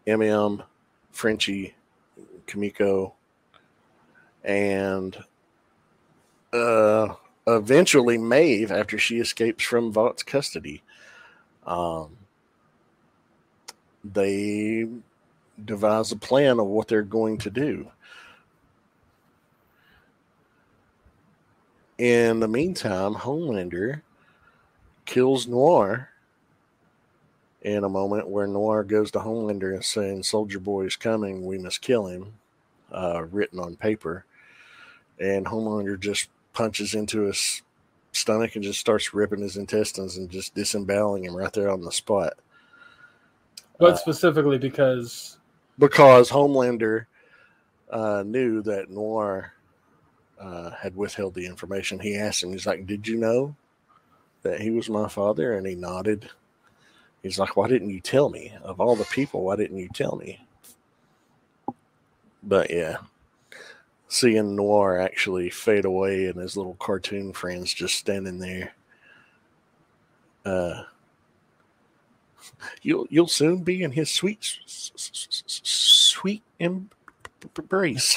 MM, 0.07 0.65
Frenchie, 1.11 1.75
Kimiko, 2.47 3.13
and 4.43 5.23
uh, 6.53 7.15
eventually 7.47 8.17
Maeve 8.17 8.71
after 8.71 8.99
she 8.99 9.19
escapes 9.19 9.65
from 9.65 9.93
Vought's 9.93 10.23
custody. 10.23 10.83
Um, 11.67 12.17
they 14.03 14.89
devise 15.67 16.13
a 16.13 16.17
plan 16.17 16.59
of 16.59 16.67
what 16.67 16.89
they're 16.89 17.03
going 17.03 17.39
to 17.39 17.51
do. 17.51 17.91
In 21.99 22.41
the 22.41 22.49
meantime, 22.49 23.15
Homelander 23.15 24.03
kills 25.05 25.47
Noir 25.47 26.09
in 27.63 27.85
a 27.85 27.89
moment 27.89 28.29
where 28.29 28.47
Noir 28.47 28.83
goes 28.83 29.11
to 29.13 29.21
Homelander 29.21 29.73
and 29.73 29.85
saying, 29.85 30.25
Soldier 30.25 30.59
Boy 30.59 30.87
is 30.87 30.97
coming, 30.97 31.47
we 31.47 31.59
must 31.59 31.81
kill 31.81 32.07
him, 32.07 32.33
uh, 32.91 33.25
written 33.31 33.61
on 33.61 33.77
paper. 33.77 34.25
And 35.21 35.47
Homelander 35.47 35.99
just 35.99 36.29
punches 36.53 36.95
into 36.95 37.23
his 37.23 37.63
stomach 38.13 38.57
and 38.57 38.65
just 38.65 38.81
starts 38.81 39.15
ripping 39.15 39.41
his 39.41 39.57
intestines 39.57 40.17
and 40.17 40.31
just 40.31 40.55
disemboweling 40.55 41.25
him 41.25 41.37
right 41.37 41.53
there 41.53 41.71
on 41.71 41.83
the 41.83 41.93
spot. 41.93 42.35
But 43.79 43.95
uh, 43.95 43.97
specifically 43.97 44.59
because 44.59 45.39
because 45.79 46.31
Homelander 46.31 47.07
uh, 47.91 48.23
knew 48.27 48.63
that 48.63 48.91
Noir 48.91 49.53
uh, 50.41 50.71
had 50.71 50.97
withheld 50.97 51.35
the 51.35 51.47
information. 51.47 51.99
He 51.99 52.17
asked 52.17 52.43
him, 52.43 52.53
he's 52.53 52.67
like, 52.67 52.87
"Did 52.87 53.07
you 53.07 53.17
know 53.17 53.55
that 54.43 54.61
he 54.61 54.71
was 54.71 54.89
my 54.89 55.09
father?" 55.09 55.55
And 55.57 55.67
he 55.67 55.75
nodded. 55.75 56.29
He's 57.23 57.39
like, 57.39 57.57
"Why 57.57 57.69
didn't 57.69 57.91
you 57.91 58.01
tell 58.01 58.29
me? 58.29 58.53
Of 58.63 58.81
all 58.81 58.97
the 58.97 59.05
people, 59.05 59.45
why 59.45 59.57
didn't 59.57 59.79
you 59.79 59.89
tell 59.89 60.17
me?" 60.17 60.45
But 62.43 62.71
yeah, 62.71 62.97
seeing 64.09 64.57
Noir 64.57 64.99
actually 64.99 65.49
fade 65.51 65.85
away 65.85 66.27
and 66.27 66.39
his 66.41 66.57
little 66.57 66.75
cartoon 66.75 67.33
friends 67.33 67.73
just 67.73 67.95
standing 67.95 68.39
there. 68.39 68.75
Uh, 70.45 70.83
you'll 72.83 73.07
you'll 73.11 73.29
soon 73.29 73.63
be 73.63 73.83
in 73.83 73.93
his 73.93 74.11
sweet 74.11 74.59
sweet 74.67 76.43
embrace. 76.59 78.17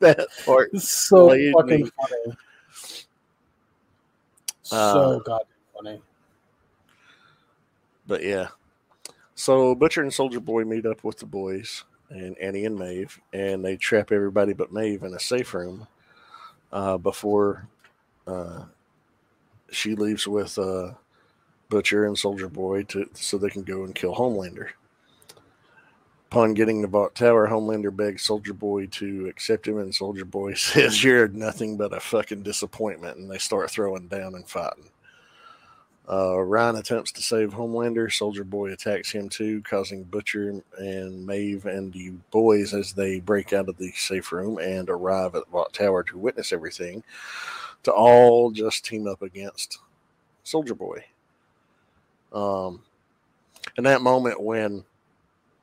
that 0.00 0.26
part 0.44 0.70
is 0.72 0.88
so 0.88 1.28
fucking 1.28 1.84
me. 1.84 1.90
funny. 1.90 2.36
So 4.62 4.76
uh, 4.76 5.18
goddamn 5.20 5.46
funny. 5.74 6.02
But 8.06 8.22
yeah. 8.22 8.48
So 9.34 9.74
Butcher 9.74 10.02
and 10.02 10.12
Soldier 10.12 10.40
Boy 10.40 10.64
meet 10.64 10.86
up 10.86 11.04
with 11.04 11.18
the 11.18 11.26
boys 11.26 11.84
and 12.10 12.36
Annie 12.38 12.64
and 12.64 12.78
Maeve, 12.78 13.20
and 13.32 13.64
they 13.64 13.76
trap 13.76 14.12
everybody 14.12 14.52
but 14.52 14.72
Maeve 14.72 15.02
in 15.02 15.14
a 15.14 15.20
safe 15.20 15.54
room 15.54 15.86
uh, 16.72 16.98
before 16.98 17.66
uh, 18.26 18.64
she 19.70 19.94
leaves 19.94 20.26
with 20.26 20.58
uh, 20.58 20.92
Butcher 21.68 22.06
and 22.06 22.18
Soldier 22.18 22.48
Boy 22.48 22.82
to 22.84 23.08
so 23.14 23.38
they 23.38 23.50
can 23.50 23.62
go 23.62 23.84
and 23.84 23.94
kill 23.94 24.14
Homelander. 24.14 24.70
Upon 26.30 26.52
getting 26.52 26.82
to 26.82 26.88
Vought 26.88 27.14
Tower, 27.14 27.48
Homelander 27.48 27.94
begs 27.94 28.22
Soldier 28.22 28.52
Boy 28.52 28.86
to 28.86 29.28
accept 29.28 29.66
him, 29.66 29.78
and 29.78 29.94
Soldier 29.94 30.24
Boy 30.24 30.54
says, 30.54 31.02
"You're 31.02 31.28
nothing 31.28 31.76
but 31.76 31.94
a 31.94 32.00
fucking 32.00 32.42
disappointment," 32.42 33.18
and 33.18 33.30
they 33.30 33.38
start 33.38 33.70
throwing 33.70 34.08
down 34.08 34.34
and 34.34 34.46
fighting. 34.48 34.90
Uh, 36.10 36.38
Ryan 36.38 36.76
attempts 36.76 37.12
to 37.12 37.22
save 37.22 37.52
Homelander. 37.52 38.10
Soldier 38.10 38.44
Boy 38.44 38.72
attacks 38.72 39.10
him 39.10 39.28
too, 39.28 39.60
causing 39.62 40.04
Butcher 40.04 40.62
and 40.78 41.26
Maeve 41.26 41.66
and 41.66 41.92
the 41.92 42.12
boys 42.30 42.72
as 42.72 42.94
they 42.94 43.20
break 43.20 43.52
out 43.52 43.68
of 43.68 43.76
the 43.76 43.92
safe 43.92 44.32
room 44.32 44.58
and 44.58 44.88
arrive 44.88 45.34
at 45.34 45.48
Vought 45.48 45.74
Tower 45.74 46.02
to 46.04 46.16
witness 46.16 46.50
everything, 46.50 47.04
to 47.82 47.92
all 47.92 48.50
just 48.50 48.86
team 48.86 49.06
up 49.06 49.20
against 49.20 49.78
Soldier 50.44 50.74
Boy. 50.74 51.04
Um, 52.32 52.82
in 53.76 53.84
that 53.84 54.02
moment 54.02 54.40
when 54.40 54.84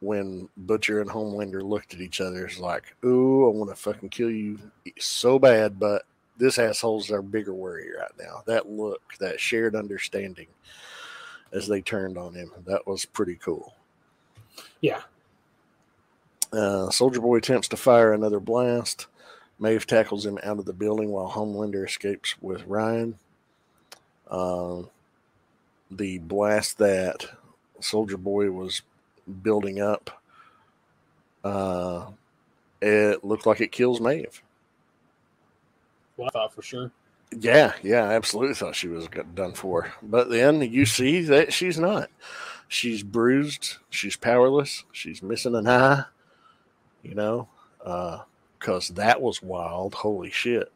when 0.01 0.49
Butcher 0.57 1.01
and 1.01 1.09
Homelander 1.09 1.63
looked 1.63 1.93
at 1.93 2.01
each 2.01 2.21
other, 2.21 2.45
it's 2.45 2.59
like, 2.59 2.95
"Ooh, 3.03 3.47
I 3.47 3.49
want 3.53 3.69
to 3.69 3.75
fucking 3.75 4.09
kill 4.09 4.29
you 4.29 4.59
so 4.99 5.39
bad," 5.39 5.79
but 5.79 6.03
this 6.37 6.59
asshole's 6.59 7.11
our 7.11 7.21
bigger 7.21 7.53
worry 7.53 7.89
right 7.97 8.11
now. 8.19 8.43
That 8.45 8.69
look, 8.69 9.01
that 9.19 9.39
shared 9.39 9.75
understanding, 9.75 10.47
as 11.51 11.67
they 11.67 11.81
turned 11.81 12.17
on 12.17 12.33
him, 12.33 12.51
that 12.65 12.85
was 12.85 13.05
pretty 13.05 13.35
cool. 13.35 13.73
Yeah. 14.81 15.01
Uh, 16.51 16.89
Soldier 16.89 17.21
Boy 17.21 17.37
attempts 17.37 17.67
to 17.69 17.77
fire 17.77 18.13
another 18.13 18.39
blast. 18.39 19.07
Maeve 19.59 19.87
tackles 19.87 20.25
him 20.25 20.37
out 20.43 20.59
of 20.59 20.65
the 20.65 20.73
building 20.73 21.09
while 21.09 21.31
Homelander 21.31 21.85
escapes 21.85 22.35
with 22.41 22.65
Ryan. 22.65 23.17
Um, 24.29 24.89
the 25.97 26.19
blast 26.19 26.77
that 26.77 27.25
Soldier 27.79 28.17
Boy 28.17 28.51
was 28.51 28.81
building 29.41 29.79
up, 29.81 30.21
uh, 31.43 32.07
it 32.81 33.23
looked 33.23 33.45
like 33.45 33.61
it 33.61 33.71
kills 33.71 34.01
Maeve. 34.01 34.41
Well, 36.17 36.27
I 36.27 36.31
thought 36.31 36.53
for 36.53 36.61
sure. 36.61 36.91
Yeah, 37.37 37.73
yeah, 37.83 38.07
I 38.09 38.13
absolutely 38.13 38.55
thought 38.55 38.75
she 38.75 38.87
was 38.87 39.07
done 39.33 39.53
for. 39.53 39.91
But 40.01 40.29
then 40.29 40.61
you 40.61 40.85
see 40.85 41.21
that 41.21 41.51
she's 41.51 41.79
not. 41.79 42.09
She's 42.67 43.03
bruised. 43.03 43.77
She's 43.89 44.15
powerless. 44.15 44.85
She's 44.91 45.21
missing 45.21 45.55
an 45.55 45.67
eye. 45.67 46.05
You 47.03 47.13
know, 47.15 47.47
because 47.79 48.91
uh, 48.91 48.93
that 48.95 49.21
was 49.21 49.43
wild. 49.43 49.93
Holy 49.95 50.31
shit. 50.31 50.71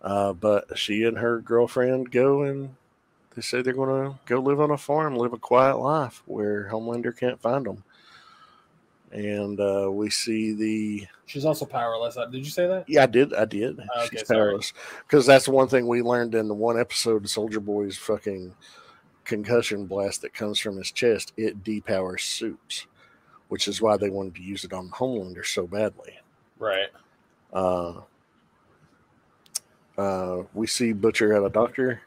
Uh, 0.00 0.32
but 0.32 0.76
she 0.76 1.04
and 1.04 1.18
her 1.18 1.38
girlfriend 1.40 2.10
go 2.10 2.42
and 2.42 2.74
they 3.34 3.42
say 3.42 3.62
they're 3.62 3.72
going 3.72 4.10
to 4.10 4.18
go 4.26 4.40
live 4.40 4.60
on 4.60 4.70
a 4.70 4.76
farm, 4.76 5.16
live 5.16 5.32
a 5.32 5.38
quiet 5.38 5.76
life 5.76 6.22
where 6.26 6.68
Homelander 6.70 7.16
can't 7.16 7.40
find 7.40 7.66
them. 7.66 7.82
And 9.10 9.60
uh, 9.60 9.90
we 9.90 10.08
see 10.10 10.52
the. 10.52 11.06
She's 11.26 11.44
also 11.44 11.66
powerless. 11.66 12.16
Uh, 12.16 12.26
did 12.26 12.38
you 12.38 12.50
say 12.50 12.66
that? 12.66 12.88
Yeah, 12.88 13.02
I 13.02 13.06
did. 13.06 13.34
I 13.34 13.44
did. 13.44 13.78
Oh, 13.78 14.04
okay, 14.04 14.16
She's 14.18 14.22
powerless 14.22 14.72
because 15.06 15.26
that's 15.26 15.48
one 15.48 15.68
thing 15.68 15.86
we 15.86 16.00
learned 16.00 16.34
in 16.34 16.48
the 16.48 16.54
one 16.54 16.80
episode 16.80 17.24
of 17.24 17.30
Soldier 17.30 17.60
Boy's 17.60 17.98
fucking 17.98 18.54
concussion 19.24 19.86
blast 19.86 20.22
that 20.22 20.32
comes 20.32 20.58
from 20.58 20.78
his 20.78 20.90
chest. 20.90 21.34
It 21.36 21.62
depowers 21.62 22.20
suits, 22.20 22.86
which 23.48 23.68
is 23.68 23.82
why 23.82 23.98
they 23.98 24.08
wanted 24.08 24.34
to 24.36 24.42
use 24.42 24.64
it 24.64 24.72
on 24.72 24.88
Homelander 24.88 25.44
so 25.44 25.66
badly. 25.66 26.18
Right. 26.58 26.88
Uh, 27.52 28.00
uh, 29.98 30.42
we 30.54 30.66
see 30.66 30.94
Butcher 30.94 31.34
at 31.34 31.44
a 31.44 31.50
doctor 31.50 32.00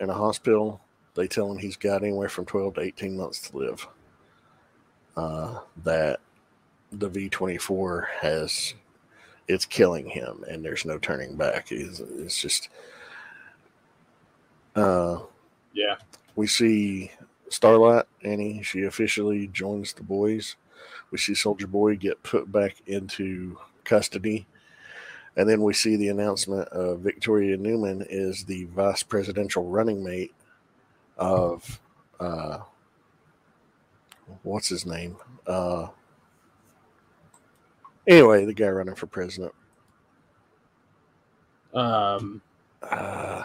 in 0.00 0.10
a 0.10 0.14
hospital. 0.14 0.80
They 1.14 1.28
tell 1.28 1.50
him 1.50 1.58
he's 1.58 1.76
got 1.76 2.02
anywhere 2.02 2.28
from 2.28 2.44
12 2.44 2.74
to 2.74 2.80
18 2.80 3.16
months 3.16 3.48
to 3.48 3.56
live. 3.56 3.86
Uh, 5.16 5.60
that 5.84 6.20
the 6.90 7.08
V24 7.08 8.06
has, 8.20 8.74
it's 9.46 9.64
killing 9.64 10.08
him 10.08 10.44
and 10.48 10.64
there's 10.64 10.84
no 10.84 10.98
turning 10.98 11.36
back. 11.36 11.70
It's, 11.70 12.00
it's 12.00 12.40
just, 12.40 12.68
uh, 14.74 15.20
yeah. 15.72 15.96
We 16.34 16.48
see 16.48 17.12
Starlight, 17.48 18.06
Annie, 18.22 18.62
she 18.62 18.82
officially 18.82 19.46
joins 19.46 19.92
the 19.92 20.02
boys. 20.02 20.56
We 21.12 21.18
see 21.18 21.34
Soldier 21.34 21.68
Boy 21.68 21.94
get 21.94 22.24
put 22.24 22.50
back 22.50 22.76
into 22.86 23.58
custody 23.84 24.46
and 25.36 25.48
then 25.48 25.62
we 25.62 25.72
see 25.72 25.96
the 25.96 26.08
announcement 26.08 26.68
of 26.68 27.00
Victoria 27.00 27.56
Newman 27.56 28.06
is 28.08 28.44
the 28.44 28.64
vice 28.66 29.02
presidential 29.02 29.64
running 29.64 30.02
mate 30.02 30.34
of 31.16 31.80
uh, 32.20 32.58
what's 34.42 34.68
his 34.68 34.86
name? 34.86 35.16
Uh, 35.46 35.88
anyway, 38.06 38.44
the 38.44 38.54
guy 38.54 38.68
running 38.68 38.94
for 38.94 39.06
president. 39.06 39.52
Um, 41.74 42.40
uh, 42.82 43.42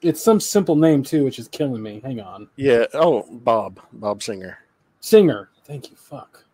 it's 0.00 0.22
some 0.22 0.38
simple 0.38 0.76
name 0.76 1.02
too, 1.02 1.24
which 1.24 1.38
is 1.38 1.48
killing 1.48 1.82
me. 1.82 2.00
Hang 2.04 2.20
on. 2.20 2.48
Yeah. 2.56 2.84
Oh, 2.94 3.26
Bob. 3.30 3.80
Bob 3.92 4.22
Singer. 4.22 4.58
Singer. 5.00 5.48
Thank 5.64 5.90
you. 5.90 5.96
Fuck. 5.96 6.44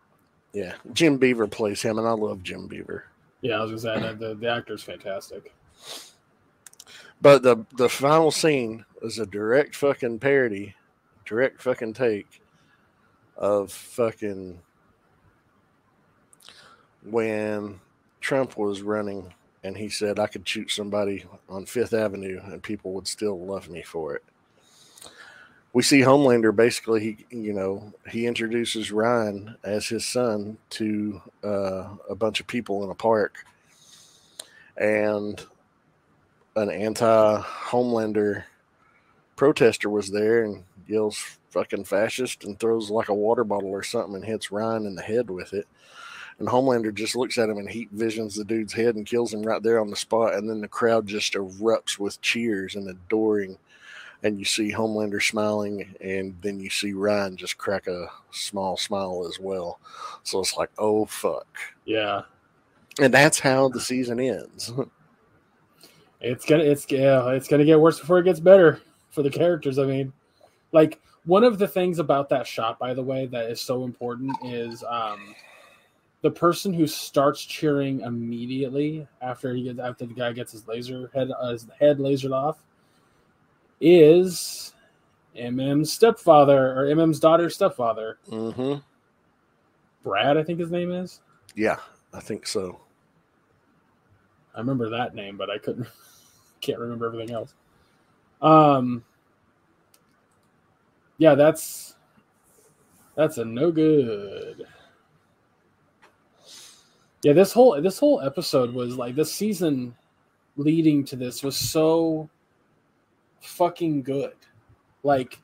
Yeah, 0.53 0.73
Jim 0.93 1.17
Beaver 1.17 1.47
plays 1.47 1.81
him, 1.81 1.97
and 1.97 2.07
I 2.07 2.11
love 2.11 2.43
Jim 2.43 2.67
Beaver. 2.67 3.05
Yeah, 3.41 3.59
I 3.59 3.63
was 3.63 3.83
gonna 3.83 3.99
say 3.99 4.13
the 4.15 4.35
the 4.35 4.49
actor's 4.49 4.83
fantastic. 4.83 5.53
But 7.21 7.43
the 7.43 7.65
the 7.77 7.89
final 7.89 8.31
scene 8.31 8.85
is 9.01 9.19
a 9.19 9.25
direct 9.25 9.75
fucking 9.75 10.19
parody, 10.19 10.75
direct 11.25 11.61
fucking 11.61 11.93
take 11.93 12.41
of 13.37 13.71
fucking 13.71 14.59
when 17.03 17.79
Trump 18.19 18.57
was 18.57 18.81
running 18.81 19.33
and 19.63 19.77
he 19.77 19.89
said 19.89 20.19
I 20.19 20.27
could 20.27 20.47
shoot 20.47 20.71
somebody 20.71 21.25
on 21.49 21.65
Fifth 21.65 21.93
Avenue 21.93 22.39
and 22.43 22.61
people 22.61 22.93
would 22.93 23.07
still 23.07 23.39
love 23.39 23.69
me 23.69 23.81
for 23.81 24.15
it. 24.15 24.23
We 25.73 25.83
see 25.83 26.01
Homelander 26.01 26.53
basically, 26.55 26.99
he 27.29 27.37
you 27.37 27.53
know, 27.53 27.93
he 28.09 28.27
introduces 28.27 28.91
Ryan 28.91 29.55
as 29.63 29.87
his 29.87 30.05
son 30.05 30.57
to 30.71 31.21
uh, 31.43 31.87
a 32.09 32.15
bunch 32.15 32.39
of 32.39 32.47
people 32.47 32.83
in 32.83 32.89
a 32.89 32.95
park, 32.95 33.45
and 34.75 35.41
an 36.57 36.69
anti-Homelander 36.69 38.43
protester 39.37 39.89
was 39.89 40.11
there 40.11 40.43
and 40.43 40.63
yells 40.87 41.17
"fucking 41.51 41.85
fascist" 41.85 42.43
and 42.43 42.59
throws 42.59 42.89
like 42.89 43.07
a 43.07 43.13
water 43.13 43.45
bottle 43.45 43.69
or 43.69 43.83
something 43.83 44.15
and 44.15 44.25
hits 44.25 44.51
Ryan 44.51 44.85
in 44.85 44.95
the 44.95 45.01
head 45.01 45.29
with 45.29 45.53
it 45.53 45.67
and 46.41 46.49
Homelander 46.49 46.91
just 46.91 47.15
looks 47.15 47.37
at 47.37 47.49
him 47.49 47.59
and 47.59 47.69
heat 47.69 47.89
visions 47.91 48.35
the 48.35 48.43
dude's 48.43 48.73
head 48.73 48.95
and 48.95 49.05
kills 49.05 49.31
him 49.31 49.43
right 49.43 49.61
there 49.61 49.79
on 49.79 49.91
the 49.91 49.95
spot. 49.95 50.33
And 50.33 50.49
then 50.49 50.59
the 50.59 50.67
crowd 50.67 51.05
just 51.05 51.33
erupts 51.33 51.99
with 51.99 52.19
cheers 52.21 52.73
and 52.73 52.89
adoring. 52.89 53.59
And 54.23 54.37
you 54.37 54.45
see 54.45 54.71
Homelander 54.71 55.21
smiling, 55.21 55.95
and 55.99 56.35
then 56.41 56.59
you 56.59 56.69
see 56.69 56.93
Ryan 56.93 57.35
just 57.35 57.57
crack 57.57 57.87
a 57.87 58.07
small 58.29 58.77
smile 58.77 59.25
as 59.27 59.39
well. 59.39 59.79
So 60.23 60.39
it's 60.39 60.55
like, 60.55 60.69
oh 60.77 61.05
fuck, 61.05 61.47
Yeah. 61.85 62.21
and 62.99 63.11
that's 63.13 63.39
how 63.39 63.69
the 63.69 63.81
season 63.81 64.19
ends. 64.19 64.71
It's 66.23 66.45
gonna 66.45 66.63
it's 66.63 66.85
yeah, 66.91 67.29
it's 67.31 67.47
gonna 67.47 67.65
get 67.65 67.79
worse 67.79 67.99
before 67.99 68.19
it 68.19 68.25
gets 68.25 68.39
better 68.39 68.79
for 69.09 69.23
the 69.23 69.29
characters. 69.29 69.79
I 69.79 69.85
mean, 69.85 70.13
like 70.71 70.99
one 71.25 71.43
of 71.43 71.57
the 71.57 71.67
things 71.67 71.97
about 71.97 72.29
that 72.29 72.45
shot, 72.45 72.77
by 72.77 72.93
the 72.93 73.01
way, 73.01 73.25
that 73.25 73.49
is 73.49 73.59
so 73.59 73.83
important 73.85 74.35
is 74.45 74.83
um 74.87 75.33
the 76.21 76.29
person 76.29 76.73
who 76.73 76.85
starts 76.85 77.43
cheering 77.43 78.01
immediately 78.01 79.07
after 79.23 79.55
he 79.55 79.63
gets 79.63 79.79
after 79.79 80.05
the 80.05 80.13
guy 80.13 80.31
gets 80.31 80.51
his 80.51 80.67
laser 80.67 81.09
head 81.11 81.31
uh, 81.39 81.49
his 81.49 81.65
head 81.79 81.97
lasered 81.97 82.33
off 82.33 82.59
is 83.81 84.73
MM's 85.35 85.91
stepfather 85.91 86.73
or 86.77 86.85
MM's 86.85 87.19
daughter's 87.19 87.55
stepfather, 87.55 88.19
mm-hmm. 88.29 88.75
Brad, 90.03 90.37
I 90.37 90.43
think 90.43 90.59
his 90.59 90.71
name 90.71 90.91
is. 90.91 91.21
Yeah, 91.55 91.77
I 92.13 92.19
think 92.19 92.47
so. 92.47 92.79
I 94.55 94.59
remember 94.59 94.89
that 94.89 95.15
name, 95.15 95.37
but 95.37 95.49
I 95.49 95.57
couldn't 95.57 95.87
can't 96.61 96.79
remember 96.79 97.07
everything 97.07 97.33
else. 97.33 97.53
Um 98.41 99.03
Yeah, 101.17 101.35
that's 101.35 101.95
that's 103.15 103.37
a 103.37 103.45
no 103.45 103.71
good. 103.71 104.65
Yeah, 107.23 107.33
this 107.33 107.53
whole 107.53 107.79
this 107.81 107.99
whole 107.99 108.21
episode 108.21 108.73
was 108.73 108.95
like 108.95 109.15
this 109.15 109.31
season 109.31 109.95
leading 110.57 111.05
to 111.05 111.15
this 111.15 111.43
was 111.43 111.55
so 111.55 112.29
fucking 113.41 114.03
good. 114.03 114.35
Like 115.03 115.41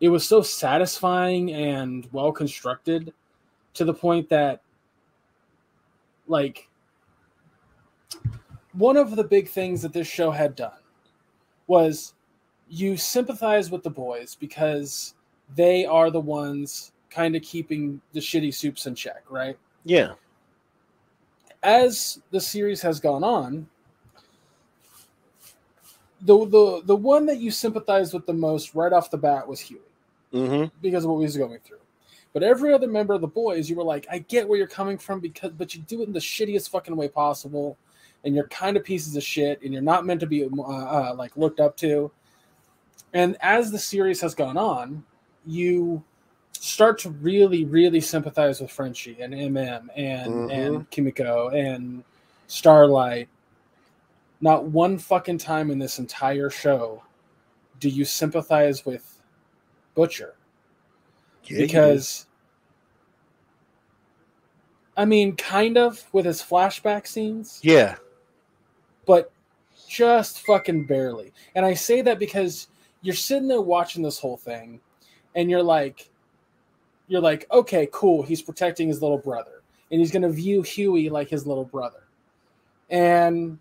it 0.00 0.08
was 0.08 0.26
so 0.26 0.42
satisfying 0.42 1.52
and 1.52 2.08
well 2.12 2.32
constructed 2.32 3.12
to 3.74 3.84
the 3.84 3.94
point 3.94 4.28
that 4.28 4.62
like 6.26 6.68
one 8.72 8.96
of 8.96 9.14
the 9.16 9.24
big 9.24 9.48
things 9.48 9.82
that 9.82 9.92
this 9.92 10.08
show 10.08 10.30
had 10.30 10.54
done 10.54 10.78
was 11.66 12.14
you 12.68 12.96
sympathize 12.96 13.70
with 13.70 13.82
the 13.82 13.90
boys 13.90 14.36
because 14.38 15.14
they 15.54 15.84
are 15.84 16.10
the 16.10 16.20
ones 16.20 16.92
kind 17.10 17.36
of 17.36 17.42
keeping 17.42 18.00
the 18.12 18.20
shitty 18.20 18.52
soups 18.52 18.86
in 18.86 18.94
check, 18.94 19.22
right? 19.30 19.56
Yeah, 19.84 20.14
As 21.62 22.20
the 22.30 22.40
series 22.40 22.82
has 22.82 22.98
gone 22.98 23.22
on, 23.22 23.68
the 26.24 26.46
the 26.46 26.82
the 26.84 26.96
one 26.96 27.26
that 27.26 27.38
you 27.38 27.50
sympathized 27.50 28.14
with 28.14 28.26
the 28.26 28.32
most 28.32 28.74
right 28.74 28.92
off 28.92 29.10
the 29.10 29.18
bat 29.18 29.46
was 29.46 29.60
Hughie 29.60 29.80
mm-hmm. 30.32 30.66
because 30.82 31.04
of 31.04 31.10
what 31.10 31.18
he 31.18 31.24
was 31.24 31.36
going 31.36 31.58
through. 31.64 31.78
But 32.32 32.42
every 32.42 32.72
other 32.72 32.88
member 32.88 33.14
of 33.14 33.20
the 33.20 33.28
boys, 33.28 33.70
you 33.70 33.76
were 33.76 33.84
like, 33.84 34.06
I 34.10 34.18
get 34.18 34.48
where 34.48 34.58
you're 34.58 34.66
coming 34.66 34.98
from 34.98 35.20
because, 35.20 35.52
but 35.52 35.74
you 35.74 35.82
do 35.82 36.02
it 36.02 36.08
in 36.08 36.12
the 36.12 36.18
shittiest 36.18 36.68
fucking 36.70 36.96
way 36.96 37.08
possible, 37.08 37.78
and 38.24 38.34
you're 38.34 38.48
kind 38.48 38.76
of 38.76 38.82
pieces 38.82 39.14
of 39.14 39.22
shit, 39.22 39.62
and 39.62 39.72
you're 39.72 39.82
not 39.82 40.04
meant 40.04 40.20
to 40.20 40.26
be 40.26 40.44
uh, 40.44 40.48
uh, 40.48 41.14
like 41.16 41.36
looked 41.36 41.60
up 41.60 41.76
to. 41.78 42.10
And 43.12 43.36
as 43.40 43.70
the 43.70 43.78
series 43.78 44.20
has 44.20 44.34
gone 44.34 44.56
on, 44.56 45.04
you 45.46 46.02
start 46.52 46.98
to 47.00 47.10
really, 47.10 47.64
really 47.64 48.00
sympathize 48.00 48.60
with 48.60 48.70
Frenchie 48.70 49.18
and 49.20 49.32
MM 49.32 49.88
and 49.94 50.32
Mhm. 50.32 50.52
and 50.52 50.90
Kimiko 50.90 51.50
and 51.50 52.02
Starlight. 52.48 53.28
Not 54.44 54.66
one 54.66 54.98
fucking 54.98 55.38
time 55.38 55.70
in 55.70 55.78
this 55.78 55.98
entire 55.98 56.50
show 56.50 57.02
do 57.80 57.88
you 57.88 58.04
sympathize 58.04 58.84
with 58.84 59.22
Butcher 59.94 60.34
Yeah, 61.44 61.60
because 61.60 62.26
I 64.98 65.06
mean, 65.06 65.34
kind 65.36 65.78
of 65.78 66.04
with 66.12 66.26
his 66.26 66.42
flashback 66.42 67.06
scenes, 67.06 67.58
yeah, 67.62 67.96
but 69.06 69.32
just 69.88 70.44
fucking 70.44 70.84
barely. 70.84 71.32
And 71.54 71.64
I 71.64 71.72
say 71.72 72.02
that 72.02 72.18
because 72.18 72.68
you're 73.00 73.14
sitting 73.14 73.48
there 73.48 73.62
watching 73.62 74.02
this 74.02 74.18
whole 74.18 74.36
thing, 74.36 74.78
and 75.34 75.50
you're 75.50 75.62
like, 75.62 76.10
you're 77.08 77.22
like, 77.22 77.46
okay, 77.50 77.88
cool. 77.92 78.22
He's 78.22 78.42
protecting 78.42 78.88
his 78.88 79.00
little 79.00 79.16
brother, 79.16 79.62
and 79.90 80.00
he's 80.00 80.10
gonna 80.10 80.28
view 80.28 80.60
Hughie 80.60 81.08
like 81.08 81.30
his 81.30 81.46
little 81.46 81.64
brother, 81.64 82.04
and 82.90 83.58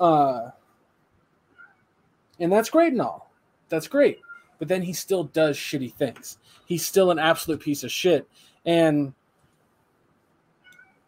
uh, 0.00 0.50
and 2.38 2.52
that's 2.52 2.70
great 2.70 2.92
and 2.92 3.02
all. 3.02 3.32
That's 3.68 3.88
great, 3.88 4.20
but 4.58 4.68
then 4.68 4.82
he 4.82 4.92
still 4.92 5.24
does 5.24 5.56
shitty 5.56 5.94
things. 5.94 6.38
He's 6.66 6.86
still 6.86 7.10
an 7.10 7.18
absolute 7.18 7.60
piece 7.60 7.84
of 7.84 7.90
shit, 7.90 8.28
and 8.64 9.14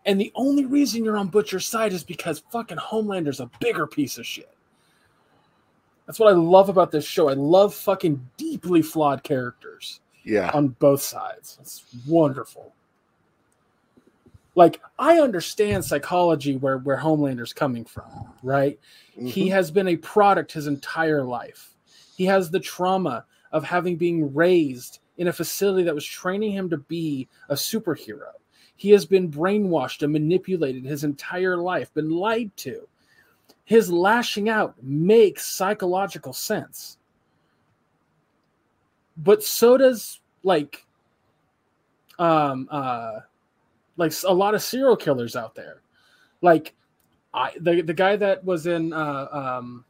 and 0.07 0.21
the 0.21 0.33
only 0.35 0.67
reason 0.67 1.05
you're 1.05 1.17
on 1.17 1.29
Butcher's 1.29 1.67
side 1.67 1.93
is 1.93 2.05
because 2.05 2.43
fucking 2.51 2.77
Homelander's 2.77 3.41
a 3.41 3.51
bigger 3.61 3.87
piece 3.87 4.19
of 4.19 4.27
shit. 4.27 4.51
That's 6.07 6.19
what 6.19 6.33
I 6.33 6.37
love 6.37 6.69
about 6.69 6.91
this 6.91 7.07
show. 7.07 7.29
I 7.29 7.35
love 7.35 7.75
fucking 7.75 8.29
deeply 8.37 8.83
flawed 8.83 9.23
characters 9.23 10.01
yeah, 10.23 10.51
on 10.53 10.69
both 10.69 11.01
sides. 11.01 11.57
It's 11.61 11.85
wonderful. 12.07 12.75
Like 14.55 14.81
I 14.99 15.21
understand 15.21 15.85
psychology 15.85 16.57
where 16.57 16.79
where 16.79 16.97
Homelander's 16.97 17.53
coming 17.53 17.85
from, 17.85 18.05
right? 18.43 18.79
He 19.25 19.49
Mhm. 19.49 19.53
has 19.53 19.71
been 19.71 19.89
a 19.89 19.97
product 19.97 20.53
his 20.53 20.67
entire 20.67 21.25
life. 21.25 21.75
He 22.17 22.25
has 22.27 22.51
the 22.51 22.61
trauma 22.61 23.25
of 23.53 23.65
having 23.65 23.97
been 23.97 24.33
raised 24.35 25.01
in 25.17 25.29
a 25.29 25.33
facility 25.33 25.85
that 25.85 25.95
was 25.95 26.05
training 26.05 26.53
him 26.53 26.69
to 26.71 26.77
be 26.77 27.29
a 27.49 27.55
superhero. 27.55 28.33
He 28.77 28.91
has 28.91 29.07
been 29.07 29.31
brainwashed 29.31 30.03
and 30.03 30.13
manipulated 30.13 30.85
his 30.85 31.05
entire 31.05 31.57
life, 31.57 31.95
been 31.95 32.11
lied 32.11 32.57
to. 32.59 32.89
His 33.65 33.91
lashing 33.91 34.49
out 34.49 34.75
makes 34.83 35.47
psychological 35.47 36.33
sense. 36.33 36.99
But 39.17 39.43
so 39.43 39.77
does 39.77 40.21
like 40.43 40.85
um 42.19 42.69
uh 42.71 43.21
like 43.97 44.13
a 44.25 44.33
lot 44.33 44.55
of 44.55 44.63
serial 44.63 44.97
killers 44.97 45.37
out 45.37 45.55
there. 45.55 45.81
Like 46.43 46.75
I 47.33 47.53
the 47.61 47.83
the 47.83 47.95
guy 47.95 48.17
that 48.17 48.45
was 48.45 48.67
in 48.67 48.93
uh 48.93 49.29
um 49.31 49.85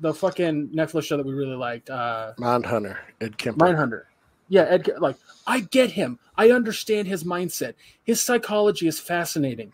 the 0.00 0.14
fucking 0.14 0.68
Netflix 0.68 1.04
show 1.04 1.16
that 1.16 1.26
we 1.26 1.34
really 1.34 1.56
liked, 1.56 1.90
uh 1.90 2.32
Mindhunter, 2.38 2.96
Ed 3.20 3.36
Kemper. 3.36 3.66
Mindhunter. 3.66 4.02
Yeah, 4.48 4.62
Ed 4.62 4.90
like 4.98 5.16
I 5.46 5.60
get 5.60 5.90
him. 5.92 6.18
I 6.36 6.50
understand 6.50 7.06
his 7.06 7.24
mindset. 7.24 7.74
His 8.02 8.20
psychology 8.20 8.86
is 8.86 8.98
fascinating. 8.98 9.72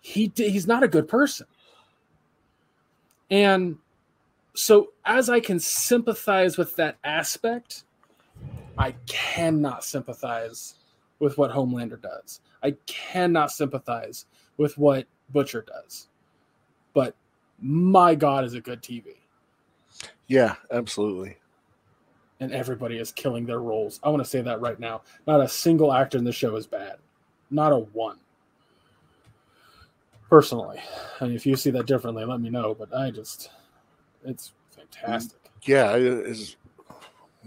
He 0.00 0.30
he's 0.34 0.66
not 0.66 0.82
a 0.82 0.88
good 0.88 1.08
person. 1.08 1.46
And 3.30 3.78
so 4.54 4.92
as 5.06 5.30
I 5.30 5.40
can 5.40 5.58
sympathize 5.58 6.58
with 6.58 6.76
that 6.76 6.98
aspect, 7.02 7.84
I 8.76 8.92
cannot 9.06 9.84
sympathize 9.84 10.74
with 11.22 11.38
what 11.38 11.52
Homelander 11.52 12.02
does. 12.02 12.40
I 12.64 12.72
cannot 12.86 13.52
sympathize 13.52 14.26
with 14.56 14.76
what 14.76 15.06
Butcher 15.30 15.64
does. 15.66 16.08
But 16.94 17.14
my 17.60 18.16
god 18.16 18.44
is 18.44 18.54
it 18.54 18.64
good 18.64 18.82
TV. 18.82 19.04
Yeah, 20.26 20.56
absolutely. 20.72 21.36
and 22.40 22.50
everybody 22.52 22.98
is 22.98 23.12
killing 23.12 23.46
their 23.46 23.60
roles. 23.60 24.00
I 24.02 24.08
want 24.08 24.20
to 24.24 24.28
say 24.28 24.40
that 24.42 24.60
right 24.60 24.80
now. 24.80 25.02
Not 25.28 25.40
a 25.40 25.48
single 25.48 25.92
actor 25.92 26.18
in 26.18 26.24
the 26.24 26.32
show 26.32 26.56
is 26.56 26.66
bad. 26.66 26.96
Not 27.52 27.72
a 27.72 27.78
one. 27.78 28.18
Personally. 30.28 30.80
And 31.20 31.32
if 31.32 31.46
you 31.46 31.54
see 31.54 31.70
that 31.70 31.86
differently, 31.86 32.24
let 32.24 32.40
me 32.40 32.50
know. 32.50 32.74
But 32.74 32.92
I 32.92 33.12
just 33.12 33.50
it's 34.24 34.52
fantastic. 34.74 35.38
Yeah, 35.62 35.94
it 35.94 36.02
is 36.02 36.56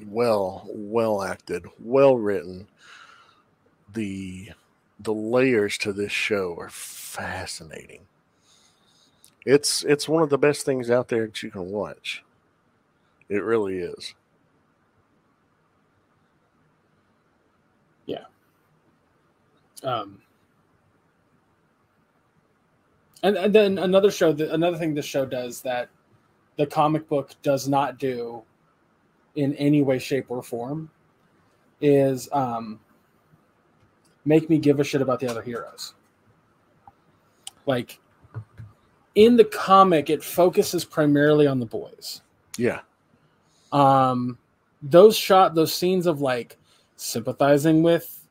well, 0.08 0.66
well 0.70 1.22
acted, 1.24 1.66
well 1.80 2.16
written. 2.16 2.68
The 3.96 4.52
the 5.00 5.14
layers 5.14 5.78
to 5.80 5.92
this 5.92 6.12
show 6.12 6.56
are 6.58 6.70
fascinating. 6.70 8.02
It's 9.46 9.84
it's 9.84 10.08
one 10.08 10.22
of 10.22 10.30
the 10.30 10.38
best 10.38 10.66
things 10.66 10.90
out 10.90 11.08
there 11.08 11.26
that 11.26 11.42
you 11.42 11.52
can 11.52 11.72
watch. 11.72 12.24
It 13.30 13.44
really 13.44 13.80
is. 13.80 14.14
Yeah. 18.06 18.26
Um. 19.84 20.22
And, 23.24 23.38
and 23.38 23.56
then 23.56 23.78
another 23.80 24.12
show 24.12 24.34
that 24.34 24.54
another 24.54 24.78
thing 24.78 24.94
this 24.94 25.06
show 25.06 25.26
does 25.26 25.62
that 25.62 25.90
the 26.58 26.66
comic 26.66 27.10
book 27.10 27.32
does 27.42 27.68
not 27.68 27.98
do 27.98 28.44
in 29.36 29.56
any 29.56 29.82
way, 29.82 30.00
shape, 30.00 30.26
or 30.30 30.44
form 30.44 30.90
is 31.82 32.30
um, 32.32 32.80
make 34.26 34.50
me 34.50 34.58
give 34.58 34.80
a 34.80 34.84
shit 34.84 35.02
about 35.02 35.20
the 35.20 35.30
other 35.30 35.42
heroes. 35.42 35.94
Like 37.66 38.00
in 39.16 39.38
the 39.38 39.46
comic, 39.46 40.10
it 40.10 40.24
focuses 40.24 40.84
primarily 40.86 41.48
on 41.48 41.60
the 41.60 41.66
boys. 41.66 42.22
Yeah. 42.58 42.82
Um, 43.72 44.38
those 44.82 45.16
shot 45.18 45.56
those 45.56 45.74
scenes 45.74 46.06
of 46.06 46.22
like 46.22 46.58
sympathizing 46.96 47.82
with 47.84 48.28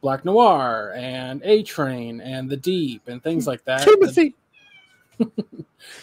Black 0.00 0.24
Noir 0.24 0.94
and 0.96 1.42
A 1.44 1.62
Train 1.62 2.20
and 2.20 2.48
the 2.48 2.56
Deep 2.56 3.08
and 3.08 3.22
things 3.22 3.46
like 3.46 3.64
that. 3.64 3.82
Timothy. 3.82 4.34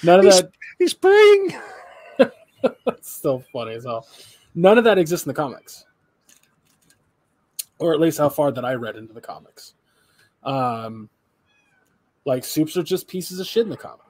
None 0.03 0.19
of 0.19 0.25
He's- 0.25 0.41
that. 0.41 0.51
He's 0.79 0.93
praying. 0.93 1.55
It's 2.87 3.11
still 3.11 3.43
funny 3.53 3.75
as 3.75 3.83
hell. 3.85 4.07
None 4.55 4.77
of 4.79 4.83
that 4.85 4.97
exists 4.97 5.25
in 5.25 5.29
the 5.29 5.33
comics, 5.35 5.85
or 7.79 7.93
at 7.93 7.99
least 7.99 8.17
how 8.17 8.29
far 8.29 8.51
that 8.51 8.65
I 8.65 8.73
read 8.73 8.95
into 8.95 9.13
the 9.13 9.21
comics. 9.21 9.73
Um, 10.43 11.09
like 12.25 12.43
soups 12.43 12.77
are 12.77 12.83
just 12.83 13.07
pieces 13.07 13.39
of 13.39 13.47
shit 13.47 13.63
in 13.63 13.69
the 13.69 13.77
comic, 13.77 14.05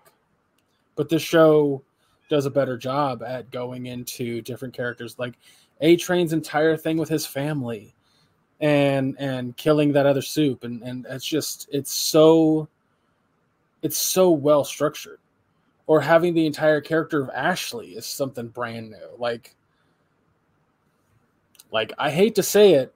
but 0.96 1.10
this 1.10 1.22
show 1.22 1.84
does 2.30 2.46
a 2.46 2.52
better 2.52 2.78
job 2.78 3.24
at 3.24 3.52
going 3.52 3.86
into 3.86 4.42
different 4.42 4.74
characters. 4.74 5.18
Like 5.18 5.36
A 5.82 5.96
Train's 5.96 6.34
entire 6.34 6.78
thing 6.78 6.98
with 6.98 7.10
his 7.10 7.26
family, 7.26 7.94
and 8.60 9.16
and 9.20 9.56
killing 9.58 9.94
that 9.94 10.06
other 10.06 10.22
soup, 10.22 10.64
and 10.64 10.82
and 10.84 11.06
it's 11.10 11.26
just 11.26 11.70
it's 11.72 11.94
so 11.94 12.68
it's 13.82 13.98
so 13.98 14.32
well 14.32 14.64
structured 14.64 15.20
or 15.88 16.02
having 16.02 16.34
the 16.34 16.46
entire 16.46 16.82
character 16.82 17.22
of 17.22 17.30
Ashley 17.30 17.92
is 17.92 18.06
something 18.06 18.50
brand 18.50 18.92
new. 18.92 19.10
Like, 19.18 19.56
like 21.72 21.94
I 21.98 22.12
hate 22.12 22.36
to 22.36 22.44
say 22.44 22.74
it, 22.74 22.94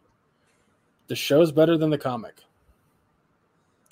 the 1.11 1.15
show's 1.17 1.51
better 1.51 1.77
than 1.77 1.89
the 1.89 1.97
comic. 1.97 2.35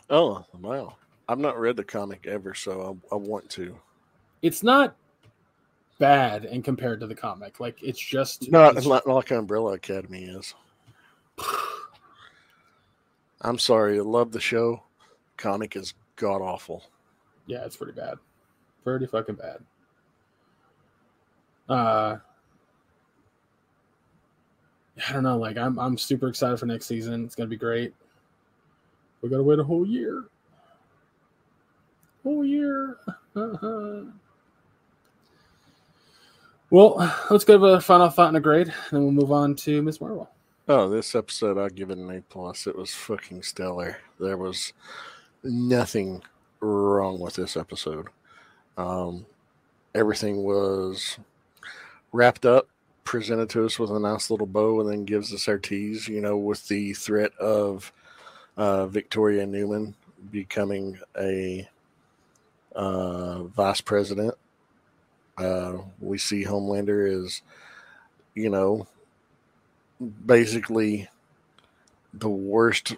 Oh 0.10 0.46
wow! 0.62 0.96
I've 1.28 1.38
not 1.38 1.60
read 1.60 1.76
the 1.76 1.84
comic 1.84 2.26
ever, 2.26 2.54
so 2.54 2.98
I, 3.12 3.16
I 3.16 3.18
want 3.18 3.50
to. 3.50 3.78
It's 4.42 4.64
not 4.64 4.96
bad 5.98 6.46
and 6.46 6.64
compared 6.64 7.02
to 7.02 7.08
the 7.08 7.14
comic. 7.16 7.60
Like 7.60 7.84
it's 7.84 8.00
just 8.00 8.50
Not, 8.50 8.70
it's- 8.78 8.86
not 8.88 9.06
like 9.06 9.32
Umbrella 9.32 9.74
Academy 9.74 10.24
is. 10.24 10.56
I'm 13.42 13.60
sorry. 13.60 14.00
I 14.00 14.02
love 14.02 14.32
the 14.32 14.40
show. 14.40 14.82
Comic 15.36 15.76
is 15.76 15.96
god 16.16 16.42
awful. 16.42 16.86
yeah, 17.48 17.66
it's 17.66 17.76
pretty 17.76 17.92
bad, 18.00 18.18
pretty 18.86 19.08
fucking 19.08 19.36
bad. 19.36 19.58
Uh, 21.68 22.18
I 25.08 25.14
don't 25.14 25.24
know. 25.24 25.38
Like 25.38 25.58
I'm 25.58 25.80
I'm 25.80 25.98
super 25.98 26.28
excited 26.28 26.60
for 26.60 26.66
next 26.66 26.88
season. 26.88 27.26
It's 27.26 27.36
gonna 27.36 27.48
be 27.48 27.58
great. 27.58 27.94
We 29.22 29.30
gotta 29.30 29.44
wait 29.44 29.60
a 29.60 29.64
whole 29.64 29.86
year. 29.86 30.26
Whole 32.24 32.44
year. 32.46 32.98
well, 36.70 37.16
let's 37.30 37.46
give 37.46 37.64
a 37.64 37.80
final 37.80 38.10
thought 38.10 38.30
and 38.30 38.38
a 38.38 38.42
grade, 38.42 38.68
and 38.68 38.76
then 38.92 39.04
we'll 39.04 39.12
move 39.12 39.32
on 39.32 39.56
to 39.56 39.82
Miss 39.82 40.02
Marvel. 40.02 40.30
Oh, 40.68 40.90
this 40.90 41.16
episode 41.16 41.58
I 41.58 41.70
give 41.70 41.90
it 41.90 41.98
an 41.98 42.12
A 42.12 42.22
plus. 42.22 42.68
It 42.68 42.78
was 42.78 42.94
fucking 42.94 43.42
stellar. 43.44 43.98
There 44.20 44.38
was 44.38 44.74
nothing 45.44 46.22
wrong 46.60 47.20
with 47.20 47.36
this 47.36 47.58
episode. 47.58 48.08
Um, 48.78 49.26
everything 49.96 50.44
was 50.44 51.18
wrapped 52.12 52.46
up, 52.46 52.68
presented 53.10 53.50
to 53.50 53.66
us 53.66 53.80
with 53.80 53.90
a 53.90 54.00
nice 54.00 54.30
little 54.30 54.46
bow, 54.46 54.80
and 54.80 54.88
then 54.88 55.04
gives 55.04 55.34
us 55.34 55.48
our 55.48 55.58
tease. 55.58 56.08
You 56.08 56.22
know, 56.22 56.38
with 56.38 56.68
the 56.68 56.94
threat 56.94 57.36
of 57.40 57.92
uh, 58.56 58.86
Victoria 58.86 59.48
Newman 59.48 59.96
becoming 60.32 61.00
a 61.18 61.68
uh, 62.76 63.46
vice 63.46 63.82
president. 63.82 64.36
Uh, 65.40 65.80
we 66.00 66.20
see 66.20 66.44
Homelander 66.44 67.10
is, 67.10 67.42
you 68.36 68.52
know, 68.52 68.86
basically 70.26 71.10
the 72.14 72.30
worst 72.30 72.96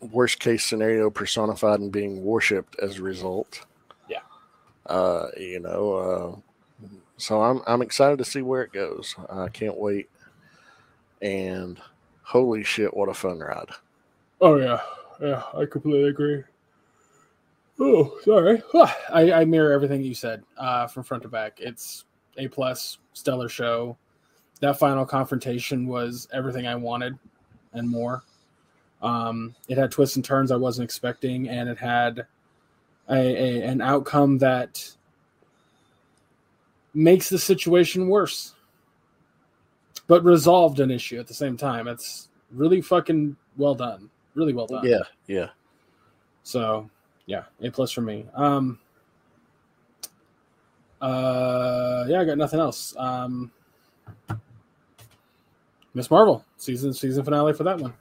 worst 0.00 0.38
case 0.38 0.64
scenario 0.64 1.10
personified 1.10 1.80
and 1.80 1.92
being 1.92 2.24
worshipped 2.24 2.78
as 2.80 2.96
a 2.96 3.02
result. 3.02 3.66
Yeah. 4.08 4.20
Uh, 4.86 5.26
you 5.36 5.60
know, 5.60 5.92
uh, 5.92 6.49
so 7.20 7.42
I'm 7.42 7.62
I'm 7.66 7.82
excited 7.82 8.18
to 8.18 8.24
see 8.24 8.42
where 8.42 8.62
it 8.62 8.72
goes. 8.72 9.14
I 9.28 9.48
can't 9.48 9.76
wait. 9.76 10.08
And 11.22 11.80
holy 12.22 12.64
shit, 12.64 12.96
what 12.96 13.08
a 13.08 13.14
fun 13.14 13.38
ride. 13.38 13.68
Oh 14.40 14.56
yeah, 14.56 14.80
yeah, 15.20 15.42
I 15.54 15.66
completely 15.66 16.08
agree. 16.08 16.42
Oh, 17.78 18.18
sorry. 18.24 18.62
I, 19.10 19.32
I 19.32 19.44
mirror 19.46 19.72
everything 19.72 20.02
you 20.02 20.14
said 20.14 20.42
uh, 20.58 20.86
from 20.86 21.02
front 21.02 21.22
to 21.22 21.28
back. 21.30 21.60
It's 21.60 22.04
a 22.36 22.46
plus, 22.46 22.98
stellar 23.14 23.48
show. 23.48 23.96
That 24.60 24.78
final 24.78 25.06
confrontation 25.06 25.86
was 25.86 26.28
everything 26.32 26.66
I 26.66 26.74
wanted 26.74 27.18
and 27.72 27.88
more. 27.88 28.22
Um, 29.00 29.54
it 29.68 29.78
had 29.78 29.90
twists 29.90 30.16
and 30.16 30.24
turns 30.24 30.50
I 30.50 30.56
wasn't 30.56 30.84
expecting, 30.84 31.48
and 31.48 31.70
it 31.70 31.78
had 31.78 32.26
a, 33.08 33.14
a 33.16 33.62
an 33.62 33.80
outcome 33.80 34.36
that 34.38 34.94
makes 36.94 37.28
the 37.28 37.38
situation 37.38 38.08
worse, 38.08 38.54
but 40.06 40.24
resolved 40.24 40.80
an 40.80 40.90
issue 40.90 41.18
at 41.18 41.26
the 41.26 41.34
same 41.34 41.56
time. 41.56 41.88
It's 41.88 42.28
really 42.52 42.80
fucking 42.80 43.36
well 43.56 43.74
done. 43.74 44.10
Really 44.34 44.52
well 44.52 44.66
done. 44.66 44.84
Yeah, 44.84 45.02
yeah. 45.26 45.48
So 46.42 46.88
yeah, 47.26 47.44
A 47.60 47.70
plus 47.70 47.92
for 47.92 48.00
me. 48.00 48.26
Um 48.34 48.78
uh 51.00 52.04
yeah, 52.08 52.20
I 52.20 52.24
got 52.24 52.38
nothing 52.38 52.60
else. 52.60 52.94
Um 52.96 53.50
Miss 55.94 56.10
Marvel, 56.10 56.44
season 56.56 56.92
season 56.92 57.24
finale 57.24 57.52
for 57.52 57.64
that 57.64 57.78
one. 57.78 57.94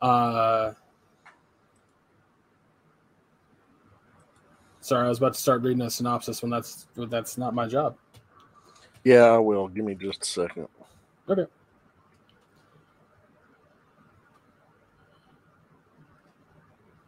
Uh 0.00 0.72
Sorry, 4.82 5.06
I 5.06 5.08
was 5.08 5.18
about 5.18 5.34
to 5.34 5.40
start 5.40 5.62
reading 5.62 5.80
a 5.82 5.88
synopsis 5.88 6.42
when 6.42 6.50
that's 6.50 6.86
when 6.96 7.08
that's 7.08 7.38
not 7.38 7.54
my 7.54 7.68
job. 7.68 7.96
Yeah, 9.04 9.26
I 9.26 9.38
will. 9.38 9.68
Give 9.68 9.84
me 9.84 9.94
just 9.94 10.22
a 10.22 10.26
second. 10.26 10.68
Okay. 11.28 11.46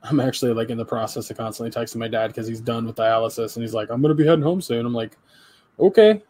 I'm 0.04 0.20
actually 0.20 0.52
like 0.52 0.70
in 0.70 0.78
the 0.78 0.84
process 0.84 1.30
of 1.30 1.36
constantly 1.36 1.72
texting 1.72 1.96
my 1.96 2.06
dad 2.06 2.28
because 2.28 2.46
he's 2.46 2.60
done 2.60 2.86
with 2.86 2.94
dialysis 2.94 3.56
and 3.56 3.64
he's 3.64 3.74
like, 3.74 3.90
I'm 3.90 4.00
gonna 4.00 4.14
be 4.14 4.24
heading 4.24 4.44
home 4.44 4.60
soon. 4.60 4.86
I'm 4.86 4.94
like, 4.94 5.16
okay. 5.80 6.22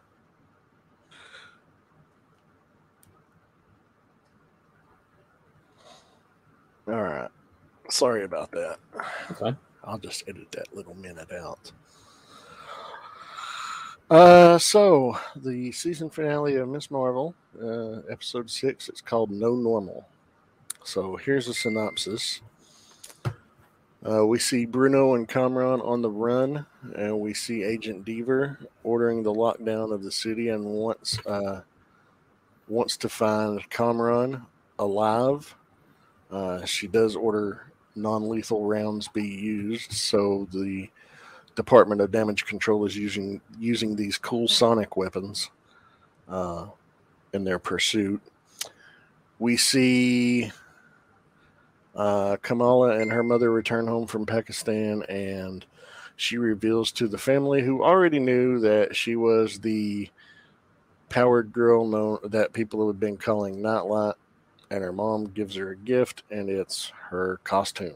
All 6.87 7.03
right. 7.03 7.29
Sorry 7.91 8.23
about 8.23 8.49
that. 8.51 8.79
Okay. 9.31 9.55
I'll 9.85 9.97
just 9.97 10.23
edit 10.27 10.51
that 10.51 10.75
little 10.75 10.95
minute 10.95 11.31
out. 11.31 11.71
Uh, 14.09 14.57
so 14.57 15.17
the 15.35 15.71
season 15.71 16.09
finale 16.09 16.55
of 16.57 16.69
Miss 16.69 16.91
Marvel, 16.91 17.33
uh, 17.61 18.01
episode 18.09 18.49
six, 18.49 18.87
it's 18.89 19.01
called 19.01 19.31
No 19.31 19.55
Normal. 19.55 20.07
So 20.83 21.15
here's 21.15 21.47
a 21.47 21.53
synopsis. 21.53 22.41
Uh, 24.07 24.23
we 24.23 24.37
see 24.37 24.67
Bruno 24.67 25.15
and 25.15 25.27
Kamran 25.27 25.81
on 25.81 26.03
the 26.03 26.09
run, 26.11 26.63
and 26.95 27.19
we 27.19 27.33
see 27.33 27.63
Agent 27.63 28.05
Deever 28.05 28.57
ordering 28.83 29.23
the 29.23 29.33
lockdown 29.33 29.91
of 29.91 30.03
the 30.03 30.11
city 30.11 30.49
and 30.49 30.63
wants 30.63 31.17
uh, 31.25 31.61
wants 32.67 32.97
to 32.97 33.09
find 33.09 33.67
Kamran 33.71 34.45
alive. 34.77 35.55
Uh, 36.29 36.63
she 36.65 36.87
does 36.87 37.15
order 37.15 37.71
non-lethal 37.95 38.65
rounds 38.65 39.07
be 39.07 39.27
used, 39.27 39.91
so 39.91 40.47
the 40.51 40.89
Department 41.55 42.01
of 42.01 42.11
Damage 42.11 42.45
Control 42.45 42.85
is 42.85 42.95
using 42.97 43.41
using 43.59 43.95
these 43.95 44.17
cool 44.17 44.47
sonic 44.47 44.97
weapons 44.97 45.49
uh, 46.27 46.67
in 47.33 47.43
their 47.43 47.59
pursuit. 47.59 48.21
We 49.39 49.57
see 49.57 50.51
Uh, 51.95 52.35
Kamala 52.41 52.99
and 52.99 53.09
her 53.09 53.23
mother 53.23 53.53
return 53.53 53.87
home 53.87 54.05
from 54.05 54.25
Pakistan, 54.25 55.03
and 55.03 55.65
she 56.17 56.37
reveals 56.37 56.91
to 56.91 57.07
the 57.07 57.17
family, 57.17 57.61
who 57.61 57.85
already 57.85 58.19
knew 58.19 58.59
that 58.59 58.93
she 58.93 59.15
was 59.15 59.59
the 59.59 60.09
powered 61.07 61.53
girl 61.53 61.87
known 61.87 62.19
that 62.25 62.51
people 62.51 62.85
have 62.87 62.99
been 62.99 63.15
calling 63.15 63.61
Nightlight, 63.61 64.15
and 64.69 64.83
her 64.83 64.91
mom 64.91 65.25
gives 65.25 65.55
her 65.55 65.71
a 65.71 65.75
gift, 65.75 66.23
and 66.29 66.49
it's 66.49 66.91
her 67.09 67.39
costume. 67.43 67.95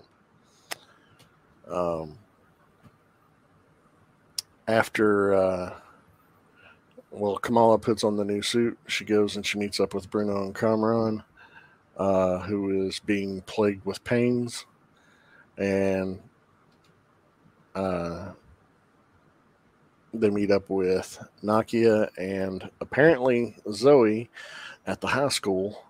Um, 1.67 2.17
after 4.67 5.33
uh, 5.33 5.79
well, 7.11 7.37
Kamala 7.37 7.79
puts 7.79 8.03
on 8.03 8.17
the 8.17 8.25
new 8.25 8.41
suit. 8.41 8.77
She 8.87 9.03
goes 9.03 9.35
and 9.35 9.45
she 9.45 9.57
meets 9.57 9.79
up 9.79 9.93
with 9.93 10.09
Bruno 10.09 10.43
and 10.43 10.53
Kamran, 10.55 11.23
uh, 11.97 12.39
who 12.39 12.87
is 12.87 12.99
being 12.99 13.41
plagued 13.41 13.85
with 13.85 14.03
pains, 14.03 14.65
and 15.57 16.19
uh, 17.73 18.31
they 20.13 20.29
meet 20.29 20.51
up 20.51 20.69
with 20.69 21.19
Nakia 21.43 22.09
and 22.17 22.69
apparently 22.79 23.55
Zoe 23.71 24.29
at 24.85 25.01
the 25.01 25.07
high 25.07 25.29
school. 25.29 25.83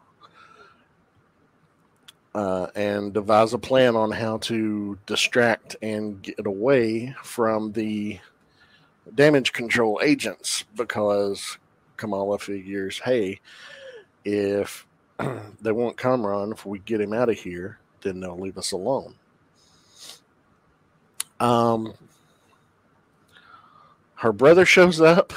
Uh, 2.40 2.70
and 2.74 3.12
devise 3.12 3.54
a 3.54 3.58
plan 3.58 3.98
on 3.98 4.12
how 4.12 4.38
to 4.38 4.98
distract 5.06 5.76
and 5.82 6.22
get 6.22 6.46
away 6.46 7.14
from 7.22 7.74
the 7.74 8.18
damage 9.14 9.52
control 9.52 10.00
agents 10.02 10.64
because 10.78 11.58
Kamala 11.98 12.40
figures, 12.40 12.98
hey, 13.04 13.42
if 14.24 14.88
they 15.62 15.74
want 15.74 15.98
Kamran, 15.98 16.54
if 16.54 16.66
we 16.66 16.80
get 16.80 17.02
him 17.02 17.12
out 17.12 17.28
of 17.28 17.38
here, 17.38 17.78
then 18.04 18.22
they'll 18.22 18.40
leave 18.40 18.58
us 18.58 18.72
alone. 18.72 19.16
Um, 21.42 21.94
her 24.16 24.32
brother 24.32 24.66
shows 24.66 25.02
up. 25.02 25.34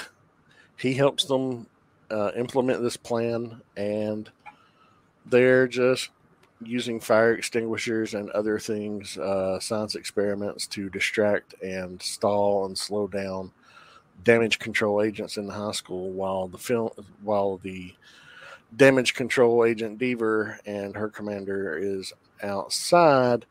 He 0.76 0.94
helps 0.94 1.24
them 1.24 1.66
uh, 2.12 2.30
implement 2.36 2.80
this 2.80 2.96
plan, 2.96 3.60
and 3.76 4.30
they're 5.26 5.66
just 5.66 6.10
using 6.66 7.00
fire 7.00 7.34
extinguishers 7.34 8.14
and 8.14 8.30
other 8.30 8.58
things, 8.58 9.18
uh, 9.18 9.58
science 9.60 9.94
experiments 9.94 10.66
to 10.68 10.88
distract 10.90 11.54
and 11.62 12.00
stall 12.00 12.66
and 12.66 12.76
slow 12.76 13.06
down 13.06 13.50
damage 14.24 14.58
control 14.58 15.02
agents 15.02 15.36
in 15.36 15.46
the 15.46 15.52
high 15.52 15.72
school 15.72 16.10
while 16.10 16.46
the 16.46 16.58
film 16.58 16.90
while 17.22 17.58
the 17.58 17.92
damage 18.76 19.14
control 19.14 19.64
agent 19.64 19.98
Deever 19.98 20.58
and 20.64 20.94
her 20.94 21.08
commander 21.08 21.76
is 21.76 22.12
outside 22.42 23.44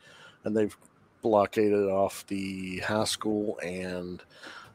and 0.43 0.55
they've 0.55 0.77
blockaded 1.21 1.89
off 1.89 2.25
the 2.27 2.79
high 2.79 3.03
school 3.03 3.59
and 3.59 4.23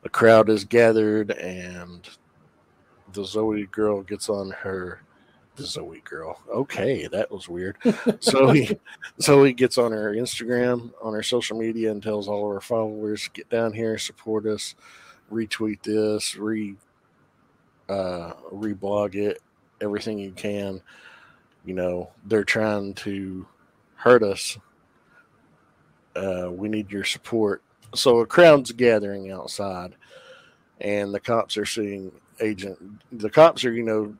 a 0.05 0.09
crowd 0.09 0.49
is 0.49 0.65
gathered 0.65 1.33
and 1.33 2.09
the 3.13 3.25
Zoe 3.25 3.67
girl 3.67 4.03
gets 4.03 4.29
on 4.29 4.51
her 4.51 5.01
Zoe 5.65 6.03
girl. 6.05 6.41
Okay, 6.49 7.07
that 7.09 7.31
was 7.31 7.49
weird. 7.49 7.77
so 8.21 8.51
he 8.51 8.79
so 9.19 9.45
he 9.45 9.53
gets 9.53 9.79
on 9.79 9.93
her 9.93 10.13
Instagram, 10.15 10.93
on 11.03 11.13
her 11.13 11.23
social 11.23 11.59
media 11.59 11.91
and 11.91 12.03
tells 12.03 12.29
all 12.29 12.49
of 12.49 12.55
her 12.55 12.61
followers, 12.61 13.29
get 13.33 13.49
down 13.49 13.73
here, 13.73 13.99
support 13.99 14.47
us 14.47 14.75
retweet 15.31 15.83
this, 15.83 16.37
re 16.37 16.75
uh, 17.89 18.33
reblog 18.53 19.15
it, 19.15 19.41
everything 19.81 20.19
you 20.19 20.33
can. 20.33 20.81
You 21.65 21.75
know, 21.75 22.11
they're 22.25 22.45
trying 22.45 22.95
to 22.95 23.47
hurt 23.97 24.23
us. 24.23 24.59
Uh, 26.15 26.49
we 26.51 26.69
need 26.69 26.91
your 26.91 27.05
support. 27.05 27.63
So 27.95 28.19
a 28.21 28.27
crowd's 28.27 28.73
gathering 28.73 29.31
outside, 29.31 29.95
and 30.81 31.13
the 31.13 31.21
cops 31.21 31.57
are 31.57 31.67
seeing 31.67 32.13
agent. 32.41 32.79
The 33.13 33.31
cops 33.31 33.65
are, 33.65 33.73
you 33.73 33.83
know, 33.83 34.15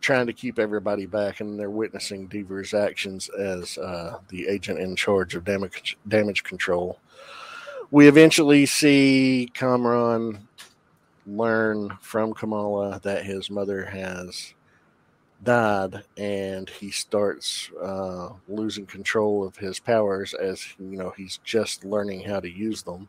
trying 0.00 0.26
to 0.26 0.32
keep 0.32 0.58
everybody 0.58 1.06
back, 1.06 1.40
and 1.40 1.58
they're 1.58 1.70
witnessing 1.70 2.28
Deever's 2.28 2.74
actions 2.74 3.28
as 3.30 3.78
uh, 3.78 4.18
the 4.28 4.46
agent 4.46 4.78
in 4.78 4.96
charge 4.96 5.34
of 5.34 5.44
damage 5.44 5.96
damage 6.08 6.44
control 6.44 6.98
we 7.90 8.08
eventually 8.08 8.66
see 8.66 9.50
Kamran 9.54 10.48
learn 11.26 11.96
from 12.00 12.34
Kamala 12.34 13.00
that 13.02 13.24
his 13.24 13.50
mother 13.50 13.84
has 13.84 14.54
died, 15.42 16.02
and 16.16 16.68
he 16.68 16.90
starts 16.90 17.70
uh, 17.80 18.30
losing 18.48 18.86
control 18.86 19.46
of 19.46 19.56
his 19.56 19.78
powers 19.78 20.34
as 20.34 20.64
you 20.78 20.96
know 20.96 21.12
he's 21.16 21.38
just 21.44 21.84
learning 21.84 22.22
how 22.22 22.40
to 22.40 22.50
use 22.50 22.82
them, 22.82 23.08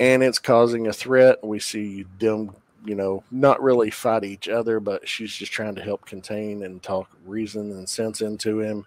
and 0.00 0.22
it's 0.22 0.38
causing 0.38 0.86
a 0.86 0.92
threat. 0.92 1.42
We 1.44 1.58
see 1.58 2.06
them, 2.18 2.54
you 2.84 2.94
know, 2.94 3.22
not 3.30 3.62
really 3.62 3.90
fight 3.90 4.24
each 4.24 4.48
other, 4.48 4.80
but 4.80 5.08
she's 5.08 5.34
just 5.34 5.52
trying 5.52 5.74
to 5.74 5.82
help 5.82 6.04
contain 6.06 6.62
and 6.64 6.82
talk 6.82 7.08
reason 7.26 7.70
and 7.72 7.88
sense 7.88 8.20
into 8.20 8.60
him. 8.60 8.86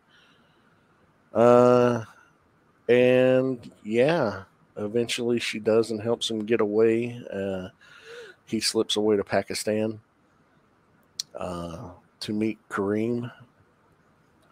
Uh, 1.33 2.03
and 2.87 3.71
yeah, 3.83 4.43
eventually 4.77 5.39
she 5.39 5.59
does 5.59 5.91
and 5.91 6.01
helps 6.01 6.29
him 6.29 6.45
get 6.45 6.61
away. 6.61 7.21
Uh, 7.31 7.69
he 8.45 8.59
slips 8.59 8.95
away 8.95 9.17
to 9.17 9.23
Pakistan 9.23 9.99
uh, 11.35 11.89
to 12.21 12.33
meet 12.33 12.57
Kareem, 12.69 13.31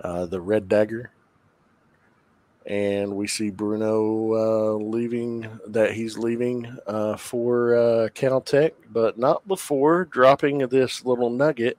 uh, 0.02 0.26
the 0.26 0.42
Red 0.42 0.68
Dagger. 0.68 1.12
And 2.66 3.16
we 3.16 3.28
see 3.28 3.50
Bruno 3.50 4.34
uh, 4.34 4.74
leaving, 4.78 5.48
that 5.68 5.92
he's 5.92 6.18
leaving 6.18 6.78
uh, 6.88 7.18
for 7.18 7.76
uh, 7.76 8.10
Caltech, 8.16 8.72
but 8.90 9.18
not 9.18 9.46
before 9.48 10.06
dropping 10.06 10.60
this 10.60 11.04
little 11.06 11.30
nugget 11.30 11.78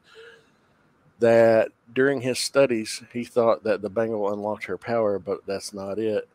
that 1.21 1.71
during 1.95 2.21
his 2.21 2.39
studies, 2.39 3.03
he 3.13 3.25
thought 3.25 3.65
that 3.65 3.81
the 3.81 3.89
bangle 3.89 4.31
unlocked 4.33 4.65
her 4.65 4.77
power, 4.77 5.19
but 5.19 5.47
that's 5.47 5.73
not 5.73 5.99
it 5.99 6.29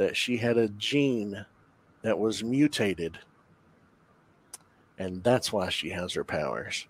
that 0.00 0.16
she 0.16 0.38
had 0.38 0.56
a 0.56 0.66
gene 0.66 1.44
that 2.00 2.18
was 2.18 2.42
mutated. 2.42 3.18
And 4.98 5.22
that's 5.22 5.52
why 5.52 5.68
she 5.68 5.90
has 5.90 6.14
her 6.14 6.24
powers. 6.24 6.86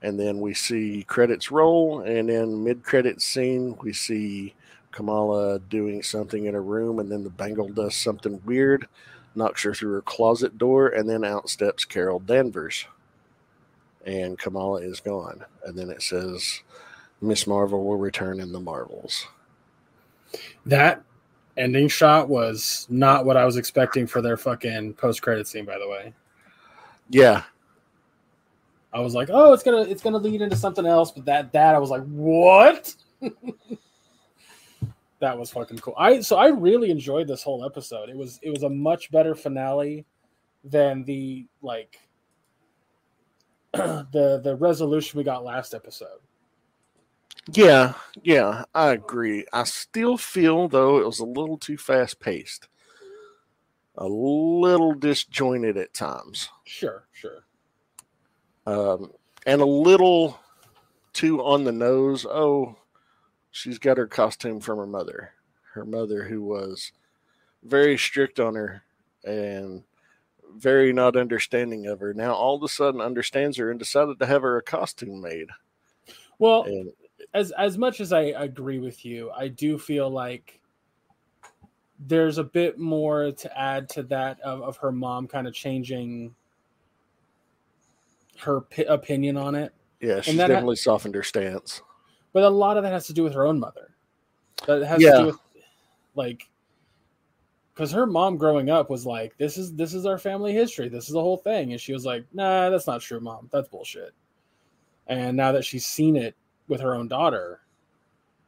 And 0.00 0.18
then 0.18 0.40
we 0.40 0.54
see 0.54 1.04
credits 1.06 1.50
roll, 1.50 2.00
and 2.00 2.30
then 2.30 2.64
mid 2.64 2.82
credits 2.82 3.26
scene, 3.26 3.76
we 3.82 3.92
see 3.92 4.54
Kamala 4.92 5.58
doing 5.58 6.02
something 6.02 6.46
in 6.46 6.54
a 6.54 6.60
room, 6.60 6.98
and 6.98 7.10
then 7.10 7.24
the 7.24 7.30
Bangle 7.30 7.68
does 7.68 7.94
something 7.94 8.40
weird, 8.44 8.86
knocks 9.34 9.62
her 9.62 9.74
through 9.74 9.92
her 9.92 10.02
closet 10.02 10.58
door, 10.58 10.88
and 10.88 11.08
then 11.08 11.24
out 11.24 11.48
steps 11.48 11.84
Carol 11.84 12.18
Danvers. 12.18 12.86
And 14.06 14.38
Kamala 14.38 14.80
is 14.80 15.00
gone. 15.00 15.44
And 15.64 15.78
then 15.78 15.90
it 15.90 16.02
says, 16.02 16.62
Miss 17.20 17.46
Marvel 17.46 17.84
will 17.84 17.96
return 17.96 18.40
in 18.40 18.52
the 18.52 18.60
Marvels. 18.60 19.26
That 20.66 21.02
ending 21.56 21.88
shot 21.88 22.28
was 22.28 22.86
not 22.88 23.24
what 23.24 23.36
I 23.36 23.44
was 23.44 23.56
expecting 23.56 24.06
for 24.06 24.22
their 24.22 24.36
fucking 24.36 24.94
post 24.94 25.20
credit 25.22 25.46
scene. 25.46 25.64
By 25.64 25.78
the 25.78 25.88
way, 25.88 26.14
yeah, 27.10 27.42
I 28.92 29.00
was 29.00 29.14
like, 29.14 29.28
oh, 29.30 29.52
it's 29.52 29.62
gonna 29.62 29.82
it's 29.82 30.02
gonna 30.02 30.18
lead 30.18 30.40
into 30.40 30.56
something 30.56 30.86
else, 30.86 31.10
but 31.10 31.24
that 31.26 31.52
that 31.52 31.74
I 31.74 31.78
was 31.78 31.90
like, 31.90 32.04
what? 32.04 32.94
that 35.20 35.36
was 35.36 35.50
fucking 35.50 35.78
cool. 35.78 35.94
I 35.98 36.20
so 36.20 36.36
I 36.36 36.48
really 36.48 36.90
enjoyed 36.90 37.28
this 37.28 37.42
whole 37.42 37.64
episode. 37.64 38.08
It 38.08 38.16
was 38.16 38.38
it 38.42 38.50
was 38.50 38.62
a 38.62 38.68
much 38.68 39.10
better 39.10 39.34
finale 39.34 40.06
than 40.64 41.04
the 41.04 41.46
like 41.62 41.98
the 43.72 44.40
the 44.42 44.56
resolution 44.56 45.18
we 45.18 45.24
got 45.24 45.44
last 45.44 45.74
episode. 45.74 46.20
Yeah, 47.52 47.94
yeah, 48.22 48.64
I 48.74 48.90
agree. 48.90 49.46
I 49.52 49.64
still 49.64 50.16
feel 50.18 50.68
though 50.68 50.98
it 50.98 51.06
was 51.06 51.20
a 51.20 51.24
little 51.24 51.56
too 51.56 51.78
fast 51.78 52.20
paced, 52.20 52.68
a 53.96 54.06
little 54.06 54.94
disjointed 54.94 55.76
at 55.76 55.94
times. 55.94 56.48
Sure, 56.64 57.06
sure. 57.12 57.44
Um, 58.66 59.12
and 59.46 59.62
a 59.62 59.66
little 59.66 60.38
too 61.14 61.42
on 61.42 61.64
the 61.64 61.72
nose. 61.72 62.26
Oh, 62.26 62.76
she's 63.58 63.78
got 63.78 63.98
her 63.98 64.06
costume 64.06 64.60
from 64.60 64.78
her 64.78 64.86
mother. 64.86 65.32
Her 65.74 65.84
mother, 65.84 66.24
who 66.24 66.42
was 66.42 66.92
very 67.64 67.98
strict 67.98 68.38
on 68.38 68.54
her 68.54 68.82
and 69.24 69.82
very 70.54 70.92
not 70.92 71.16
understanding 71.16 71.86
of 71.86 72.00
her, 72.00 72.14
now 72.14 72.32
all 72.32 72.56
of 72.56 72.62
a 72.62 72.68
sudden 72.68 73.00
understands 73.00 73.56
her 73.56 73.70
and 73.70 73.78
decided 73.78 74.18
to 74.18 74.26
have 74.26 74.42
her 74.42 74.58
a 74.58 74.62
costume 74.62 75.20
made. 75.20 75.48
Well, 76.38 76.62
and 76.64 76.92
as 77.34 77.50
as 77.52 77.76
much 77.76 78.00
as 78.00 78.12
I 78.12 78.22
agree 78.22 78.78
with 78.78 79.04
you, 79.04 79.30
I 79.32 79.48
do 79.48 79.76
feel 79.76 80.08
like 80.08 80.60
there's 81.98 82.38
a 82.38 82.44
bit 82.44 82.78
more 82.78 83.32
to 83.32 83.58
add 83.58 83.88
to 83.90 84.04
that 84.04 84.40
of, 84.40 84.62
of 84.62 84.76
her 84.76 84.92
mom 84.92 85.26
kind 85.26 85.48
of 85.48 85.52
changing 85.52 86.32
her 88.38 88.60
p- 88.60 88.84
opinion 88.84 89.36
on 89.36 89.56
it. 89.56 89.74
Yeah, 90.00 90.20
she's 90.20 90.36
definitely 90.36 90.76
ha- 90.76 90.82
softened 90.82 91.16
her 91.16 91.24
stance. 91.24 91.82
But 92.38 92.44
a 92.44 92.50
lot 92.50 92.76
of 92.76 92.84
that 92.84 92.92
has 92.92 93.08
to 93.08 93.12
do 93.12 93.24
with 93.24 93.34
her 93.34 93.44
own 93.44 93.58
mother. 93.58 93.96
That 94.68 94.80
has 94.84 95.02
Yeah. 95.02 95.10
to 95.10 95.18
do 95.18 95.26
with 95.26 95.38
like 96.14 96.48
because 97.74 97.90
her 97.90 98.06
mom 98.06 98.36
growing 98.36 98.70
up 98.70 98.90
was 98.90 99.04
like, 99.04 99.36
"This 99.38 99.58
is 99.58 99.74
this 99.74 99.92
is 99.92 100.06
our 100.06 100.18
family 100.18 100.52
history. 100.52 100.88
This 100.88 101.08
is 101.08 101.14
the 101.14 101.20
whole 101.20 101.38
thing," 101.38 101.72
and 101.72 101.80
she 101.80 101.92
was 101.92 102.06
like, 102.06 102.24
"Nah, 102.32 102.70
that's 102.70 102.86
not 102.86 103.00
true, 103.00 103.18
mom. 103.18 103.48
That's 103.50 103.66
bullshit." 103.66 104.14
And 105.08 105.36
now 105.36 105.50
that 105.50 105.64
she's 105.64 105.84
seen 105.84 106.14
it 106.14 106.36
with 106.68 106.80
her 106.80 106.94
own 106.94 107.08
daughter, 107.08 107.62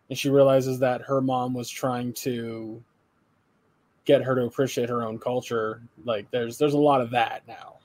and 0.09 0.17
she 0.17 0.31
realizes 0.31 0.79
that 0.79 1.03
her 1.03 1.21
mom 1.21 1.53
was 1.53 1.69
trying 1.69 2.13
to 2.13 2.81
get 4.05 4.23
her 4.23 4.37
to 4.37 4.45
appreciate 4.45 4.89
her 4.89 5.03
own 5.03 5.19
culture, 5.19 5.83
like 6.05 6.31
there's 6.31 6.59
there's 6.59 6.75
a 6.75 6.79
lot 6.79 7.01
of 7.01 7.11
that 7.11 7.43
now. 7.49 7.79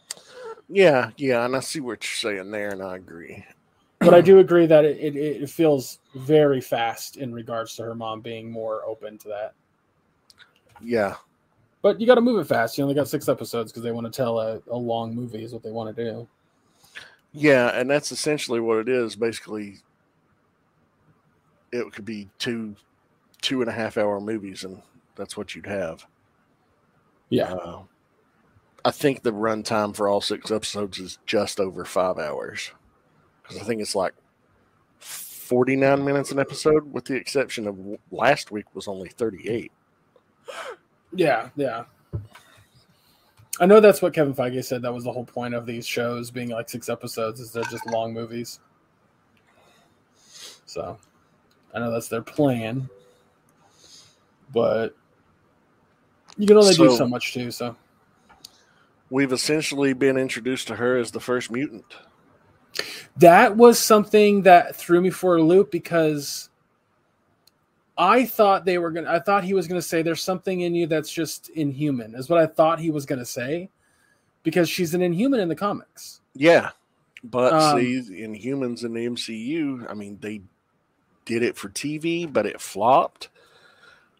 Yeah, 0.69 1.09
yeah, 1.17 1.45
and 1.45 1.55
I 1.55 1.61
see 1.61 1.79
what 1.79 2.03
you're 2.03 2.35
saying 2.35 2.51
there, 2.51 2.69
and 2.69 2.83
I 2.83 2.95
agree. 2.95 3.43
But 4.05 4.13
I 4.13 4.21
do 4.21 4.39
agree 4.39 4.67
that 4.67 4.85
it, 4.85 4.97
it, 4.97 5.15
it 5.17 5.49
feels 5.49 5.99
very 6.15 6.61
fast 6.61 7.17
in 7.17 7.33
regards 7.33 7.75
to 7.77 7.83
her 7.83 7.95
mom 7.95 8.21
being 8.21 8.51
more 8.51 8.85
open 8.85 9.17
to 9.19 9.27
that. 9.29 9.55
Yeah, 10.79 11.15
But 11.81 11.99
you 12.01 12.07
got 12.07 12.15
to 12.15 12.21
move 12.21 12.39
it 12.39 12.47
fast. 12.47 12.77
You 12.77 12.83
only 12.83 12.95
got 12.95 13.07
six 13.09 13.29
episodes 13.29 13.71
because 13.71 13.83
they 13.83 13.91
want 13.91 14.05
to 14.05 14.11
tell 14.15 14.39
a, 14.39 14.61
a 14.69 14.77
long 14.77 15.15
movie 15.15 15.43
is 15.43 15.53
what 15.53 15.63
they 15.63 15.71
want 15.71 15.95
to 15.95 16.03
do. 16.11 16.29
yeah, 17.33 17.69
and 17.79 17.89
that's 17.89 18.11
essentially 18.11 18.59
what 18.59 18.79
it 18.79 18.89
is. 18.89 19.15
Basically, 19.15 19.77
it 21.71 21.91
could 21.93 22.05
be 22.05 22.29
two, 22.39 22.75
two 23.41 23.61
and 23.61 23.69
a 23.69 23.73
half 23.73 23.97
hour 23.97 24.19
movies, 24.21 24.63
and 24.63 24.81
that's 25.15 25.37
what 25.37 25.55
you'd 25.55 25.67
have. 25.67 26.05
Yeah, 27.29 27.49
Uh, 27.49 27.83
I 28.85 28.91
think 28.91 29.23
the 29.23 29.33
runtime 29.33 29.95
for 29.95 30.07
all 30.07 30.21
six 30.21 30.51
episodes 30.51 30.99
is 30.99 31.19
just 31.25 31.59
over 31.59 31.85
five 31.85 32.17
hours, 32.19 32.71
because 33.47 33.61
I 33.61 33.65
think 33.65 33.81
it's 33.81 33.95
like 33.95 34.13
forty 34.99 35.75
nine 35.75 36.03
minutes 36.03 36.31
an 36.31 36.39
episode, 36.39 36.91
with 36.91 37.05
the 37.05 37.15
exception 37.15 37.67
of 37.67 37.77
last 38.11 38.51
week 38.51 38.65
was 38.73 38.87
only 38.87 39.09
thirty 39.09 39.47
eight. 39.49 39.71
yeah, 41.13 41.49
yeah. 41.55 41.83
I 43.59 43.65
know 43.65 43.79
that's 43.79 44.01
what 44.01 44.13
Kevin 44.13 44.33
Feige 44.33 44.63
said. 44.65 44.81
That 44.81 44.93
was 44.93 45.05
the 45.05 45.11
whole 45.11 45.23
point 45.25 45.53
of 45.53 45.65
these 45.65 45.87
shows 45.87 46.29
being 46.29 46.49
like 46.49 46.69
six 46.69 46.89
episodes. 46.89 47.39
Is 47.39 47.51
they're 47.51 47.63
just 47.65 47.85
long 47.87 48.13
movies. 48.13 48.59
So, 50.65 50.97
I 51.73 51.79
know 51.79 51.91
that's 51.91 52.09
their 52.09 52.21
plan, 52.21 52.89
but 54.51 54.93
you 56.37 56.47
can 56.47 56.57
only 56.57 56.73
do 56.75 56.89
So- 56.89 56.97
so 56.97 57.07
much 57.07 57.33
too. 57.33 57.51
So, 57.51 57.75
We've 59.11 59.31
essentially 59.31 59.93
been 59.93 60.17
introduced 60.17 60.67
to 60.67 60.75
her 60.77 60.97
as 60.97 61.11
the 61.11 61.19
first 61.21 61.51
mutant. 61.51 61.85
That 63.18 63.55
was 63.55 63.80
something 63.80 64.43
that 64.43 64.76
threw 64.76 65.01
me 65.01 65.09
for 65.09 65.38
a 65.38 65.41
loop 65.43 65.72
because 65.72 66.49
I 67.97 68.26
thought 68.26 68.66
they 68.66 68.78
were 68.78 68.91
gonna. 68.91 69.09
I 69.09 69.20
thought 69.20 69.43
he 69.43 69.53
was 69.53 69.68
gonna 69.68 69.82
say 69.82 70.01
there's 70.01 70.24
something 70.24 70.61
in 70.61 70.76
you 70.76 70.88
that's 70.88 71.11
just 71.11 71.49
inhuman. 71.49 72.16
Is 72.16 72.30
what 72.30 72.39
I 72.39 72.45
thought 72.45 72.80
he 72.80 72.91
was 72.91 73.05
gonna 73.05 73.26
say, 73.26 73.70
because 74.43 74.70
she's 74.70 74.93
an 74.93 75.01
inhuman 75.01 75.39
in 75.39 75.47
the 75.47 75.55
comics. 75.55 76.22
Yeah, 76.34 76.72
but 77.24 77.53
Um, 77.53 77.80
see, 77.80 78.24
in 78.24 78.34
humans 78.34 78.84
in 78.84 78.93
the 78.93 79.05
MCU, 79.05 79.89
I 79.89 79.93
mean, 79.93 80.18
they 80.22 80.41
did 81.24 81.41
it 81.41 81.55
for 81.57 81.70
TV, 81.70 82.32
but 82.32 82.45
it 82.45 82.59
flopped, 82.59 83.30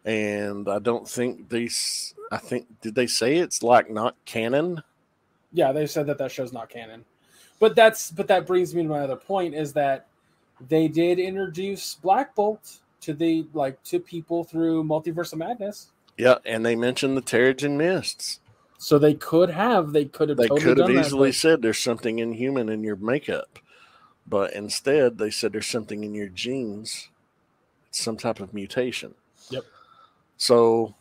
and 0.04 0.68
I 0.68 0.78
don't 0.78 1.06
think 1.06 1.50
they. 1.50 1.68
I 2.32 2.38
think 2.38 2.80
did 2.80 2.94
they 2.94 3.06
say 3.06 3.36
it's 3.36 3.62
like 3.62 3.90
not 3.90 4.16
canon? 4.24 4.82
Yeah, 5.52 5.72
they 5.72 5.86
said 5.86 6.06
that 6.06 6.18
that 6.18 6.32
show's 6.32 6.52
not 6.52 6.70
canon, 6.70 7.04
but 7.58 7.74
that's 7.76 8.10
but 8.10 8.28
that 8.28 8.46
brings 8.46 8.74
me 8.74 8.82
to 8.82 8.88
my 8.88 9.00
other 9.00 9.16
point 9.16 9.54
is 9.54 9.72
that 9.74 10.06
they 10.68 10.88
did 10.88 11.18
introduce 11.18 11.94
Black 11.96 12.34
Bolt 12.34 12.78
to 13.02 13.12
the 13.14 13.46
like 13.54 13.82
to 13.84 14.00
people 14.00 14.44
through 14.44 14.82
Multiverse 14.84 15.32
of 15.32 15.38
Madness, 15.38 15.88
Yeah, 16.16 16.36
and 16.44 16.64
they 16.64 16.74
mentioned 16.76 17.16
the 17.16 17.22
Terrigen 17.22 17.76
mists. 17.76 18.40
so 18.78 18.98
they 18.98 19.14
could 19.14 19.50
have 19.50 19.92
they 19.92 20.04
could 20.06 20.28
have 20.30 20.38
They 20.38 20.48
totally 20.48 20.62
could 20.62 20.78
have 20.78 20.88
that, 20.88 21.00
easily 21.06 21.28
but- 21.30 21.34
said 21.36 21.62
there's 21.62 21.78
something 21.78 22.18
inhuman 22.18 22.68
in 22.68 22.82
your 22.82 22.96
makeup, 22.96 23.58
but 24.26 24.52
instead 24.54 25.18
they 25.18 25.30
said 25.30 25.52
there's 25.52 25.66
something 25.66 26.04
in 26.04 26.14
your 26.14 26.28
genes. 26.28 27.08
It's 27.88 28.00
some 28.02 28.16
type 28.16 28.40
of 28.40 28.52
mutation. 28.54 29.14
Yep. 29.50 29.64
So 30.38 30.94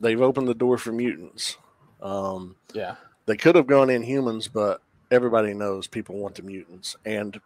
they've 0.00 0.20
opened 0.20 0.48
the 0.48 0.54
door 0.54 0.78
for 0.78 0.92
mutants. 0.92 1.56
Um, 2.02 2.56
yeah. 2.74 2.96
they 3.26 3.36
could 3.36 3.54
have 3.56 3.66
gone 3.66 3.90
in 3.90 4.02
humans, 4.02 4.48
but 4.48 4.80
everybody 5.10 5.54
knows 5.54 5.86
people 5.86 6.16
want 6.16 6.34
the 6.34 6.42
mutants. 6.42 6.96
And 7.04 7.40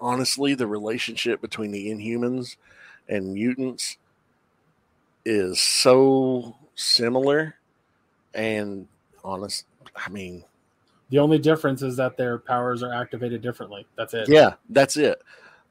honestly, 0.00 0.54
the 0.54 0.66
relationship 0.66 1.40
between 1.40 1.70
the 1.70 1.88
Inhumans 1.88 2.56
and 3.08 3.34
mutants 3.34 3.98
is 5.24 5.60
so 5.60 6.56
similar. 6.74 7.56
And 8.34 8.86
honest, 9.24 9.64
I 9.96 10.08
mean, 10.10 10.44
The 11.10 11.18
only 11.18 11.38
difference 11.38 11.82
is 11.82 11.96
that 11.96 12.16
their 12.16 12.38
powers 12.38 12.82
are 12.82 12.92
activated 12.92 13.42
differently. 13.42 13.86
That's 13.96 14.14
it. 14.14 14.28
yeah, 14.28 14.54
that's 14.70 14.96
it. 14.96 15.20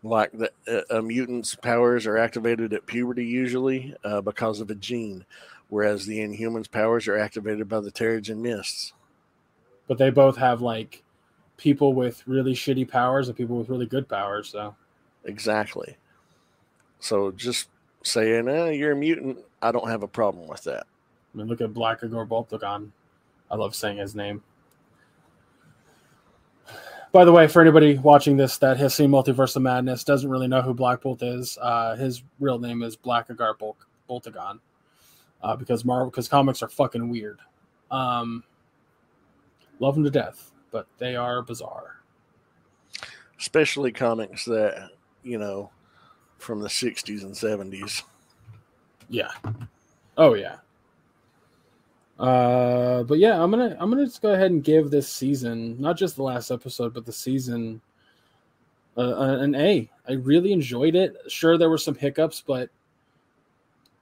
Like 0.04 0.32
the 0.32 0.52
uh, 0.68 0.98
a 0.98 1.02
mutant's 1.02 1.56
powers 1.56 2.06
are 2.06 2.18
activated 2.18 2.72
at 2.74 2.86
puberty 2.86 3.26
usually 3.26 3.96
uh, 4.04 4.22
because 4.22 4.62
of 4.62 4.70
a 4.70 4.76
gene, 4.76 5.26
whereas 5.70 6.06
the 6.06 6.20
Inhumans' 6.20 6.70
powers 6.70 7.08
are 7.08 7.18
activated 7.18 7.68
by 7.68 7.80
the 7.80 7.92
Terrigen 7.92 8.38
mists. 8.38 8.94
But 9.88 9.98
they 9.98 10.10
both 10.12 10.38
have 10.38 10.62
like 10.62 11.04
people 11.58 11.94
with 11.94 12.26
really 12.28 12.54
shitty 12.54 12.88
powers 12.88 13.28
and 13.28 13.38
people 13.38 13.58
with 13.58 13.70
really 13.70 13.86
good 13.86 14.08
powers. 14.08 14.50
So 14.50 14.76
Exactly. 15.26 15.98
So 17.00 17.32
just 17.32 17.70
saying, 18.04 18.48
eh, 18.48 18.72
you're 18.72 18.94
a 18.94 18.96
mutant, 18.96 19.40
I 19.62 19.72
don't 19.72 19.90
have 19.90 20.04
a 20.04 20.08
problem 20.08 20.48
with 20.48 20.64
that. 20.64 20.88
I 21.34 21.38
mean, 21.38 21.48
look 21.48 21.62
at 21.62 21.74
Black 21.74 22.04
Igor 22.04 22.26
Boltagon. 22.26 22.90
I 23.52 23.56
love 23.56 23.76
saying 23.76 23.98
his 23.98 24.16
name. 24.16 24.42
By 27.12 27.26
the 27.26 27.32
way, 27.32 27.48
for 27.48 27.62
anybody 27.62 27.98
watching 27.98 28.38
this 28.38 28.58
that 28.58 28.78
has 28.78 28.94
seen 28.94 29.10
Multiverse 29.10 29.56
of 29.56 29.62
Madness, 29.62 30.04
doesn't 30.04 30.30
really 30.30 30.48
know 30.48 30.62
who 30.62 30.74
Black 30.74 31.02
Bolt 31.02 31.22
is, 31.24 31.58
uh, 31.62 31.96
his 31.96 32.24
real 32.40 32.60
name 32.60 32.84
is 32.84 32.96
Black 32.96 33.30
Agar 33.30 33.54
Bol- 33.54 33.78
Boltagon, 34.10 34.60
uh, 35.42 35.56
because 35.56 35.86
Marvel, 35.86 36.10
because 36.10 36.28
comics 36.28 36.62
are 36.62 36.70
fucking 36.70 37.10
weird. 37.10 37.40
Um, 37.92 38.44
love 39.80 39.98
him 39.98 40.04
to 40.04 40.12
death, 40.12 40.52
but 40.72 40.88
they 40.98 41.16
are 41.16 41.42
bizarre. 41.42 42.02
Especially 43.40 43.92
comics 43.92 44.46
that, 44.46 44.90
you 45.24 45.38
know, 45.38 45.70
from 46.38 46.62
the 46.62 46.68
60s 46.68 47.24
and 47.24 47.34
70s. 47.34 48.04
Yeah. 49.10 49.32
Oh 50.18 50.34
yeah. 50.34 50.58
Uh, 52.20 53.04
but 53.04 53.20
yeah, 53.20 53.42
I'm 53.42 53.52
gonna 53.52 53.78
I'm 53.80 53.92
gonna 53.92 54.06
just 54.06 54.24
go 54.24 54.34
ahead 54.34 54.50
and 54.50 54.64
give 54.64 54.90
this 54.90 55.08
season, 55.08 55.80
not 55.80 55.98
just 55.98 56.16
the 56.16 56.24
last 56.24 56.50
episode, 56.50 56.94
but 56.94 57.06
the 57.06 57.14
season, 57.14 57.80
uh, 58.98 59.38
an 59.40 59.54
A. 59.54 59.90
I 60.10 60.14
really 60.14 60.52
enjoyed 60.52 60.96
it. 60.96 61.16
Sure, 61.28 61.58
there 61.58 61.70
were 61.70 61.78
some 61.78 61.94
hiccups, 61.94 62.42
but 62.46 62.70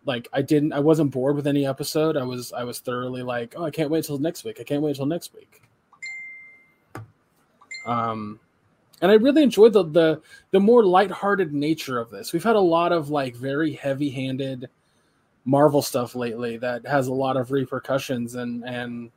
like 0.06 0.30
I 0.32 0.42
didn't, 0.42 0.72
I 0.72 0.80
wasn't 0.80 1.12
bored 1.12 1.36
with 1.36 1.46
any 1.46 1.68
episode. 1.68 2.16
I 2.16 2.24
was 2.24 2.54
I 2.54 2.64
was 2.64 2.80
thoroughly 2.80 3.22
like, 3.22 3.54
oh, 3.58 3.66
I 3.66 3.72
can't 3.72 3.90
wait 3.90 4.06
till 4.06 4.18
next 4.18 4.46
week. 4.46 4.60
I 4.62 4.64
can't 4.64 4.82
wait 4.82 4.96
till 4.96 5.06
next 5.06 5.34
week. 5.34 5.62
Um, 7.86 8.40
and 9.02 9.12
I 9.12 9.16
really 9.16 9.44
enjoyed 9.44 9.74
the 9.74 9.84
the 9.84 10.22
the 10.52 10.60
more 10.60 10.84
lighthearted 10.84 11.54
nature 11.54 12.00
of 12.00 12.10
this. 12.10 12.34
We've 12.34 12.44
had 12.44 12.56
a 12.56 12.60
lot 12.60 12.92
of 12.92 13.10
like 13.10 13.36
very 13.36 13.74
heavy-handed 13.74 14.70
Marvel 15.46 15.82
stuff 15.82 16.16
lately 16.16 16.58
that 16.58 16.86
has 16.88 17.08
a 17.08 17.14
lot 17.14 17.38
of 17.38 17.52
repercussions 17.52 18.36
and 18.36 18.64
and 18.64 19.12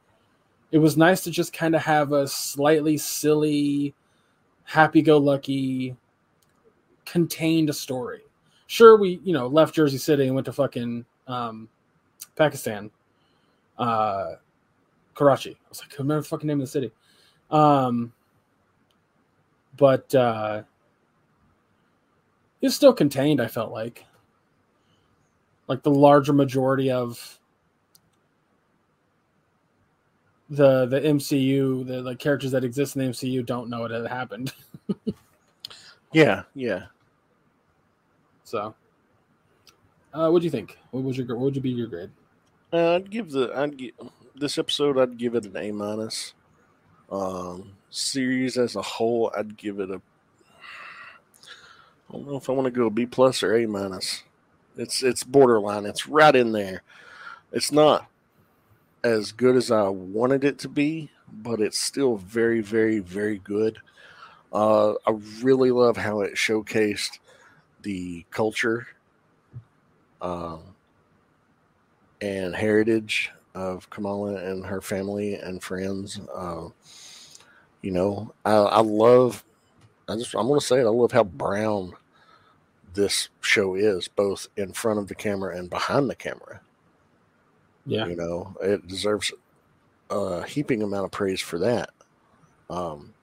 it 0.73 0.79
was 0.79 0.97
nice 0.99 1.23
to 1.23 1.31
just 1.31 1.53
kind 1.55 1.75
of 1.75 1.83
have 1.83 2.12
a 2.12 2.29
slightly 2.29 2.99
silly 2.99 3.95
happy-go-lucky 4.64 5.97
contained 7.07 7.75
story. 7.75 8.21
Sure 8.66 8.99
we, 8.99 9.21
you 9.25 9.33
know, 9.33 9.47
left 9.47 9.75
Jersey 9.75 9.97
City 9.97 10.27
and 10.27 10.35
went 10.35 10.45
to 10.45 10.53
fucking 10.53 11.07
um 11.27 11.69
Pakistan. 12.37 12.91
Uh 13.79 14.35
Karachi. 15.14 15.53
I 15.53 15.69
was 15.69 15.81
like, 15.81 15.93
I 15.95 16.03
remember 16.03 16.21
the 16.21 16.29
fucking 16.29 16.47
name 16.47 16.61
of 16.61 16.66
the 16.66 16.71
city. 16.71 16.93
Um 17.51 18.12
but 19.79 20.14
uh 20.14 20.62
it's 22.61 22.74
still 22.74 22.93
contained, 22.93 23.41
I 23.41 23.47
felt 23.47 23.72
like 23.72 24.05
like 25.68 25.83
the 25.83 25.91
larger 25.91 26.33
majority 26.33 26.91
of 26.91 27.39
the 30.51 30.87
the 30.87 31.01
MCU, 31.01 31.87
the 31.87 32.03
like 32.03 32.18
characters 32.18 32.51
that 32.53 32.64
exist 32.64 32.97
in 32.97 33.03
the 33.03 33.09
MCU 33.11 33.45
don't 33.45 33.70
know 33.70 33.85
it 33.85 33.91
had 33.91 34.07
happened. 34.07 34.53
Yeah, 36.12 36.43
yeah. 36.55 36.85
So, 38.45 38.74
uh, 40.14 40.31
what 40.31 40.41
do 40.41 40.45
you 40.45 40.51
think? 40.51 40.79
What 40.91 41.05
was 41.05 41.18
your 41.18 41.26
what 41.29 41.41
would 41.41 41.57
you 41.57 41.62
be 41.62 41.70
your 41.70 41.87
grade? 41.87 42.11
Uh, 42.72 42.95
I'd 42.95 43.11
give 43.11 43.31
the 43.31 43.53
I'd 43.55 43.76
give 43.76 43.93
this 44.35 44.59
episode 44.59 44.99
I'd 44.99 45.18
give 45.18 45.35
it 45.35 45.45
an 45.45 45.57
A 45.57 45.70
minus. 45.72 46.35
Um, 47.11 47.78
series 47.91 48.57
as 48.57 48.76
a 48.76 48.82
whole, 48.82 49.32
I'd 49.36 49.57
give 49.57 49.80
it 49.80 49.91
a. 49.91 50.01
I 52.09 52.12
don't 52.12 52.26
know 52.26 52.36
if 52.36 52.49
I 52.49 52.53
want 52.53 52.66
to 52.66 52.70
go 52.70 52.89
B 52.91 53.07
plus 53.07 53.43
or 53.43 53.55
A 53.57 53.66
minus. 53.66 54.22
It's 54.76 55.03
it's 55.03 55.24
borderline. 55.24 55.86
It's 55.86 56.07
right 56.07 56.34
in 56.34 56.53
there. 56.53 56.82
It's 57.53 57.72
not 57.72 58.09
as 59.03 59.32
good 59.32 59.57
as 59.57 59.70
I 59.70 59.89
wanted 59.89 60.45
it 60.45 60.59
to 60.61 60.68
be, 60.68 61.11
but 61.32 61.61
it's 61.61 61.78
still 61.78 62.16
very, 62.16 62.61
very, 62.61 62.99
very 62.99 63.39
good. 63.39 63.78
Uh, 64.53 64.93
I 65.07 65.11
really 65.43 65.70
love 65.70 65.97
how 65.97 66.20
it 66.22 66.34
showcased 66.34 67.18
the 67.82 68.24
culture 68.30 68.89
um, 70.20 70.61
and 72.20 72.55
heritage 72.55 73.30
of 73.55 73.89
Kamala 73.91 74.36
and 74.36 74.64
her 74.66 74.80
family 74.80 75.34
and 75.34 75.62
friends. 75.62 76.20
Uh, 76.34 76.68
you 77.83 77.91
know, 77.91 78.35
I, 78.45 78.55
I 78.55 78.81
love. 78.81 79.45
I 80.09 80.16
just 80.16 80.35
I'm 80.35 80.47
going 80.47 80.61
to 80.61 80.64
say 80.64 80.81
it. 80.81 80.85
I 80.85 80.91
love 80.91 81.12
how 81.12 81.24
brown 81.24 81.93
this 82.95 83.29
show 83.41 83.74
is, 83.74 84.09
both 84.09 84.49
in 84.57 84.72
front 84.72 84.99
of 84.99 85.09
the 85.09 85.14
camera 85.14 85.57
and 85.57 85.68
behind 85.68 86.09
the 86.09 86.14
camera. 86.14 86.61
Yeah, 87.87 88.07
you 88.07 88.16
know, 88.16 88.57
it 88.62 88.87
deserves 88.87 89.33
a 90.11 90.47
heaping 90.47 90.83
amount 90.83 91.05
of 91.05 91.11
praise 91.11 91.41
for 91.41 91.59
that. 91.59 91.91
Um, 92.70 93.14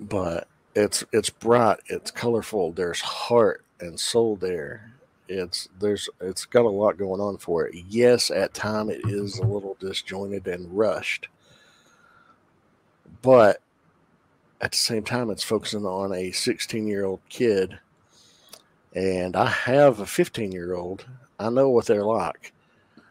but 0.00 0.48
it's 0.74 1.04
it's 1.12 1.30
bright, 1.30 1.78
it's 1.86 2.10
colorful. 2.10 2.72
There's 2.72 3.00
heart 3.00 3.64
and 3.80 3.98
soul 3.98 4.36
there. 4.36 4.92
It's 5.28 5.68
there's 5.78 6.08
it's 6.20 6.44
got 6.46 6.64
a 6.64 6.68
lot 6.70 6.96
going 6.96 7.20
on 7.20 7.36
for 7.38 7.66
it. 7.66 7.74
Yes, 7.88 8.30
at 8.30 8.54
time 8.54 8.88
it 8.88 9.00
is 9.04 9.38
a 9.38 9.44
little 9.44 9.76
disjointed 9.80 10.46
and 10.46 10.76
rushed, 10.76 11.28
but 13.22 13.60
at 14.60 14.72
the 14.72 14.76
same 14.76 15.04
time, 15.04 15.30
it's 15.30 15.44
focusing 15.44 15.86
on 15.86 16.12
a 16.12 16.30
16 16.32 16.86
year 16.86 17.04
old 17.04 17.20
kid, 17.28 17.78
and 18.94 19.36
I 19.36 19.46
have 19.46 20.00
a 20.00 20.06
15 20.06 20.52
year 20.52 20.74
old. 20.74 21.06
I 21.38 21.50
know 21.50 21.68
what 21.68 21.86
they're 21.86 22.04
like. 22.04 22.52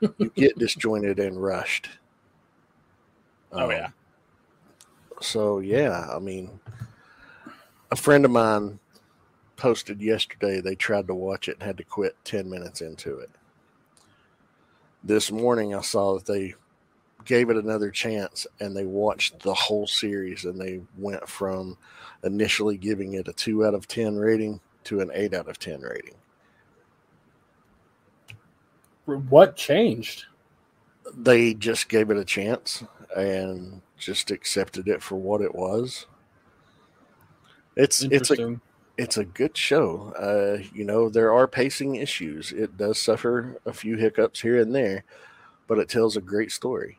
You 0.02 0.32
get 0.36 0.60
disjointed 0.60 1.20
and 1.20 1.42
rushed. 1.42 1.90
Oh 3.52 3.66
um, 3.66 3.72
yeah. 3.72 3.90
So 5.22 5.60
yeah, 5.60 6.08
I 6.12 6.20
mean, 6.20 6.60
a 7.92 7.96
friend 7.96 8.26
of 8.26 8.32
mine 8.32 8.80
posted 9.56 10.02
yesterday 10.02 10.62
they 10.62 10.76
tried 10.76 11.08
to 11.08 11.16
watch 11.16 11.50
it 11.50 11.56
and 11.56 11.64
had 11.64 11.78
to 11.78 11.84
quit 11.84 12.16
10 12.26 12.50
minutes 12.50 12.82
into 12.82 13.18
it. 13.18 13.32
This 15.04 15.32
morning 15.32 15.74
I 15.74 15.82
saw 15.82 16.16
that 16.16 16.26
they 16.26 16.54
gave 17.28 17.50
it 17.50 17.58
another 17.58 17.92
chance 17.92 18.48
and 18.60 18.76
they 18.76 18.86
watched 18.86 19.42
the 19.42 19.54
whole 19.54 19.86
series 19.86 20.46
and 20.46 20.60
they 20.60 20.82
went 20.98 21.28
from 21.28 21.78
initially 22.24 22.78
giving 22.78 23.14
it 23.14 23.28
a 23.28 23.34
2 23.34 23.66
out 23.66 23.76
of 23.76 23.88
10 23.88 24.16
rating 24.16 24.60
to 24.86 25.02
an 25.02 25.12
8 25.14 25.34
out 25.34 25.50
of 25.50 25.60
10 25.60 25.82
rating. 25.82 26.16
What 29.06 29.56
changed? 29.56 30.26
They 31.16 31.54
just 31.54 31.90
gave 31.90 32.10
it 32.10 32.18
a 32.18 32.26
chance 32.26 32.84
and 33.16 33.82
just 33.98 34.32
accepted 34.32 34.88
it 34.88 35.02
for 35.02 35.16
what 35.16 35.42
it 35.42 35.54
was. 35.54 36.08
It's 37.76 38.02
it's 38.02 38.32
a 38.32 38.60
it's 38.98 39.18
a 39.18 39.26
good 39.26 39.56
show. 39.56 40.14
Uh, 40.18 40.64
you 40.74 40.84
know, 40.84 41.08
there 41.08 41.32
are 41.32 41.48
pacing 41.48 41.96
issues. 41.96 42.52
It 42.52 42.78
does 42.78 43.00
suffer 43.00 43.62
a 43.66 43.72
few 43.72 43.96
hiccups 43.96 44.42
here 44.42 44.60
and 44.60 44.74
there, 44.74 45.04
but 45.68 45.78
it 45.78 45.88
tells 45.88 46.18
a 46.18 46.22
great 46.22 46.52
story. 46.52 46.98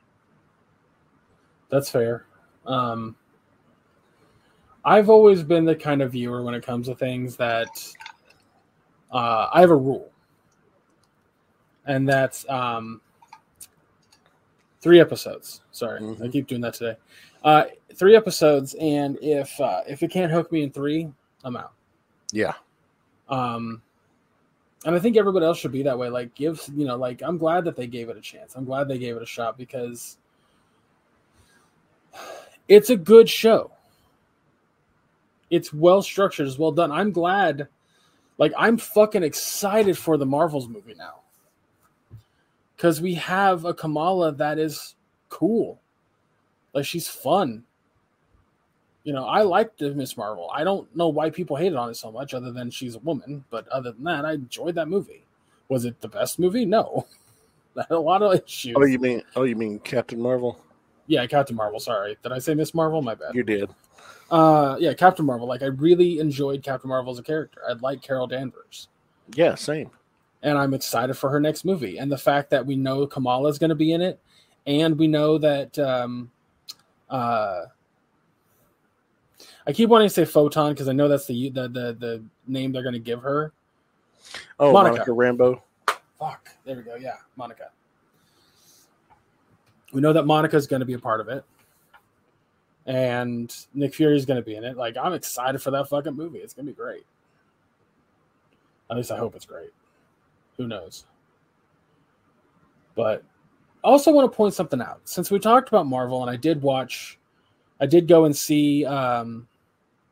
That's 1.68 1.90
fair. 1.90 2.24
Um, 2.66 3.16
I've 4.84 5.10
always 5.10 5.42
been 5.42 5.64
the 5.64 5.74
kind 5.76 6.02
of 6.02 6.12
viewer 6.12 6.42
when 6.42 6.54
it 6.54 6.64
comes 6.64 6.86
to 6.86 6.94
things 6.94 7.36
that 7.36 7.68
uh, 9.12 9.48
I 9.52 9.60
have 9.60 9.70
a 9.70 9.76
rule, 9.76 10.10
and 11.86 12.08
that's 12.08 12.48
um, 12.48 13.00
three 14.80 15.00
episodes. 15.00 15.62
Sorry, 15.72 16.00
mm-hmm. 16.00 16.22
I 16.22 16.28
keep 16.28 16.46
doing 16.46 16.60
that 16.62 16.74
today. 16.74 16.96
Uh, 17.44 17.64
three 17.94 18.16
episodes, 18.16 18.74
and 18.80 19.18
if 19.20 19.60
uh, 19.60 19.82
if 19.86 20.02
it 20.02 20.10
can't 20.10 20.32
hook 20.32 20.50
me 20.52 20.62
in 20.62 20.70
three, 20.70 21.10
I'm 21.44 21.56
out. 21.56 21.72
Yeah. 22.32 22.54
Um, 23.28 23.82
and 24.84 24.94
I 24.94 24.98
think 24.98 25.16
everybody 25.16 25.44
else 25.44 25.58
should 25.58 25.72
be 25.72 25.82
that 25.82 25.98
way. 25.98 26.08
Like, 26.08 26.34
give 26.34 26.62
you 26.74 26.86
know, 26.86 26.96
like 26.96 27.22
I'm 27.22 27.38
glad 27.38 27.64
that 27.64 27.76
they 27.76 27.86
gave 27.86 28.08
it 28.08 28.16
a 28.16 28.20
chance. 28.20 28.54
I'm 28.54 28.64
glad 28.64 28.88
they 28.88 28.98
gave 28.98 29.16
it 29.16 29.22
a 29.22 29.26
shot 29.26 29.58
because 29.58 30.18
it's 32.68 32.90
a 32.90 32.96
good 32.96 33.28
show. 33.28 33.72
It's 35.50 35.72
well 35.72 36.02
structured, 36.02 36.46
it's 36.46 36.58
well 36.58 36.72
done. 36.72 36.92
I'm 36.92 37.12
glad. 37.12 37.68
Like, 38.36 38.52
I'm 38.56 38.78
fucking 38.78 39.22
excited 39.22 39.98
for 39.98 40.16
the 40.16 40.26
Marvels 40.26 40.68
movie 40.68 40.94
now 40.94 41.20
because 42.78 43.00
we 43.00 43.14
have 43.14 43.64
a 43.64 43.74
Kamala 43.74 44.32
that 44.32 44.56
is 44.56 44.94
cool. 45.28 45.80
Like 46.72 46.84
she's 46.84 47.08
fun. 47.08 47.64
You 49.02 49.12
know, 49.12 49.24
I 49.24 49.42
liked 49.42 49.80
Miss 49.80 50.16
Marvel. 50.16 50.48
I 50.54 50.62
don't 50.62 50.94
know 50.94 51.08
why 51.08 51.30
people 51.30 51.56
hated 51.56 51.74
on 51.74 51.90
it 51.90 51.96
so 51.96 52.12
much, 52.12 52.34
other 52.34 52.52
than 52.52 52.70
she's 52.70 52.94
a 52.94 53.00
woman. 53.00 53.44
But 53.50 53.66
other 53.68 53.90
than 53.90 54.04
that, 54.04 54.24
I 54.24 54.34
enjoyed 54.34 54.76
that 54.76 54.88
movie. 54.88 55.24
Was 55.68 55.84
it 55.84 56.00
the 56.00 56.08
best 56.08 56.38
movie? 56.38 56.64
No. 56.64 57.06
A 57.90 57.96
lot 57.96 58.22
of 58.22 58.34
issues. 58.44 58.74
Oh, 58.76 58.84
you 58.84 58.98
mean? 58.98 59.22
Oh, 59.34 59.44
you 59.44 59.56
mean 59.56 59.78
Captain 59.80 60.20
Marvel? 60.20 60.58
Yeah, 61.08 61.26
Captain 61.26 61.56
Marvel. 61.56 61.80
Sorry, 61.80 62.16
did 62.22 62.30
I 62.30 62.38
say 62.38 62.54
Miss 62.54 62.74
Marvel? 62.74 63.02
My 63.02 63.16
bad. 63.16 63.34
You 63.34 63.42
did. 63.42 63.70
Uh, 64.30 64.76
yeah, 64.78 64.92
Captain 64.92 65.24
Marvel. 65.24 65.48
Like 65.48 65.62
I 65.62 65.66
really 65.66 66.20
enjoyed 66.20 66.62
Captain 66.62 66.88
Marvel 66.88 67.12
as 67.12 67.18
a 67.18 67.22
character. 67.22 67.62
I 67.68 67.72
like 67.72 68.02
Carol 68.02 68.26
Danvers. 68.26 68.88
Yeah, 69.34 69.56
same 69.56 69.90
and 70.42 70.56
I'm 70.56 70.74
excited 70.74 71.14
for 71.14 71.30
her 71.30 71.40
next 71.40 71.64
movie. 71.64 71.98
And 71.98 72.10
the 72.10 72.18
fact 72.18 72.50
that 72.50 72.64
we 72.64 72.76
know 72.76 73.06
Kamala 73.06 73.48
is 73.48 73.58
going 73.58 73.70
to 73.70 73.76
be 73.76 73.92
in 73.92 74.00
it, 74.00 74.20
and 74.66 74.98
we 74.98 75.06
know 75.06 75.38
that 75.38 75.78
um, 75.78 76.30
uh, 77.10 77.64
I 79.66 79.72
keep 79.72 79.88
wanting 79.88 80.08
to 80.08 80.14
say 80.14 80.24
Photon 80.24 80.72
because 80.72 80.88
I 80.88 80.92
know 80.92 81.08
that's 81.08 81.26
the 81.26 81.50
the 81.50 81.68
the, 81.68 81.96
the 81.98 82.24
name 82.46 82.72
they're 82.72 82.82
going 82.82 82.94
to 82.94 82.98
give 82.98 83.22
her. 83.22 83.52
Oh, 84.58 84.72
Monica. 84.72 85.10
Monica 85.10 85.10
Rambeau. 85.12 85.62
Fuck. 86.18 86.50
There 86.64 86.76
we 86.76 86.82
go. 86.82 86.96
Yeah, 86.96 87.14
Monica. 87.36 87.70
We 89.92 90.00
know 90.00 90.12
that 90.12 90.26
Monica 90.26 90.56
is 90.56 90.66
going 90.66 90.80
to 90.80 90.86
be 90.86 90.94
a 90.94 90.98
part 90.98 91.20
of 91.20 91.28
it, 91.28 91.44
and 92.86 93.54
Nick 93.74 93.94
Fury 93.94 94.16
is 94.16 94.26
going 94.26 94.36
to 94.36 94.44
be 94.44 94.56
in 94.56 94.64
it. 94.64 94.76
Like, 94.76 94.96
I'm 94.96 95.14
excited 95.14 95.62
for 95.62 95.70
that 95.70 95.88
fucking 95.88 96.14
movie. 96.14 96.38
It's 96.38 96.54
going 96.54 96.66
to 96.66 96.72
be 96.72 96.76
great. 96.76 97.06
At 98.90 98.96
least 98.96 99.10
I 99.10 99.18
hope 99.18 99.34
it's 99.34 99.46
great. 99.46 99.70
Who 100.56 100.66
knows? 100.66 101.04
But 102.94 103.22
I 103.84 103.88
also 103.88 104.10
want 104.10 104.30
to 104.30 104.36
point 104.36 104.54
something 104.54 104.80
out. 104.80 105.00
Since 105.04 105.30
we 105.30 105.38
talked 105.38 105.68
about 105.68 105.86
Marvel, 105.86 106.22
and 106.22 106.30
I 106.30 106.36
did 106.36 106.62
watch, 106.62 107.18
I 107.80 107.86
did 107.86 108.08
go 108.08 108.24
and 108.24 108.36
see 108.36 108.84
um, 108.84 109.46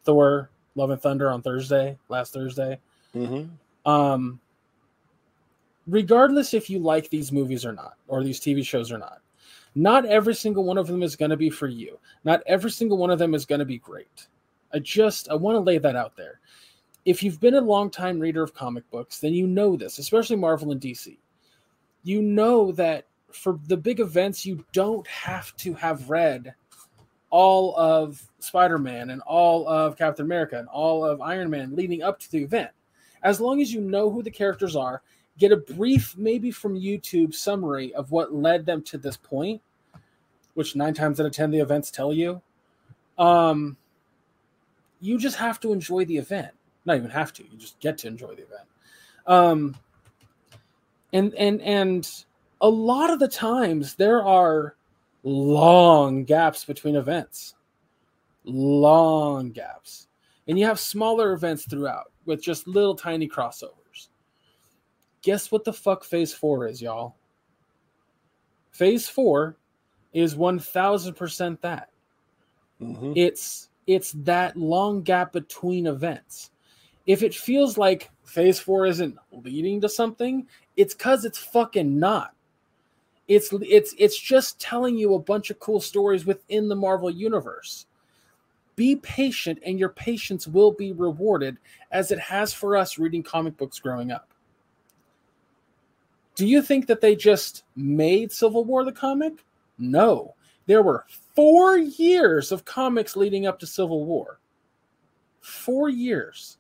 Thor: 0.05 0.51
Love 0.75 0.91
and 0.91 1.01
Thunder 1.01 1.31
on 1.31 1.43
Thursday, 1.43 1.99
last 2.09 2.33
Thursday. 2.33 2.79
Mm-hmm. 3.15 3.91
Um, 3.91 4.41
regardless 5.87 6.55
if 6.55 6.71
you 6.71 6.79
like 6.79 7.11
these 7.11 7.33
movies 7.33 7.65
or 7.65 7.73
not, 7.73 7.95
or 8.07 8.23
these 8.23 8.39
TV 8.39 8.65
shows 8.65 8.93
or 8.93 8.99
not, 8.99 9.21
not 9.77 10.05
every 10.07 10.35
single 10.35 10.65
one 10.65 10.79
of 10.79 10.89
them 10.89 11.05
is 11.05 11.15
going 11.15 11.31
to 11.31 11.37
be 11.37 11.51
for 11.51 11.69
you. 11.69 11.99
Not 12.25 12.43
every 12.47 12.73
single 12.73 12.99
one 12.99 13.11
of 13.11 13.21
them 13.21 13.35
is 13.35 13.47
going 13.47 13.61
to 13.61 13.65
be 13.65 13.79
great. 13.79 14.27
I 14.75 14.81
just 14.81 15.29
I 15.29 15.35
want 15.37 15.55
to 15.55 15.61
lay 15.61 15.79
that 15.79 15.95
out 15.95 16.17
there 16.17 16.41
if 17.07 17.23
you've 17.23 17.41
been 17.41 17.55
a 17.55 17.61
long-time 17.61 18.19
reader 18.19 18.43
of 18.43 18.53
comic 18.53 18.89
books, 18.91 19.21
then 19.21 19.33
you 19.33 19.47
know 19.47 19.77
this, 19.77 19.99
especially 19.99 20.35
Marvel 20.37 20.73
and 20.73 20.81
DC. 20.81 21.17
You 22.03 22.21
know 22.21 22.73
that 22.73 23.07
for 23.33 23.61
the 23.69 23.77
big 23.77 24.01
events, 24.01 24.45
you 24.45 24.65
don't 24.73 25.07
have 25.07 25.57
to 25.59 25.73
have 25.75 26.11
read 26.11 26.53
all 27.31 27.79
of 27.79 28.21
Spider-Man 28.41 29.11
and 29.11 29.23
all 29.23 29.69
of 29.69 29.97
Captain 29.97 30.25
America 30.25 30.59
and 30.59 30.69
all 30.69 31.05
of 31.05 31.21
Iron 31.21 31.49
Man 31.49 31.77
leading 31.77 32.03
up 32.03 32.19
to 32.21 32.31
the 32.33 32.43
event. 32.43 32.71
As 33.23 33.41
long 33.41 33.61
as 33.61 33.73
you 33.73 33.81
know 33.81 34.11
who 34.11 34.23
the 34.23 34.31
characters 34.31 34.75
are, 34.75 35.03
get 35.39 35.53
a 35.53 35.57
brief, 35.57 36.17
maybe 36.17 36.51
from 36.51 36.75
YouTube, 36.75 37.35
summary 37.35 37.95
of 37.95 38.11
what 38.11 38.35
led 38.35 38.67
them 38.67 38.83
to 38.83 38.99
this 38.99 39.17
point, 39.17 39.63
which 40.57 40.75
nine 40.75 40.95
times 40.95 41.21
out 41.21 41.27
of 41.27 41.33
ten 41.33 41.51
the 41.51 41.61
events 41.61 41.91
tell 41.91 42.13
you. 42.13 42.43
Um, 43.17 43.77
you 45.01 45.19
just 45.19 45.37
have 45.37 45.61
to 45.61 45.73
enjoy 45.73 46.05
the 46.05 46.19
event 46.19 46.53
not 46.87 46.97
even 46.97 47.11
have 47.11 47.33
to. 47.35 47.43
You 47.43 47.59
just 47.59 47.79
get 47.81 47.99
to 47.99 48.09
enjoy 48.09 48.35
the 48.35 48.45
event. 48.45 48.69
Um, 49.27 49.77
and 51.13 51.35
and 51.35 51.61
and 51.61 52.09
a 52.61 52.69
lot 52.69 53.11
of 53.11 53.19
the 53.19 53.29
times 53.29 53.95
there 53.95 54.25
are 54.25 54.77
long 55.25 56.25
gaps 56.25 56.65
between 56.65 56.95
events, 56.95 57.55
long 58.45 59.51
gaps, 59.51 60.07
and 60.47 60.59
you 60.59 60.65
have 60.65 60.79
smaller 60.79 61.33
events 61.33 61.67
throughout 61.67 62.13
with 62.25 62.43
just 62.43 62.69
little 62.69 62.95
tiny 62.95 63.29
crossovers. 63.29 64.09
Guess 65.23 65.51
what 65.51 65.65
the 65.65 65.73
fuck 65.73 66.05
Phase 66.05 66.33
Four 66.33 66.69
is, 66.69 66.81
y'all? 66.81 67.17
Phase 68.71 69.09
Four 69.09 69.57
is 70.17 70.35
one 70.35 70.59
thousand 70.59 71.15
percent 71.15 71.61
that. 71.61 71.91
Mm-hmm. 72.81 73.13
It's 73.15 73.69
it's 73.87 74.13
that 74.25 74.57
long 74.57 75.03
gap 75.03 75.33
between 75.33 75.87
events 75.87 76.51
If 77.07 77.23
it 77.23 77.35
feels 77.35 77.79
like 77.79 78.11
phase 78.25 78.59
four 78.59 78.87
isn't 78.87 79.17
leading 79.31 79.81
to 79.81 79.89
something, 79.89 80.47
it's 80.77 80.95
because 80.95 81.25
it's 81.25 81.39
fucking 81.39 81.99
not. 81.99 82.35
It's 83.29 83.51
it's 83.53 83.95
it's 83.99 84.19
just 84.19 84.61
telling 84.61 84.97
you 84.97 85.15
a 85.15 85.19
bunch 85.19 85.51
of 85.51 85.59
cool 85.61 85.81
stories 85.81 86.27
within 86.27 86.69
the 86.69 86.77
Marvel 86.77 87.11
universe. 87.11 87.87
Be 88.75 88.97
patient, 88.97 89.59
and 89.65 89.79
your 89.79 89.89
patience 89.89 90.47
will 90.47 90.71
be 90.71 90.93
rewarded, 90.93 91.57
as 91.93 92.11
it 92.11 92.19
has 92.19 92.53
for 92.53 92.77
us 92.77 92.99
reading 92.99 93.23
comic 93.23 93.57
books 93.57 93.79
growing 93.79 94.11
up. 94.11 94.29
Do 96.35 96.47
you 96.47 96.61
think 96.61 96.87
that 96.89 97.01
they 97.01 97.17
just 97.17 97.65
made 97.75 98.31
Civil 98.31 98.65
War 98.65 98.85
the 98.85 98.93
comic? 98.93 99.45
No. 99.79 100.35
There 100.67 100.83
were 100.83 101.05
four 101.35 101.79
years 101.79 102.51
of 102.53 102.65
comics 102.65 103.17
leading 103.17 103.47
up 103.47 103.59
to 103.61 103.67
Civil 103.67 104.05
War. 104.05 104.41
Four 105.41 105.89
years. 105.89 106.59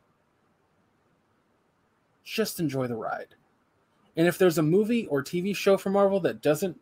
Just 2.25 2.61
enjoy 2.61 2.87
the 2.87 2.97
ride. 2.97 3.35
And 4.17 4.27
if 4.27 4.39
there's 4.39 4.59
a 4.59 4.63
movie 4.63 5.07
or 5.09 5.23
TV 5.23 5.55
show 5.55 5.77
from 5.77 5.93
Marvel 5.93 6.21
that 6.21 6.43
doesn't 6.43 6.79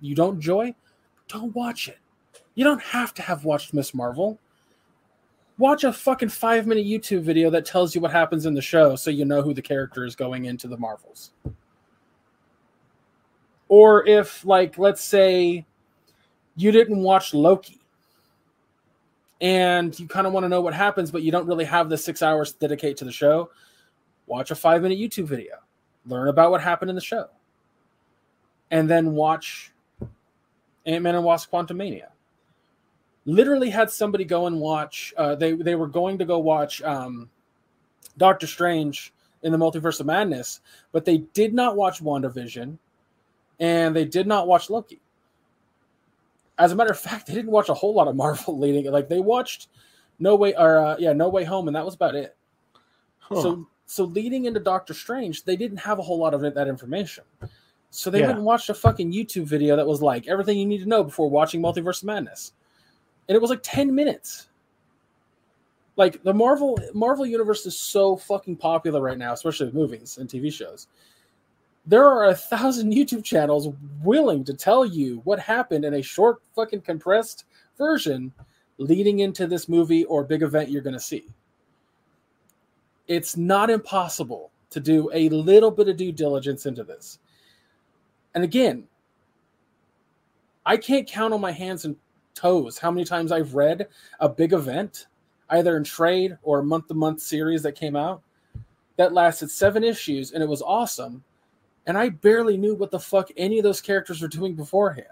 you 0.00 0.14
don't 0.14 0.36
enjoy, 0.36 0.74
don't 1.28 1.54
watch 1.54 1.88
it. 1.88 1.98
You 2.54 2.64
don't 2.64 2.82
have 2.82 3.14
to 3.14 3.22
have 3.22 3.44
watched 3.44 3.74
Miss 3.74 3.94
Marvel. 3.94 4.38
Watch 5.58 5.84
a 5.84 5.92
fucking 5.92 6.28
five 6.28 6.66
minute 6.66 6.86
YouTube 6.86 7.22
video 7.22 7.48
that 7.50 7.64
tells 7.64 7.94
you 7.94 8.00
what 8.00 8.12
happens 8.12 8.44
in 8.46 8.54
the 8.54 8.62
show 8.62 8.94
so 8.94 9.10
you 9.10 9.24
know 9.24 9.42
who 9.42 9.54
the 9.54 9.62
character 9.62 10.04
is 10.04 10.14
going 10.14 10.44
into 10.44 10.68
the 10.68 10.76
Marvels. 10.76 11.30
Or 13.68 14.06
if, 14.06 14.44
like, 14.44 14.78
let's 14.78 15.02
say 15.02 15.66
you 16.54 16.70
didn't 16.70 16.98
watch 17.02 17.34
Loki 17.34 17.80
and 19.40 19.98
you 19.98 20.08
kind 20.08 20.26
of 20.26 20.32
want 20.32 20.44
to 20.44 20.48
know 20.48 20.60
what 20.60 20.74
happens, 20.74 21.10
but 21.10 21.22
you 21.22 21.30
don't 21.30 21.46
really 21.46 21.64
have 21.64 21.88
the 21.88 21.98
six 21.98 22.22
hours 22.22 22.52
to 22.52 22.58
dedicate 22.58 22.96
to 22.98 23.04
the 23.04 23.12
show, 23.12 23.50
watch 24.26 24.50
a 24.50 24.54
five 24.54 24.82
minute 24.82 24.98
YouTube 24.98 25.26
video, 25.26 25.56
learn 26.06 26.28
about 26.28 26.50
what 26.50 26.62
happened 26.62 26.88
in 26.88 26.94
the 26.94 27.02
show, 27.02 27.28
and 28.70 28.88
then 28.88 29.14
watch 29.14 29.72
Ant 30.86 31.02
Man 31.02 31.14
and 31.14 31.24
Wasp 31.24 31.50
Quantumania. 31.50 32.08
Literally 33.26 33.70
had 33.70 33.90
somebody 33.90 34.24
go 34.24 34.46
and 34.46 34.60
watch, 34.60 35.12
uh, 35.16 35.34
they, 35.34 35.52
they 35.52 35.74
were 35.74 35.88
going 35.88 36.16
to 36.18 36.24
go 36.24 36.38
watch 36.38 36.80
um, 36.82 37.28
Doctor 38.16 38.46
Strange 38.46 39.12
in 39.42 39.52
the 39.52 39.58
Multiverse 39.58 40.00
of 40.00 40.06
Madness, 40.06 40.60
but 40.92 41.04
they 41.04 41.18
did 41.18 41.52
not 41.52 41.76
watch 41.76 42.02
WandaVision 42.02 42.78
and 43.60 43.94
they 43.94 44.04
did 44.04 44.26
not 44.26 44.46
watch 44.46 44.70
Loki. 44.70 45.00
As 46.58 46.72
a 46.72 46.76
matter 46.76 46.90
of 46.90 46.98
fact, 46.98 47.26
they 47.26 47.34
didn't 47.34 47.50
watch 47.50 47.68
a 47.68 47.74
whole 47.74 47.94
lot 47.94 48.08
of 48.08 48.16
Marvel 48.16 48.58
leading. 48.58 48.90
Like 48.90 49.08
they 49.08 49.20
watched 49.20 49.68
No 50.18 50.36
Way 50.36 50.54
or 50.54 50.78
uh, 50.78 50.96
yeah, 50.98 51.12
No 51.12 51.28
Way 51.28 51.44
Home, 51.44 51.68
and 51.68 51.76
that 51.76 51.84
was 51.84 51.94
about 51.94 52.14
it. 52.14 52.36
Huh. 53.18 53.42
So 53.42 53.66
so 53.86 54.04
leading 54.04 54.46
into 54.46 54.60
Doctor 54.60 54.94
Strange, 54.94 55.44
they 55.44 55.56
didn't 55.56 55.78
have 55.78 55.98
a 55.98 56.02
whole 56.02 56.18
lot 56.18 56.34
of 56.34 56.40
that 56.40 56.68
information. 56.68 57.24
So 57.90 58.10
they 58.10 58.20
yeah. 58.20 58.26
went 58.26 58.38
and 58.38 58.46
watched 58.46 58.68
a 58.68 58.74
fucking 58.74 59.12
YouTube 59.12 59.44
video 59.44 59.76
that 59.76 59.86
was 59.86 60.02
like 60.02 60.26
everything 60.26 60.58
you 60.58 60.66
need 60.66 60.80
to 60.82 60.88
know 60.88 61.04
before 61.04 61.30
watching 61.30 61.62
Multiverse 61.62 62.04
Madness, 62.04 62.52
and 63.28 63.36
it 63.36 63.40
was 63.40 63.50
like 63.50 63.62
ten 63.62 63.94
minutes. 63.94 64.48
Like 65.96 66.22
the 66.22 66.34
Marvel 66.34 66.78
Marvel 66.92 67.24
universe 67.24 67.64
is 67.64 67.78
so 67.78 68.16
fucking 68.16 68.56
popular 68.56 69.00
right 69.00 69.16
now, 69.16 69.32
especially 69.32 69.66
with 69.66 69.74
movies 69.74 70.18
and 70.18 70.28
TV 70.28 70.52
shows 70.52 70.88
there 71.86 72.04
are 72.04 72.26
a 72.26 72.34
thousand 72.34 72.92
YouTube 72.92 73.22
channels 73.22 73.68
willing 74.02 74.44
to 74.44 74.54
tell 74.54 74.84
you 74.84 75.20
what 75.24 75.38
happened 75.38 75.84
in 75.84 75.94
a 75.94 76.02
short, 76.02 76.42
fucking 76.54 76.80
compressed 76.80 77.44
version 77.78 78.32
leading 78.78 79.20
into 79.20 79.46
this 79.46 79.68
movie 79.68 80.04
or 80.04 80.24
big 80.24 80.42
event 80.42 80.68
you're 80.68 80.82
going 80.82 80.94
to 80.94 81.00
see. 81.00 81.26
It's 83.06 83.36
not 83.36 83.70
impossible 83.70 84.50
to 84.70 84.80
do 84.80 85.08
a 85.14 85.28
little 85.28 85.70
bit 85.70 85.88
of 85.88 85.96
due 85.96 86.10
diligence 86.10 86.66
into 86.66 86.82
this. 86.82 87.20
And 88.34 88.42
again, 88.42 88.84
I 90.66 90.76
can't 90.76 91.06
count 91.06 91.32
on 91.32 91.40
my 91.40 91.52
hands 91.52 91.84
and 91.84 91.96
toes 92.34 92.78
how 92.78 92.90
many 92.90 93.04
times 93.04 93.30
I've 93.30 93.54
read 93.54 93.86
a 94.18 94.28
big 94.28 94.52
event, 94.52 95.06
either 95.50 95.76
in 95.76 95.84
trade 95.84 96.36
or 96.42 96.58
a 96.58 96.64
month 96.64 96.88
to 96.88 96.94
month 96.94 97.22
series 97.22 97.62
that 97.62 97.76
came 97.76 97.94
out, 97.94 98.22
that 98.96 99.12
lasted 99.12 99.52
seven 99.52 99.84
issues 99.84 100.32
and 100.32 100.42
it 100.42 100.48
was 100.48 100.62
awesome 100.62 101.22
and 101.86 101.96
I 101.96 102.08
barely 102.08 102.56
knew 102.56 102.74
what 102.74 102.90
the 102.90 102.98
fuck 102.98 103.30
any 103.36 103.58
of 103.58 103.62
those 103.62 103.80
characters 103.80 104.20
were 104.20 104.28
doing 104.28 104.54
beforehand. 104.54 105.06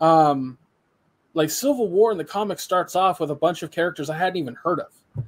Um, 0.00 0.58
like 1.34 1.50
Civil 1.50 1.88
War 1.88 2.10
in 2.12 2.18
the 2.18 2.24
comic 2.24 2.58
starts 2.58 2.96
off 2.96 3.20
with 3.20 3.30
a 3.30 3.34
bunch 3.34 3.62
of 3.62 3.70
characters 3.70 4.10
I 4.10 4.16
hadn't 4.16 4.38
even 4.38 4.54
heard 4.54 4.80
of, 4.80 5.24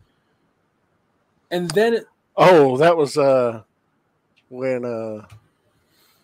and 1.50 1.70
then 1.70 1.94
it, 1.94 2.06
oh, 2.36 2.76
that 2.78 2.96
was 2.96 3.16
uh 3.16 3.62
when 4.48 4.84
uh 4.84 5.26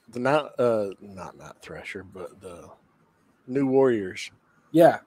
the 0.08 0.18
not 0.18 0.58
uh 0.58 0.90
not 1.00 1.38
not 1.38 1.60
Thresher, 1.62 2.02
but 2.02 2.40
the 2.40 2.68
New 3.46 3.66
Warriors. 3.66 4.30
Yeah. 4.72 4.98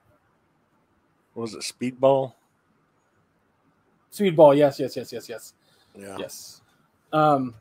Was 1.35 1.53
it 1.53 1.61
Speedball? 1.61 2.33
Speedball, 4.11 4.57
yes, 4.57 4.79
yes, 4.79 4.95
yes, 4.95 5.11
yes, 5.13 5.29
yes. 5.29 5.53
Yeah. 5.95 6.17
Yes. 6.19 6.61
Um 7.13 7.55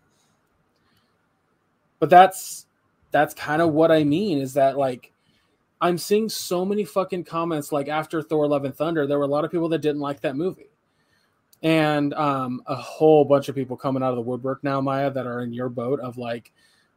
but 2.01 2.11
that's 2.11 2.67
that's 3.13 3.35
kind 3.35 3.63
of 3.63 3.73
what 3.73 3.93
I 3.93 4.03
mean 4.03 4.39
is 4.39 4.55
that 4.55 4.77
like 4.77 5.13
I'm 5.81 5.99
seeing 5.99 6.29
so 6.29 6.65
many 6.65 6.85
fucking 6.85 7.25
comments 7.25 7.73
like 7.73 7.89
after 7.89 8.21
Thor 8.21 8.47
Love 8.47 8.65
and 8.65 8.75
Thunder, 8.75 9.07
there 9.07 9.19
were 9.19 9.25
a 9.25 9.29
lot 9.29 9.45
of 9.45 9.51
people 9.51 9.69
that 9.71 9.81
didn't 9.81 10.01
like 10.01 10.21
that 10.21 10.37
movie. 10.37 10.71
And 11.63 12.13
um, 12.15 12.63
a 12.67 12.75
whole 12.75 13.25
bunch 13.25 13.49
of 13.49 13.55
people 13.55 13.77
coming 13.77 14.03
out 14.03 14.11
of 14.11 14.17
the 14.17 14.23
woodwork 14.23 14.65
now, 14.65 14.81
Maya, 14.81 15.11
that 15.11 15.27
are 15.27 15.43
in 15.43 15.53
your 15.53 15.69
boat 15.69 16.01
of 16.01 16.19
like, 16.19 16.53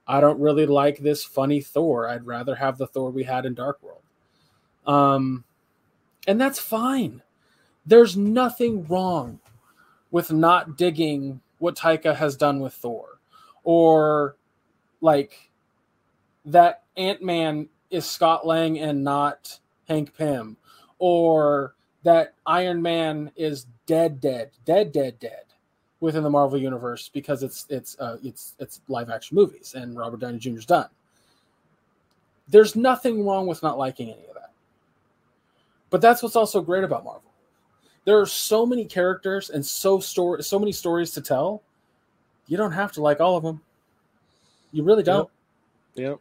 I 0.07 0.19
don't 0.19 0.39
really 0.39 0.65
like 0.65 0.97
this 0.97 1.23
funny 1.23 1.61
Thor. 1.61 2.09
I'd 2.09 2.25
rather 2.25 2.55
have 2.55 2.77
the 2.77 2.87
Thor 2.87 3.09
we 3.09 3.23
had 3.23 3.45
in 3.45 3.53
Dark 3.53 3.81
World. 3.81 4.01
Um, 4.85 5.43
and 6.27 6.39
that's 6.39 6.59
fine. 6.59 7.21
There's 7.85 8.15
nothing 8.15 8.85
wrong 8.87 9.39
with 10.11 10.31
not 10.31 10.77
digging 10.77 11.41
what 11.57 11.75
Taika 11.75 12.15
has 12.15 12.35
done 12.35 12.59
with 12.59 12.73
Thor 12.73 13.19
or 13.63 14.35
like 15.03 15.51
that 16.45 16.83
Ant 16.97 17.21
Man 17.21 17.67
is 17.91 18.09
Scott 18.09 18.47
Lang 18.47 18.79
and 18.79 19.03
not 19.03 19.59
Hank 19.87 20.15
Pym, 20.17 20.57
or 20.97 21.75
that 22.03 22.33
Iron 22.45 22.81
Man 22.81 23.31
is 23.35 23.67
dead, 23.85 24.19
dead, 24.21 24.51
dead, 24.65 24.91
dead, 24.91 25.19
dead 25.19 25.43
within 25.99 26.23
the 26.23 26.29
Marvel 26.29 26.57
universe 26.57 27.09
because 27.09 27.43
it's 27.43 27.65
it's 27.69 27.99
uh, 27.99 28.17
it's 28.23 28.55
it's 28.59 28.81
live 28.87 29.09
action 29.09 29.35
movies 29.35 29.75
and 29.75 29.97
Robert 29.97 30.21
Downey 30.21 30.39
Jr.'s 30.39 30.65
done. 30.65 30.89
There's 32.47 32.75
nothing 32.75 33.25
wrong 33.25 33.45
with 33.45 33.61
not 33.61 33.77
liking 33.77 34.09
any 34.09 34.25
of 34.27 34.35
that, 34.35 34.51
but 35.89 36.01
that's 36.01 36.23
what's 36.23 36.35
also 36.35 36.61
great 36.61 36.83
about 36.83 37.03
Marvel. 37.03 37.31
There 38.05 38.19
are 38.19 38.25
so 38.25 38.65
many 38.65 38.85
characters 38.85 39.49
and 39.49 39.65
so 39.65 39.99
story 39.99 40.43
so 40.43 40.59
many 40.59 40.71
stories 40.71 41.11
to 41.11 41.21
tell. 41.21 41.61
You 42.47 42.57
don't 42.57 42.73
have 42.73 42.91
to 42.93 43.01
like 43.01 43.19
all 43.19 43.37
of 43.37 43.43
them. 43.43 43.61
You 44.73 44.83
really 44.83 45.03
don't. 45.03 45.29
Yep. 45.93 46.05
yep. 46.05 46.19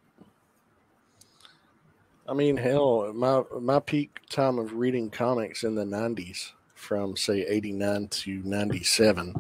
I 2.29 2.35
mean, 2.35 2.57
hell, 2.57 3.11
my 3.15 3.43
my 3.59 3.81
peak 3.81 4.21
time 4.29 4.59
of 4.59 4.75
reading 4.75 5.11
comics 5.11 5.65
in 5.65 5.75
the 5.75 5.85
'90s, 5.85 6.53
from 6.75 7.17
say 7.17 7.47
'89 7.47 8.09
to 8.09 8.43
'97. 8.45 9.35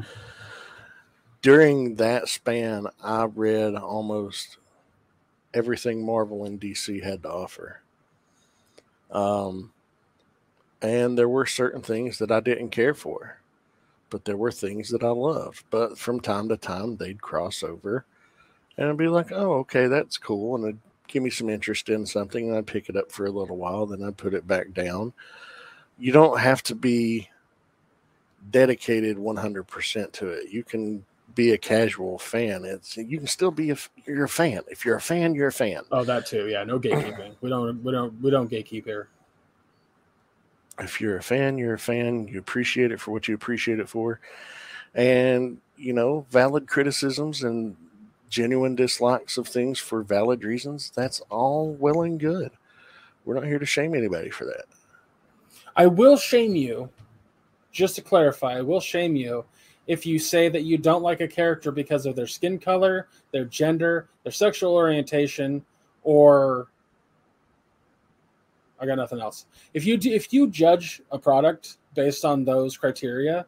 During 1.42 1.96
that 1.96 2.28
span, 2.28 2.86
I 3.02 3.24
read 3.24 3.74
almost 3.74 4.56
everything 5.52 6.04
Marvel 6.04 6.46
and 6.46 6.58
DC 6.58 7.02
had 7.02 7.22
to 7.24 7.30
offer. 7.30 7.82
Um, 9.10 9.72
and 10.80 11.18
there 11.18 11.28
were 11.28 11.44
certain 11.44 11.82
things 11.82 12.18
that 12.18 12.32
I 12.32 12.40
didn't 12.40 12.70
care 12.70 12.94
for, 12.94 13.40
but 14.08 14.24
there 14.24 14.38
were 14.38 14.52
things 14.52 14.88
that 14.88 15.02
I 15.02 15.10
loved. 15.10 15.64
But 15.70 15.98
from 15.98 16.20
time 16.20 16.48
to 16.48 16.56
time, 16.56 16.96
they'd 16.96 17.20
cross 17.20 17.62
over 17.62 18.06
and 18.76 18.88
I'd 18.88 18.96
be 18.96 19.08
like, 19.08 19.32
oh, 19.32 19.54
okay, 19.60 19.86
that's 19.86 20.18
cool. 20.18 20.56
And 20.56 20.64
it'd 20.64 20.78
give 21.08 21.22
me 21.22 21.30
some 21.30 21.48
interest 21.50 21.88
in 21.88 22.06
something, 22.06 22.48
and 22.48 22.58
I'd 22.58 22.66
pick 22.66 22.88
it 22.88 22.96
up 22.96 23.12
for 23.12 23.26
a 23.26 23.30
little 23.30 23.56
while, 23.56 23.86
then 23.86 24.02
I'd 24.02 24.16
put 24.16 24.34
it 24.34 24.46
back 24.46 24.72
down. 24.72 25.12
You 25.98 26.12
don't 26.12 26.40
have 26.40 26.62
to 26.64 26.74
be 26.74 27.28
dedicated 28.50 29.16
100% 29.16 30.12
to 30.12 30.28
it. 30.28 30.50
You 30.50 30.64
can 30.64 31.04
be 31.34 31.52
a 31.52 31.58
casual 31.58 32.18
fan. 32.18 32.64
It's 32.64 32.96
you 32.96 33.18
can 33.18 33.26
still 33.26 33.50
be 33.50 33.70
a 33.70 33.76
you're 34.06 34.24
a 34.24 34.28
fan. 34.28 34.62
If 34.70 34.84
you're 34.84 34.96
a 34.96 35.00
fan, 35.00 35.34
you're 35.34 35.48
a 35.48 35.52
fan. 35.52 35.82
Oh, 35.90 36.04
that 36.04 36.26
too. 36.26 36.48
Yeah, 36.48 36.64
no 36.64 36.78
gatekeeping. 36.78 37.36
we 37.40 37.48
don't 37.48 37.82
we 37.82 37.92
don't 37.92 38.20
we 38.20 38.30
don't 38.30 38.50
gatekeep 38.50 38.84
here. 38.84 39.08
If 40.78 41.00
you're 41.00 41.16
a 41.16 41.22
fan, 41.22 41.58
you're 41.58 41.74
a 41.74 41.78
fan. 41.78 42.28
You 42.28 42.38
appreciate 42.38 42.92
it 42.92 43.00
for 43.00 43.12
what 43.12 43.28
you 43.28 43.34
appreciate 43.34 43.78
it 43.78 43.88
for. 43.88 44.20
And, 44.94 45.58
you 45.76 45.92
know, 45.92 46.26
valid 46.30 46.66
criticisms 46.66 47.42
and 47.42 47.76
genuine 48.32 48.74
dislikes 48.74 49.36
of 49.36 49.46
things 49.46 49.78
for 49.78 50.02
valid 50.02 50.42
reasons, 50.42 50.90
that's 50.96 51.20
all 51.28 51.74
well 51.74 52.02
and 52.02 52.18
good. 52.18 52.50
We're 53.24 53.34
not 53.34 53.44
here 53.44 53.58
to 53.58 53.66
shame 53.66 53.94
anybody 53.94 54.30
for 54.30 54.46
that. 54.46 54.64
I 55.76 55.86
will 55.86 56.16
shame 56.16 56.56
you 56.56 56.88
just 57.70 57.94
to 57.96 58.02
clarify, 58.02 58.56
I 58.56 58.62
will 58.62 58.80
shame 58.80 59.16
you 59.16 59.44
if 59.86 60.06
you 60.06 60.18
say 60.18 60.48
that 60.48 60.62
you 60.62 60.78
don't 60.78 61.02
like 61.02 61.20
a 61.20 61.28
character 61.28 61.70
because 61.70 62.06
of 62.06 62.16
their 62.16 62.26
skin 62.26 62.58
color, 62.58 63.08
their 63.32 63.44
gender, 63.44 64.08
their 64.22 64.32
sexual 64.32 64.74
orientation, 64.74 65.62
or 66.02 66.68
I 68.80 68.86
got 68.86 68.96
nothing 68.96 69.20
else. 69.20 69.46
If 69.74 69.84
you 69.84 69.96
do, 69.98 70.10
if 70.10 70.32
you 70.32 70.48
judge 70.48 71.02
a 71.10 71.18
product 71.18 71.76
based 71.94 72.24
on 72.24 72.44
those 72.44 72.76
criteria, 72.76 73.46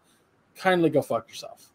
kindly 0.56 0.90
go 0.90 1.00
fuck 1.00 1.28
yourself. 1.28 1.70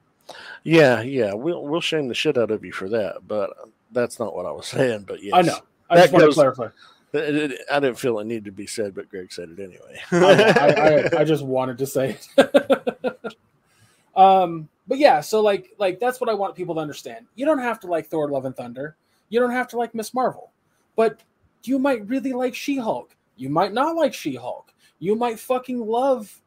Yeah, 0.64 1.02
yeah, 1.02 1.34
we'll 1.34 1.64
we'll 1.64 1.82
shame 1.82 2.08
the 2.08 2.14
shit 2.14 2.38
out 2.38 2.52
of 2.52 2.64
you 2.66 2.72
for 2.72 2.90
that, 2.90 3.28
but 3.28 3.52
that's 3.92 4.20
not 4.20 4.36
what 4.36 4.46
I 4.46 4.52
was 4.52 4.68
saying. 4.76 5.06
But 5.08 5.24
yes, 5.24 5.34
I 5.36 5.42
know. 5.42 5.60
I 5.90 5.96
That 5.96 6.02
just 6.04 6.14
want 6.14 6.22
to 6.22 6.28
goes- 6.28 6.36
clarify. 6.36 6.68
It- 7.12 7.36
it- 7.52 7.62
I 7.72 7.80
didn't 7.80 7.98
feel 7.98 8.20
it 8.20 8.26
needed 8.28 8.46
to 8.46 8.52
be 8.52 8.68
said, 8.68 8.94
but 8.94 9.10
Greg 9.10 9.32
said 9.32 9.50
it 9.50 9.60
anyway. 9.60 10.00
I, 10.12 11.10
I, 11.18 11.20
I 11.22 11.24
just 11.24 11.44
wanted 11.44 11.80
to 11.80 11.88
say 11.88 12.18
it. 12.38 13.16
um, 14.16 14.70
but 14.88 14.98
yeah, 14.98 15.22
so 15.22 15.42
like 15.42 15.72
like 15.78 16.00
that's 16.00 16.20
what 16.22 16.30
I 16.30 16.34
want 16.34 16.56
people 16.56 16.76
to 16.76 16.82
understand. 16.82 17.26
You 17.36 17.46
don't 17.46 17.60
have 17.60 17.80
to 17.82 17.88
like 17.88 18.08
Thor: 18.08 18.30
Love 18.30 18.46
and 18.46 18.56
Thunder. 18.56 18.96
You 19.30 19.40
don't 19.40 19.52
have 19.52 19.68
to 19.70 19.78
like 19.78 19.94
Miss 19.96 20.14
Marvel, 20.14 20.52
but 20.96 21.20
you 21.64 21.78
might 21.80 22.08
really 22.08 22.34
like 22.34 22.56
She-Hulk. 22.56 23.16
You 23.38 23.50
might 23.50 23.74
not 23.74 23.96
like 23.96 24.14
She-Hulk. 24.14 24.74
You 25.00 25.16
might 25.16 25.40
fucking 25.40 25.80
love. 25.80 26.42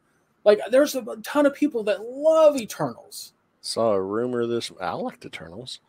Like, 0.44 0.58
there's 0.70 0.96
a 0.96 1.04
ton 1.22 1.46
of 1.46 1.54
people 1.54 1.84
that 1.84 2.02
love 2.02 2.56
Eternals. 2.56 3.32
Saw 3.62 3.92
a 3.92 4.02
rumor 4.02 4.46
this. 4.46 4.70
I 4.80 4.92
liked 4.92 5.24
Eternals. 5.24 5.80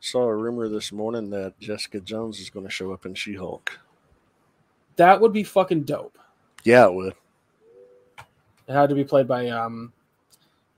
Saw 0.00 0.22
a 0.24 0.36
rumor 0.36 0.68
this 0.68 0.92
morning 0.92 1.30
that 1.30 1.58
Jessica 1.58 2.00
Jones 2.00 2.38
is 2.38 2.50
going 2.50 2.66
to 2.66 2.70
show 2.72 2.92
up 2.92 3.06
in 3.06 3.14
She 3.14 3.34
Hulk. 3.34 3.78
That 4.96 5.20
would 5.20 5.32
be 5.32 5.42
fucking 5.42 5.84
dope. 5.84 6.18
Yeah, 6.64 6.86
it 6.86 6.94
would. 6.94 7.14
It 8.68 8.72
had 8.72 8.90
to 8.90 8.94
be 8.94 9.04
played 9.04 9.26
by 9.26 9.48
um, 9.48 9.92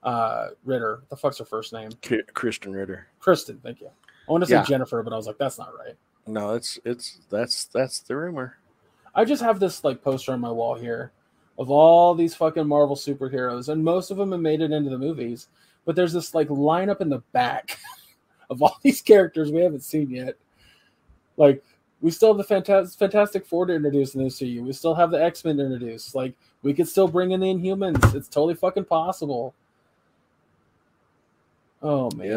uh, 0.03 0.49
Ritter. 0.63 1.01
The 1.09 1.17
fuck's 1.17 1.39
her 1.39 1.45
first 1.45 1.73
name? 1.73 1.91
Ki- 2.01 2.23
Krysten 2.33 2.73
Ritter. 2.73 3.07
Krysten. 3.21 3.61
Thank 3.61 3.81
you. 3.81 3.89
I 4.27 4.31
want 4.31 4.43
to 4.43 4.47
say 4.47 4.55
Yeah. 4.55 4.63
Jennifer, 4.63 5.03
but 5.03 5.13
I 5.13 5.17
was 5.17 5.27
like, 5.27 5.37
that's 5.37 5.57
not 5.59 5.77
right. 5.77 5.95
No, 6.27 6.55
it's 6.55 6.79
it's 6.85 7.19
that's 7.29 7.65
that's 7.65 7.99
the 7.99 8.15
rumor. 8.15 8.57
I 9.13 9.25
just 9.25 9.43
have 9.43 9.59
this 9.59 9.83
like 9.83 10.01
poster 10.01 10.31
on 10.33 10.39
my 10.39 10.49
wall 10.49 10.73
here 10.73 11.11
of 11.59 11.69
all 11.69 12.15
these 12.15 12.33
fucking 12.33 12.67
Marvel 12.67 12.95
superheroes, 12.95 13.69
and 13.69 13.83
most 13.83 14.09
of 14.09 14.17
them 14.17 14.31
have 14.31 14.41
made 14.41 14.61
it 14.61 14.71
into 14.71 14.89
the 14.89 14.97
movies. 14.97 15.47
But 15.85 15.95
there's 15.95 16.13
this 16.13 16.33
like 16.33 16.47
lineup 16.49 17.01
in 17.01 17.09
the 17.09 17.19
back 17.31 17.77
of 18.49 18.61
all 18.61 18.77
these 18.81 19.01
characters 19.01 19.51
we 19.51 19.61
haven't 19.61 19.83
seen 19.83 20.09
yet. 20.09 20.35
Like 21.37 21.63
we 22.01 22.11
still 22.11 22.29
have 22.29 22.37
the 22.37 22.43
Fantastic 22.43 22.97
Fantastic 22.99 23.45
Four 23.45 23.65
to 23.67 23.73
introduce 23.73 24.15
in 24.15 24.23
the 24.23 24.29
MCU. 24.29 24.61
We 24.63 24.73
still 24.73 24.95
have 24.95 25.11
the 25.11 25.23
X 25.23 25.45
Men 25.45 25.57
to 25.57 25.65
introduce. 25.65 26.15
Like 26.15 26.33
we 26.63 26.73
could 26.73 26.87
still 26.87 27.07
bring 27.07 27.31
in 27.31 27.39
the 27.39 27.47
Inhumans. 27.47 28.15
It's 28.15 28.27
totally 28.27 28.55
fucking 28.55 28.85
possible. 28.85 29.53
Oh 31.81 32.09
man. 32.11 32.27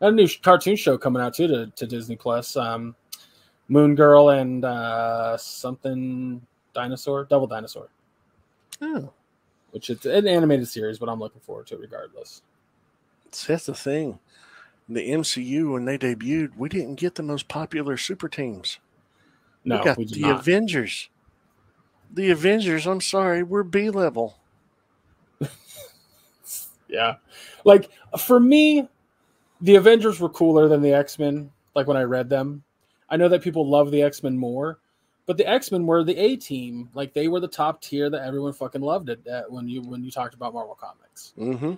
Yeah. 0.00 0.06
A 0.08 0.10
new 0.10 0.26
sh- 0.26 0.40
cartoon 0.40 0.76
show 0.76 0.96
coming 0.96 1.20
out 1.20 1.34
too 1.34 1.46
to, 1.46 1.66
to 1.76 1.86
Disney 1.86 2.16
Plus. 2.16 2.56
Um, 2.56 2.94
Moon 3.68 3.94
Girl 3.94 4.30
and 4.30 4.64
uh, 4.64 5.36
something 5.36 6.40
dinosaur, 6.74 7.24
Devil 7.24 7.46
Dinosaur, 7.46 7.88
Oh, 8.82 9.12
which 9.70 9.90
it's 9.90 10.06
an 10.06 10.26
animated 10.26 10.68
series, 10.68 10.98
but 10.98 11.08
I'm 11.08 11.20
looking 11.20 11.40
forward 11.40 11.66
to 11.68 11.74
it 11.74 11.80
regardless. 11.80 12.42
see, 13.30 13.52
that's 13.52 13.66
the 13.66 13.74
thing. 13.74 14.18
The 14.88 15.10
MCU 15.10 15.72
when 15.72 15.84
they 15.84 15.96
debuted, 15.96 16.56
we 16.56 16.68
didn't 16.68 16.96
get 16.96 17.14
the 17.14 17.22
most 17.22 17.48
popular 17.48 17.96
super 17.96 18.28
teams. 18.28 18.78
No, 19.64 19.78
we 19.78 19.84
got 19.84 19.98
we 19.98 20.04
the 20.06 20.20
not. 20.20 20.40
Avengers. 20.40 21.08
The 22.12 22.30
Avengers. 22.30 22.86
I'm 22.86 23.00
sorry, 23.00 23.42
we're 23.42 23.62
B 23.62 23.90
level. 23.90 24.36
yeah, 26.88 27.16
like 27.64 27.90
for 28.18 28.40
me, 28.40 28.88
the 29.60 29.76
Avengers 29.76 30.18
were 30.18 30.28
cooler 30.28 30.66
than 30.66 30.82
the 30.82 30.92
X 30.92 31.18
Men. 31.18 31.50
Like 31.74 31.86
when 31.86 31.96
I 31.96 32.02
read 32.02 32.28
them, 32.28 32.64
I 33.08 33.16
know 33.16 33.28
that 33.28 33.42
people 33.42 33.68
love 33.68 33.90
the 33.90 34.02
X 34.02 34.22
Men 34.22 34.36
more, 34.36 34.80
but 35.26 35.36
the 35.36 35.48
X 35.48 35.70
Men 35.70 35.86
were 35.86 36.02
the 36.04 36.16
A 36.16 36.36
team. 36.36 36.88
Like 36.94 37.12
they 37.12 37.28
were 37.28 37.40
the 37.40 37.48
top 37.48 37.80
tier 37.80 38.10
that 38.10 38.22
everyone 38.22 38.52
fucking 38.52 38.80
loved 38.80 39.08
it 39.08 39.26
uh, 39.28 39.42
when 39.48 39.68
you 39.68 39.82
when 39.82 40.02
you 40.02 40.10
talked 40.10 40.34
about 40.34 40.54
Marvel 40.54 40.74
comics. 40.74 41.32
Mm-hmm. 41.38 41.74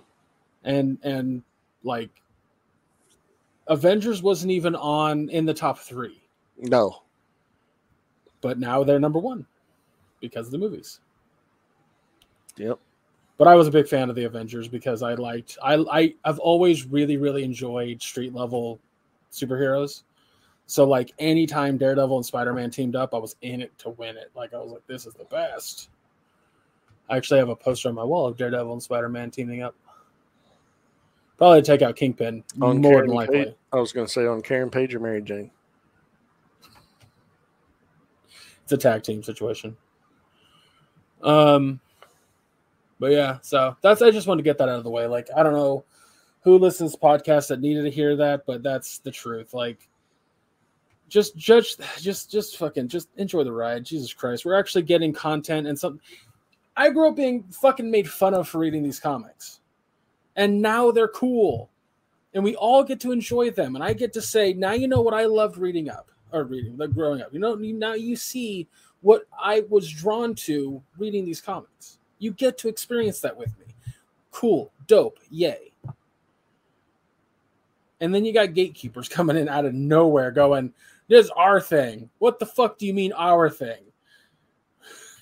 and 0.63 0.97
and 1.03 1.43
like 1.83 2.09
Avengers 3.67 4.21
wasn't 4.21 4.51
even 4.51 4.75
on 4.75 5.29
in 5.29 5.45
the 5.45 5.53
top 5.53 5.79
three, 5.79 6.21
No, 6.57 7.03
but 8.41 8.59
now 8.59 8.83
they're 8.83 8.99
number 8.99 9.19
one 9.19 9.45
because 10.19 10.47
of 10.47 10.51
the 10.51 10.57
movies. 10.57 10.99
Yep. 12.57 12.79
But 13.37 13.47
I 13.47 13.55
was 13.55 13.67
a 13.67 13.71
big 13.71 13.87
fan 13.87 14.09
of 14.09 14.15
the 14.15 14.25
Avengers 14.25 14.67
because 14.67 15.01
I 15.01 15.15
liked 15.15 15.57
I 15.63 15.75
I 15.91 16.15
I've 16.23 16.39
always 16.39 16.85
really 16.85 17.17
really 17.17 17.43
enjoyed 17.43 18.01
street 18.01 18.33
level 18.33 18.79
superheroes. 19.31 20.03
So 20.65 20.85
like 20.85 21.13
anytime 21.19 21.77
Daredevil 21.77 22.15
and 22.15 22.25
Spider 22.25 22.53
Man 22.53 22.71
teamed 22.71 22.95
up, 22.95 23.13
I 23.13 23.17
was 23.17 23.35
in 23.41 23.61
it 23.61 23.77
to 23.79 23.89
win 23.91 24.17
it. 24.17 24.31
Like 24.35 24.53
I 24.53 24.57
was 24.57 24.71
like, 24.71 24.85
this 24.87 25.05
is 25.05 25.13
the 25.13 25.25
best. 25.25 25.89
I 27.09 27.17
actually 27.17 27.39
have 27.39 27.49
a 27.49 27.55
poster 27.55 27.89
on 27.89 27.95
my 27.95 28.03
wall 28.03 28.27
of 28.27 28.37
Daredevil 28.37 28.71
and 28.71 28.81
Spider 28.81 29.09
Man 29.09 29.29
teaming 29.29 29.61
up. 29.61 29.75
Probably 31.37 31.61
take 31.61 31.81
out 31.81 31.95
Kingpin 31.95 32.43
on 32.61 32.79
more 32.79 32.93
Karen 32.93 33.07
than 33.07 33.15
likely. 33.15 33.45
Page, 33.45 33.55
I 33.73 33.77
was 33.77 33.91
going 33.91 34.07
to 34.07 34.11
say 34.11 34.25
on 34.25 34.41
Karen 34.41 34.69
Page 34.69 34.95
or 34.95 34.99
Mary 34.99 35.21
Jane. 35.21 35.51
it's 38.63 38.71
a 38.71 38.77
tag 38.77 39.03
team 39.03 39.23
situation. 39.23 39.75
Um, 41.21 41.79
but 42.99 43.11
yeah, 43.11 43.39
so 43.41 43.75
that's 43.81 44.01
I 44.01 44.11
just 44.11 44.27
wanted 44.27 44.43
to 44.43 44.49
get 44.49 44.57
that 44.57 44.69
out 44.69 44.77
of 44.77 44.83
the 44.83 44.89
way. 44.89 45.05
Like, 45.07 45.27
I 45.35 45.43
don't 45.43 45.53
know 45.53 45.83
who 46.41 46.57
listens 46.57 46.93
to 46.93 46.97
podcasts 46.97 47.47
that 47.49 47.61
needed 47.61 47.83
to 47.83 47.91
hear 47.91 48.15
that, 48.17 48.45
but 48.45 48.63
that's 48.63 48.99
the 48.99 49.11
truth. 49.11 49.53
Like, 49.53 49.87
just 51.09 51.35
judge, 51.35 51.75
just 51.99 52.31
just 52.31 52.57
fucking 52.57 52.87
just 52.87 53.09
enjoy 53.17 53.43
the 53.43 53.51
ride. 53.51 53.85
Jesus 53.85 54.13
Christ, 54.13 54.45
we're 54.45 54.57
actually 54.57 54.83
getting 54.83 55.13
content 55.13 55.67
and 55.67 55.77
some. 55.77 55.99
I 56.75 56.89
grew 56.89 57.09
up 57.09 57.15
being 57.15 57.43
fucking 57.51 57.89
made 57.89 58.09
fun 58.09 58.33
of 58.33 58.47
for 58.47 58.57
reading 58.59 58.83
these 58.83 58.99
comics, 58.99 59.59
and 60.35 60.61
now 60.61 60.91
they're 60.91 61.07
cool, 61.07 61.69
and 62.33 62.43
we 62.43 62.55
all 62.55 62.83
get 62.83 62.99
to 63.01 63.11
enjoy 63.11 63.51
them. 63.51 63.75
And 63.75 63.83
I 63.83 63.93
get 63.93 64.13
to 64.13 64.21
say, 64.21 64.53
now 64.53 64.71
you 64.71 64.87
know 64.87 65.01
what 65.01 65.13
I 65.13 65.25
loved 65.25 65.57
reading 65.57 65.89
up 65.89 66.09
or 66.31 66.43
reading, 66.43 66.77
like 66.77 66.93
growing 66.93 67.21
up. 67.21 67.31
You 67.31 67.39
know, 67.39 67.55
now 67.55 67.93
you 67.93 68.15
see 68.15 68.67
what 69.01 69.27
I 69.39 69.63
was 69.69 69.89
drawn 69.89 70.33
to 70.35 70.81
reading 70.97 71.25
these 71.25 71.41
comics. 71.41 71.99
You 72.19 72.31
get 72.31 72.57
to 72.59 72.69
experience 72.69 73.19
that 73.19 73.37
with 73.37 73.57
me. 73.59 73.65
Cool, 74.31 74.71
dope, 74.87 75.19
yay. 75.29 75.73
And 78.01 78.13
then 78.13 78.25
you 78.25 78.33
got 78.33 78.53
gatekeepers 78.53 79.07
coming 79.09 79.37
in 79.37 79.47
out 79.47 79.65
of 79.65 79.73
nowhere 79.73 80.31
going, 80.31 80.73
This 81.07 81.25
is 81.25 81.31
our 81.31 81.59
thing. 81.59 82.09
What 82.19 82.39
the 82.39 82.45
fuck 82.45 82.77
do 82.77 82.85
you 82.85 82.93
mean 82.93 83.13
our 83.13 83.49
thing? 83.49 83.83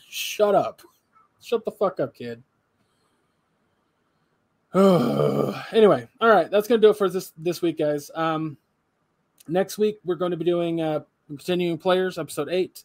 Shut 0.09 0.55
up. 0.55 0.81
Shut 1.41 1.65
the 1.65 1.71
fuck 1.71 1.99
up, 1.99 2.13
kid. 2.13 2.43
anyway, 4.73 6.07
all 6.21 6.29
right, 6.29 6.49
that's 6.49 6.67
gonna 6.67 6.79
do 6.79 6.91
it 6.91 6.97
for 6.97 7.09
this 7.09 7.33
this 7.37 7.61
week, 7.61 7.77
guys. 7.77 8.09
Um 8.15 8.57
next 9.47 9.77
week 9.77 9.99
we're 10.03 10.15
going 10.15 10.31
to 10.31 10.37
be 10.37 10.45
doing 10.45 10.81
uh 10.81 11.01
continuing 11.27 11.77
players 11.77 12.17
episode 12.17 12.49
eight 12.49 12.83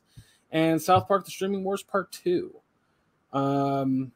and 0.51 0.81
south 0.81 1.07
park 1.09 1.25
the 1.25 1.31
streaming 1.31 1.65
wars 1.65 1.83
part 1.83 2.11
two 2.13 2.55
um 3.33 4.11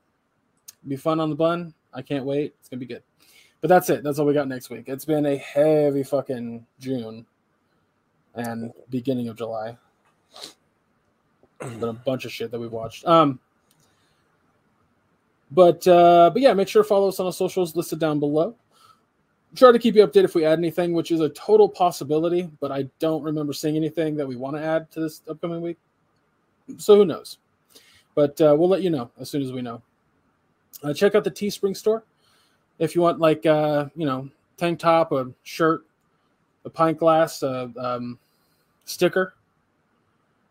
be 0.87 0.97
fun 0.97 1.21
on 1.21 1.31
the 1.31 1.37
bun 1.37 1.75
i 1.93 2.01
can't 2.01 2.25
wait 2.25 2.55
it's 2.59 2.69
gonna 2.69 2.81
be 2.81 2.87
good 2.87 3.03
but 3.61 3.69
that's 3.69 3.91
it 3.91 4.03
that's 4.03 4.19
all 4.19 4.27
we 4.27 4.33
got 4.33 4.49
next 4.49 4.71
week 4.71 4.85
it's 4.87 5.05
been 5.05 5.27
a 5.27 5.37
heavy 5.37 6.03
fucking 6.03 6.65
june 6.79 7.27
and 8.35 8.73
beginning 8.91 9.29
of 9.29 9.37
july 9.37 9.77
been 11.61 11.85
a 11.85 11.93
bunch 11.93 12.25
of 12.25 12.33
shit 12.33 12.51
that 12.51 12.59
we've 12.59 12.73
watched 12.73 13.07
um 13.07 13.39
but 15.51 15.87
uh 15.89 16.31
but 16.33 16.41
yeah 16.41 16.55
make 16.55 16.69
sure 16.69 16.83
to 16.83 16.89
follow 16.89 17.09
us 17.09 17.21
on 17.21 17.27
our 17.27 17.33
socials 17.33 17.77
listed 17.77 17.99
down 17.99 18.19
below 18.19 18.55
try 19.55 19.73
to 19.73 19.79
keep 19.79 19.95
you 19.95 20.07
updated 20.07 20.25
if 20.25 20.35
we 20.35 20.45
add 20.45 20.59
anything, 20.59 20.93
which 20.93 21.11
is 21.11 21.21
a 21.21 21.29
total 21.31 21.69
possibility, 21.69 22.49
but 22.61 22.71
I 22.71 22.89
don't 22.99 23.23
remember 23.23 23.53
seeing 23.53 23.77
anything 23.77 24.17
that 24.17 24.27
we 24.27 24.37
want 24.37 24.57
to 24.57 24.63
add 24.63 24.91
to 24.93 25.01
this 25.01 25.23
upcoming 25.29 25.61
week. 25.61 25.79
So 26.79 26.97
who 26.97 27.05
knows? 27.05 27.39
But 28.15 28.41
uh, 28.41 28.55
we'll 28.59 28.69
let 28.69 28.83
you 28.83 28.91
know 28.91 29.11
as 29.19 29.31
soon 29.31 29.43
as 29.43 29.53
we 29.53 29.63
know. 29.63 29.83
Uh, 30.83 30.95
check 30.95 31.15
out 31.15 31.25
the 31.25 31.31
Teespring 31.31 31.77
store 31.77 32.05
if 32.79 32.95
you 32.95 33.01
want, 33.01 33.19
like 33.19 33.45
uh, 33.45 33.87
you 33.95 34.07
know, 34.07 34.29
tank 34.57 34.79
top, 34.79 35.13
a 35.13 35.31
shirt, 35.43 35.83
a 36.65 36.71
pint 36.71 36.99
glass, 36.99 37.43
a 37.43 37.73
um, 37.79 38.19
sticker. 38.85 39.35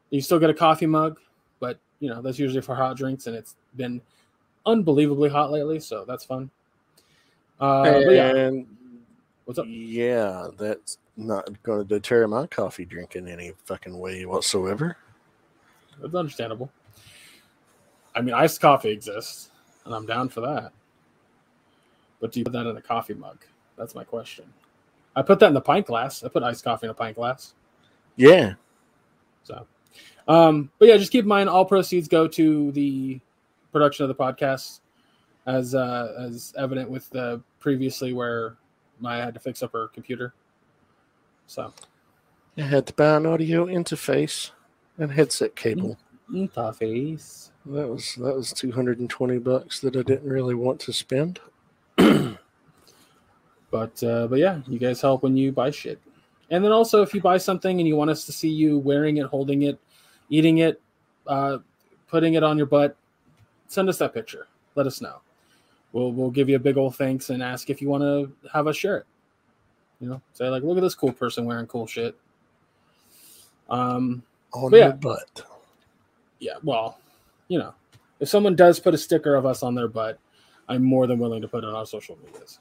You 0.09 0.21
still 0.21 0.39
get 0.39 0.49
a 0.49 0.53
coffee 0.53 0.87
mug, 0.87 1.19
but 1.59 1.79
you 1.99 2.09
know 2.09 2.21
that's 2.21 2.39
usually 2.39 2.61
for 2.61 2.75
hot 2.75 2.97
drinks, 2.97 3.27
and 3.27 3.35
it's 3.35 3.55
been 3.75 4.01
unbelievably 4.65 5.29
hot 5.29 5.51
lately, 5.51 5.79
so 5.79 6.05
that's 6.05 6.23
fun. 6.23 6.49
Uh, 7.59 7.83
but 7.83 8.09
yeah, 8.09 8.35
and 8.35 8.65
what's 9.45 9.59
up? 9.59 9.65
yeah, 9.67 10.47
that's 10.57 10.97
not 11.17 11.61
going 11.63 11.79
to 11.79 11.85
deter 11.85 12.25
my 12.27 12.47
coffee 12.47 12.85
drinking 12.85 13.27
any 13.27 13.51
fucking 13.65 13.97
way 13.97 14.25
whatsoever. 14.25 14.97
That's 16.01 16.15
understandable. 16.15 16.71
I 18.15 18.21
mean, 18.21 18.33
iced 18.33 18.61
coffee 18.61 18.89
exists, 18.89 19.51
and 19.85 19.93
I'm 19.93 20.05
down 20.05 20.29
for 20.29 20.41
that. 20.41 20.71
But 22.19 22.31
do 22.31 22.39
you 22.39 22.45
put 22.45 22.53
that 22.53 22.65
in 22.65 22.77
a 22.77 22.81
coffee 22.81 23.13
mug? 23.13 23.37
That's 23.77 23.95
my 23.95 24.03
question. 24.03 24.45
I 25.15 25.21
put 25.21 25.39
that 25.39 25.47
in 25.47 25.53
the 25.53 25.61
pint 25.61 25.87
glass. 25.87 26.23
I 26.23 26.29
put 26.29 26.43
iced 26.43 26.63
coffee 26.63 26.87
in 26.87 26.91
a 26.91 26.93
pint 26.93 27.15
glass. 27.15 27.53
Yeah. 28.15 28.53
So, 29.43 29.65
um, 30.27 30.69
but 30.77 30.87
yeah, 30.87 30.97
just 30.97 31.11
keep 31.11 31.23
in 31.23 31.27
mind 31.27 31.49
all 31.49 31.65
proceeds 31.65 32.07
go 32.07 32.27
to 32.27 32.71
the 32.73 33.19
production 33.71 34.03
of 34.03 34.09
the 34.09 34.15
podcast, 34.15 34.81
as 35.45 35.73
uh, 35.73 36.13
as 36.19 36.53
evident 36.57 36.89
with 36.89 37.09
the 37.09 37.41
previously 37.59 38.13
where 38.13 38.57
Maya 38.99 39.23
had 39.23 39.33
to 39.33 39.39
fix 39.39 39.63
up 39.63 39.73
her 39.73 39.87
computer. 39.87 40.33
So, 41.47 41.73
I 42.57 42.61
had 42.61 42.85
to 42.87 42.93
buy 42.93 43.15
an 43.15 43.25
audio 43.25 43.65
interface 43.65 44.51
and 44.97 45.11
headset 45.11 45.55
cable. 45.55 45.97
interface. 46.31 47.49
That 47.65 47.87
was 47.87 48.15
that 48.15 48.35
was 48.35 48.53
two 48.53 48.71
hundred 48.71 48.99
and 48.99 49.09
twenty 49.09 49.39
bucks 49.39 49.79
that 49.79 49.95
I 49.95 50.01
didn't 50.03 50.29
really 50.29 50.55
want 50.55 50.79
to 50.81 50.93
spend. 50.93 51.39
But 53.71 54.01
uh, 54.03 54.27
but 54.27 54.39
yeah, 54.39 54.61
you 54.67 54.79
guys 54.79 55.01
help 55.01 55.23
when 55.23 55.37
you 55.37 55.51
buy 55.51 55.71
shit. 55.71 55.99
And 56.49 56.63
then 56.63 56.71
also, 56.71 57.01
if 57.03 57.13
you 57.13 57.21
buy 57.21 57.37
something 57.37 57.79
and 57.79 57.87
you 57.87 57.95
want 57.95 58.09
us 58.09 58.25
to 58.25 58.31
see 58.31 58.49
you 58.49 58.79
wearing 58.79 59.17
it, 59.17 59.27
holding 59.27 59.63
it, 59.63 59.79
eating 60.29 60.59
it, 60.59 60.81
uh, 61.27 61.59
putting 62.07 62.33
it 62.33 62.43
on 62.43 62.57
your 62.57 62.65
butt, 62.65 62.97
send 63.67 63.87
us 63.87 63.99
that 63.99 64.13
picture. 64.13 64.47
Let 64.73 64.87
us 64.87 64.99
know. 65.01 65.21
We'll 65.91 66.11
we'll 66.11 66.31
give 66.31 66.49
you 66.49 66.55
a 66.55 66.59
big 66.59 66.77
old 66.77 66.95
thanks 66.95 67.29
and 67.29 67.43
ask 67.43 67.69
if 67.69 67.81
you 67.81 67.89
want 67.89 68.03
to 68.03 68.31
have 68.51 68.67
us 68.67 68.75
share 68.75 68.97
it. 68.97 69.05
You 69.99 70.09
know, 70.09 70.21
say 70.33 70.47
like, 70.49 70.63
look 70.63 70.77
at 70.77 70.81
this 70.81 70.95
cool 70.95 71.11
person 71.11 71.45
wearing 71.45 71.67
cool 71.67 71.85
shit. 71.85 72.15
Um, 73.69 74.23
On 74.53 74.71
But 74.71 74.77
yeah. 74.77 74.83
your 74.85 74.93
butt. 74.93 75.41
yeah, 76.39 76.53
well, 76.63 76.99
you 77.49 77.59
know, 77.59 77.73
if 78.19 78.29
someone 78.29 78.55
does 78.55 78.79
put 78.79 78.93
a 78.93 78.97
sticker 78.97 79.35
of 79.35 79.45
us 79.45 79.61
on 79.61 79.75
their 79.75 79.87
butt, 79.87 80.17
I'm 80.67 80.83
more 80.83 81.05
than 81.05 81.19
willing 81.19 81.41
to 81.41 81.47
put 81.47 81.63
it 81.63 81.67
on 81.67 81.75
our 81.75 81.85
social 81.85 82.17
medias. 82.25 82.59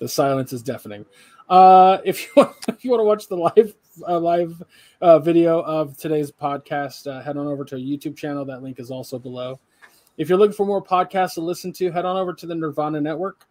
The 0.00 0.08
silence 0.08 0.52
is 0.52 0.62
deafening. 0.62 1.04
Uh, 1.48 1.98
if 2.04 2.24
you 2.24 2.30
want, 2.36 2.56
if 2.68 2.84
you 2.84 2.90
want 2.90 3.00
to 3.00 3.04
watch 3.04 3.28
the 3.28 3.36
live 3.36 3.74
uh, 4.08 4.18
live 4.18 4.62
uh, 5.00 5.18
video 5.18 5.60
of 5.60 5.96
today's 5.96 6.32
podcast, 6.32 7.06
uh, 7.06 7.20
head 7.22 7.36
on 7.36 7.46
over 7.46 7.64
to 7.66 7.76
our 7.76 7.80
YouTube 7.80 8.16
channel. 8.16 8.44
That 8.44 8.62
link 8.62 8.80
is 8.80 8.90
also 8.90 9.18
below. 9.18 9.60
If 10.16 10.28
you're 10.28 10.38
looking 10.38 10.54
for 10.54 10.66
more 10.66 10.82
podcasts 10.82 11.34
to 11.34 11.42
listen 11.42 11.72
to, 11.74 11.90
head 11.90 12.04
on 12.04 12.16
over 12.16 12.32
to 12.32 12.46
the 12.46 12.54
Nirvana 12.54 13.00
Network. 13.00 13.46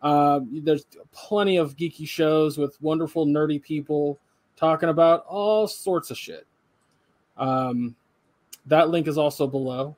Uh, 0.00 0.40
there's 0.50 0.86
plenty 1.12 1.56
of 1.56 1.76
geeky 1.76 2.08
shows 2.08 2.56
with 2.56 2.80
wonderful 2.80 3.26
nerdy 3.26 3.60
people 3.62 4.18
talking 4.56 4.88
about 4.88 5.24
all 5.26 5.66
sorts 5.66 6.10
of 6.10 6.16
shit. 6.16 6.46
Um, 7.36 7.96
that 8.66 8.90
link 8.90 9.08
is 9.08 9.18
also 9.18 9.46
below. 9.46 9.96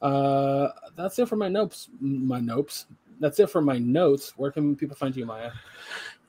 Uh, 0.00 0.68
that's 0.96 1.18
it 1.18 1.28
for 1.28 1.36
my 1.36 1.48
notes. 1.48 1.88
My 2.00 2.40
notes. 2.40 2.86
That's 3.20 3.40
it 3.40 3.50
for 3.50 3.60
my 3.60 3.78
notes. 3.78 4.34
Where 4.36 4.50
can 4.50 4.76
people 4.76 4.96
find 4.96 5.14
you, 5.16 5.26
Maya? 5.26 5.50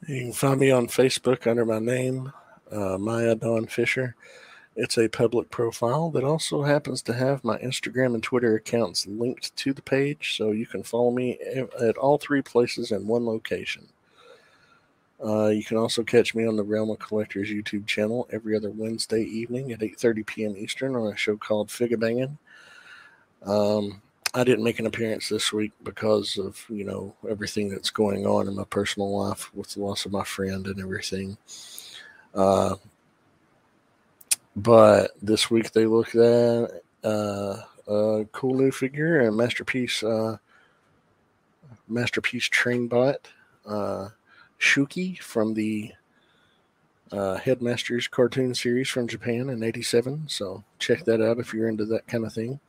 You 0.07 0.21
can 0.21 0.33
find 0.33 0.59
me 0.59 0.71
on 0.71 0.87
Facebook 0.87 1.45
under 1.45 1.65
my 1.65 1.79
name, 1.79 2.31
uh, 2.71 2.97
Maya 2.97 3.35
Dawn 3.35 3.67
Fisher. 3.67 4.15
It's 4.75 4.97
a 4.97 5.09
public 5.09 5.49
profile 5.49 6.09
that 6.11 6.23
also 6.23 6.63
happens 6.63 7.01
to 7.03 7.13
have 7.13 7.43
my 7.43 7.57
Instagram 7.57 8.13
and 8.13 8.23
Twitter 8.23 8.55
accounts 8.55 9.05
linked 9.07 9.55
to 9.57 9.73
the 9.73 9.81
page, 9.81 10.37
so 10.37 10.51
you 10.51 10.65
can 10.65 10.83
follow 10.83 11.11
me 11.11 11.37
at 11.79 11.97
all 11.97 12.17
three 12.17 12.41
places 12.41 12.91
in 12.91 13.05
one 13.05 13.25
location. 13.25 13.87
Uh, 15.23 15.47
you 15.47 15.65
can 15.65 15.75
also 15.75 16.01
catch 16.01 16.33
me 16.33 16.47
on 16.47 16.55
the 16.55 16.63
Realm 16.63 16.89
of 16.91 16.99
Collectors 16.99 17.49
YouTube 17.49 17.85
channel 17.87 18.27
every 18.31 18.55
other 18.55 18.69
Wednesday 18.69 19.23
evening 19.23 19.73
at 19.73 19.81
8:30 19.81 20.25
p.m. 20.25 20.55
Eastern 20.55 20.95
on 20.95 21.11
a 21.11 21.17
show 21.17 21.35
called 21.35 21.69
Figure 21.69 21.97
Banging. 21.97 22.37
Um, 23.43 24.01
I 24.33 24.43
didn't 24.43 24.63
make 24.63 24.79
an 24.79 24.85
appearance 24.85 25.29
this 25.29 25.51
week 25.51 25.71
because 25.83 26.37
of 26.37 26.63
you 26.69 26.83
know 26.83 27.15
everything 27.27 27.69
that's 27.69 27.89
going 27.89 28.25
on 28.27 28.47
in 28.47 28.55
my 28.55 28.63
personal 28.65 29.17
life 29.17 29.53
with 29.55 29.71
the 29.71 29.81
loss 29.81 30.05
of 30.05 30.11
my 30.11 30.23
friend 30.23 30.67
and 30.67 30.79
everything. 30.79 31.37
Uh, 32.35 32.75
but 34.55 35.11
this 35.21 35.49
week 35.49 35.71
they 35.71 35.85
looked 35.85 36.15
at 36.15 36.83
uh, 37.03 37.61
a 37.87 38.25
cool 38.31 38.53
new 38.53 38.71
figure 38.71 39.19
and 39.21 39.35
masterpiece 39.35 40.03
uh, 40.03 40.37
masterpiece 41.87 42.45
train 42.45 42.87
bot 42.87 43.29
uh, 43.65 44.09
Shuki 44.59 45.19
from 45.19 45.55
the 45.55 45.93
uh, 47.11 47.37
Headmasters 47.37 48.07
cartoon 48.07 48.53
series 48.53 48.89
from 48.89 49.07
Japan 49.07 49.49
in 49.49 49.63
'87. 49.63 50.25
So 50.27 50.63
check 50.77 51.05
that 51.05 51.21
out 51.21 51.39
if 51.39 51.51
you're 51.51 51.67
into 51.67 51.85
that 51.85 52.05
kind 52.05 52.25
of 52.25 52.33
thing. 52.33 52.59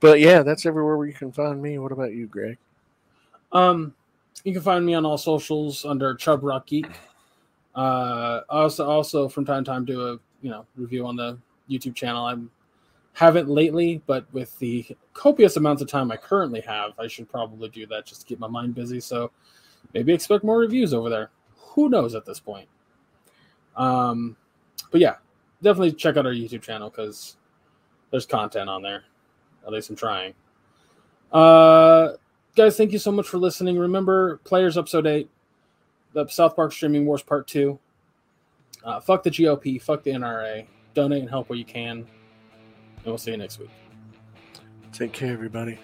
But 0.00 0.20
yeah, 0.20 0.42
that's 0.42 0.66
everywhere 0.66 0.96
where 0.96 1.06
you 1.06 1.14
can 1.14 1.32
find 1.32 1.60
me. 1.60 1.78
What 1.78 1.92
about 1.92 2.12
you, 2.12 2.26
Greg? 2.26 2.58
Um, 3.52 3.94
you 4.44 4.52
can 4.52 4.62
find 4.62 4.84
me 4.84 4.94
on 4.94 5.06
all 5.06 5.18
socials 5.18 5.84
under 5.84 6.14
Chub 6.14 6.42
Rock 6.42 6.66
Geek. 6.66 6.88
Uh, 7.74 8.40
also 8.48 8.86
also 8.86 9.28
from 9.28 9.44
time 9.44 9.62
to 9.64 9.70
time 9.70 9.84
do 9.84 10.00
a 10.08 10.18
you 10.40 10.50
know 10.50 10.64
review 10.76 11.06
on 11.06 11.16
the 11.16 11.38
YouTube 11.70 11.94
channel. 11.94 12.24
I 12.24 12.36
haven't 13.12 13.48
lately, 13.48 14.02
but 14.06 14.26
with 14.32 14.58
the 14.58 14.86
copious 15.14 15.56
amounts 15.56 15.82
of 15.82 15.88
time 15.88 16.10
I 16.10 16.16
currently 16.16 16.60
have, 16.60 16.92
I 16.98 17.06
should 17.06 17.30
probably 17.30 17.68
do 17.70 17.86
that 17.86 18.06
just 18.06 18.22
to 18.22 18.26
keep 18.26 18.38
my 18.38 18.48
mind 18.48 18.74
busy. 18.74 19.00
So 19.00 19.30
maybe 19.94 20.12
expect 20.12 20.44
more 20.44 20.58
reviews 20.58 20.92
over 20.92 21.08
there. 21.08 21.30
Who 21.54 21.88
knows 21.88 22.14
at 22.14 22.24
this 22.24 22.40
point? 22.40 22.68
Um, 23.76 24.36
but 24.90 25.00
yeah, 25.00 25.16
definitely 25.62 25.92
check 25.92 26.16
out 26.16 26.26
our 26.26 26.32
YouTube 26.32 26.62
channel 26.62 26.90
because 26.90 27.36
there's 28.10 28.26
content 28.26 28.68
on 28.68 28.82
there. 28.82 29.04
At 29.66 29.72
least 29.72 29.90
I'm 29.90 29.96
trying. 29.96 30.34
Uh, 31.32 32.12
guys, 32.54 32.76
thank 32.76 32.92
you 32.92 32.98
so 32.98 33.10
much 33.10 33.28
for 33.28 33.38
listening. 33.38 33.78
Remember, 33.78 34.38
Players 34.44 34.78
Episode 34.78 35.06
8, 35.06 35.28
the 36.12 36.26
South 36.28 36.54
Park 36.54 36.72
Streaming 36.72 37.04
Wars 37.04 37.22
Part 37.22 37.48
2. 37.48 37.78
Uh, 38.84 39.00
fuck 39.00 39.22
the 39.22 39.30
GOP, 39.30 39.82
fuck 39.82 40.02
the 40.02 40.12
NRA. 40.12 40.66
Donate 40.94 41.20
and 41.20 41.28
help 41.28 41.48
where 41.48 41.58
you 41.58 41.64
can. 41.64 41.98
And 41.98 43.04
we'll 43.04 43.18
see 43.18 43.32
you 43.32 43.36
next 43.36 43.58
week. 43.58 43.70
Take 44.92 45.12
care, 45.12 45.32
everybody. 45.32 45.78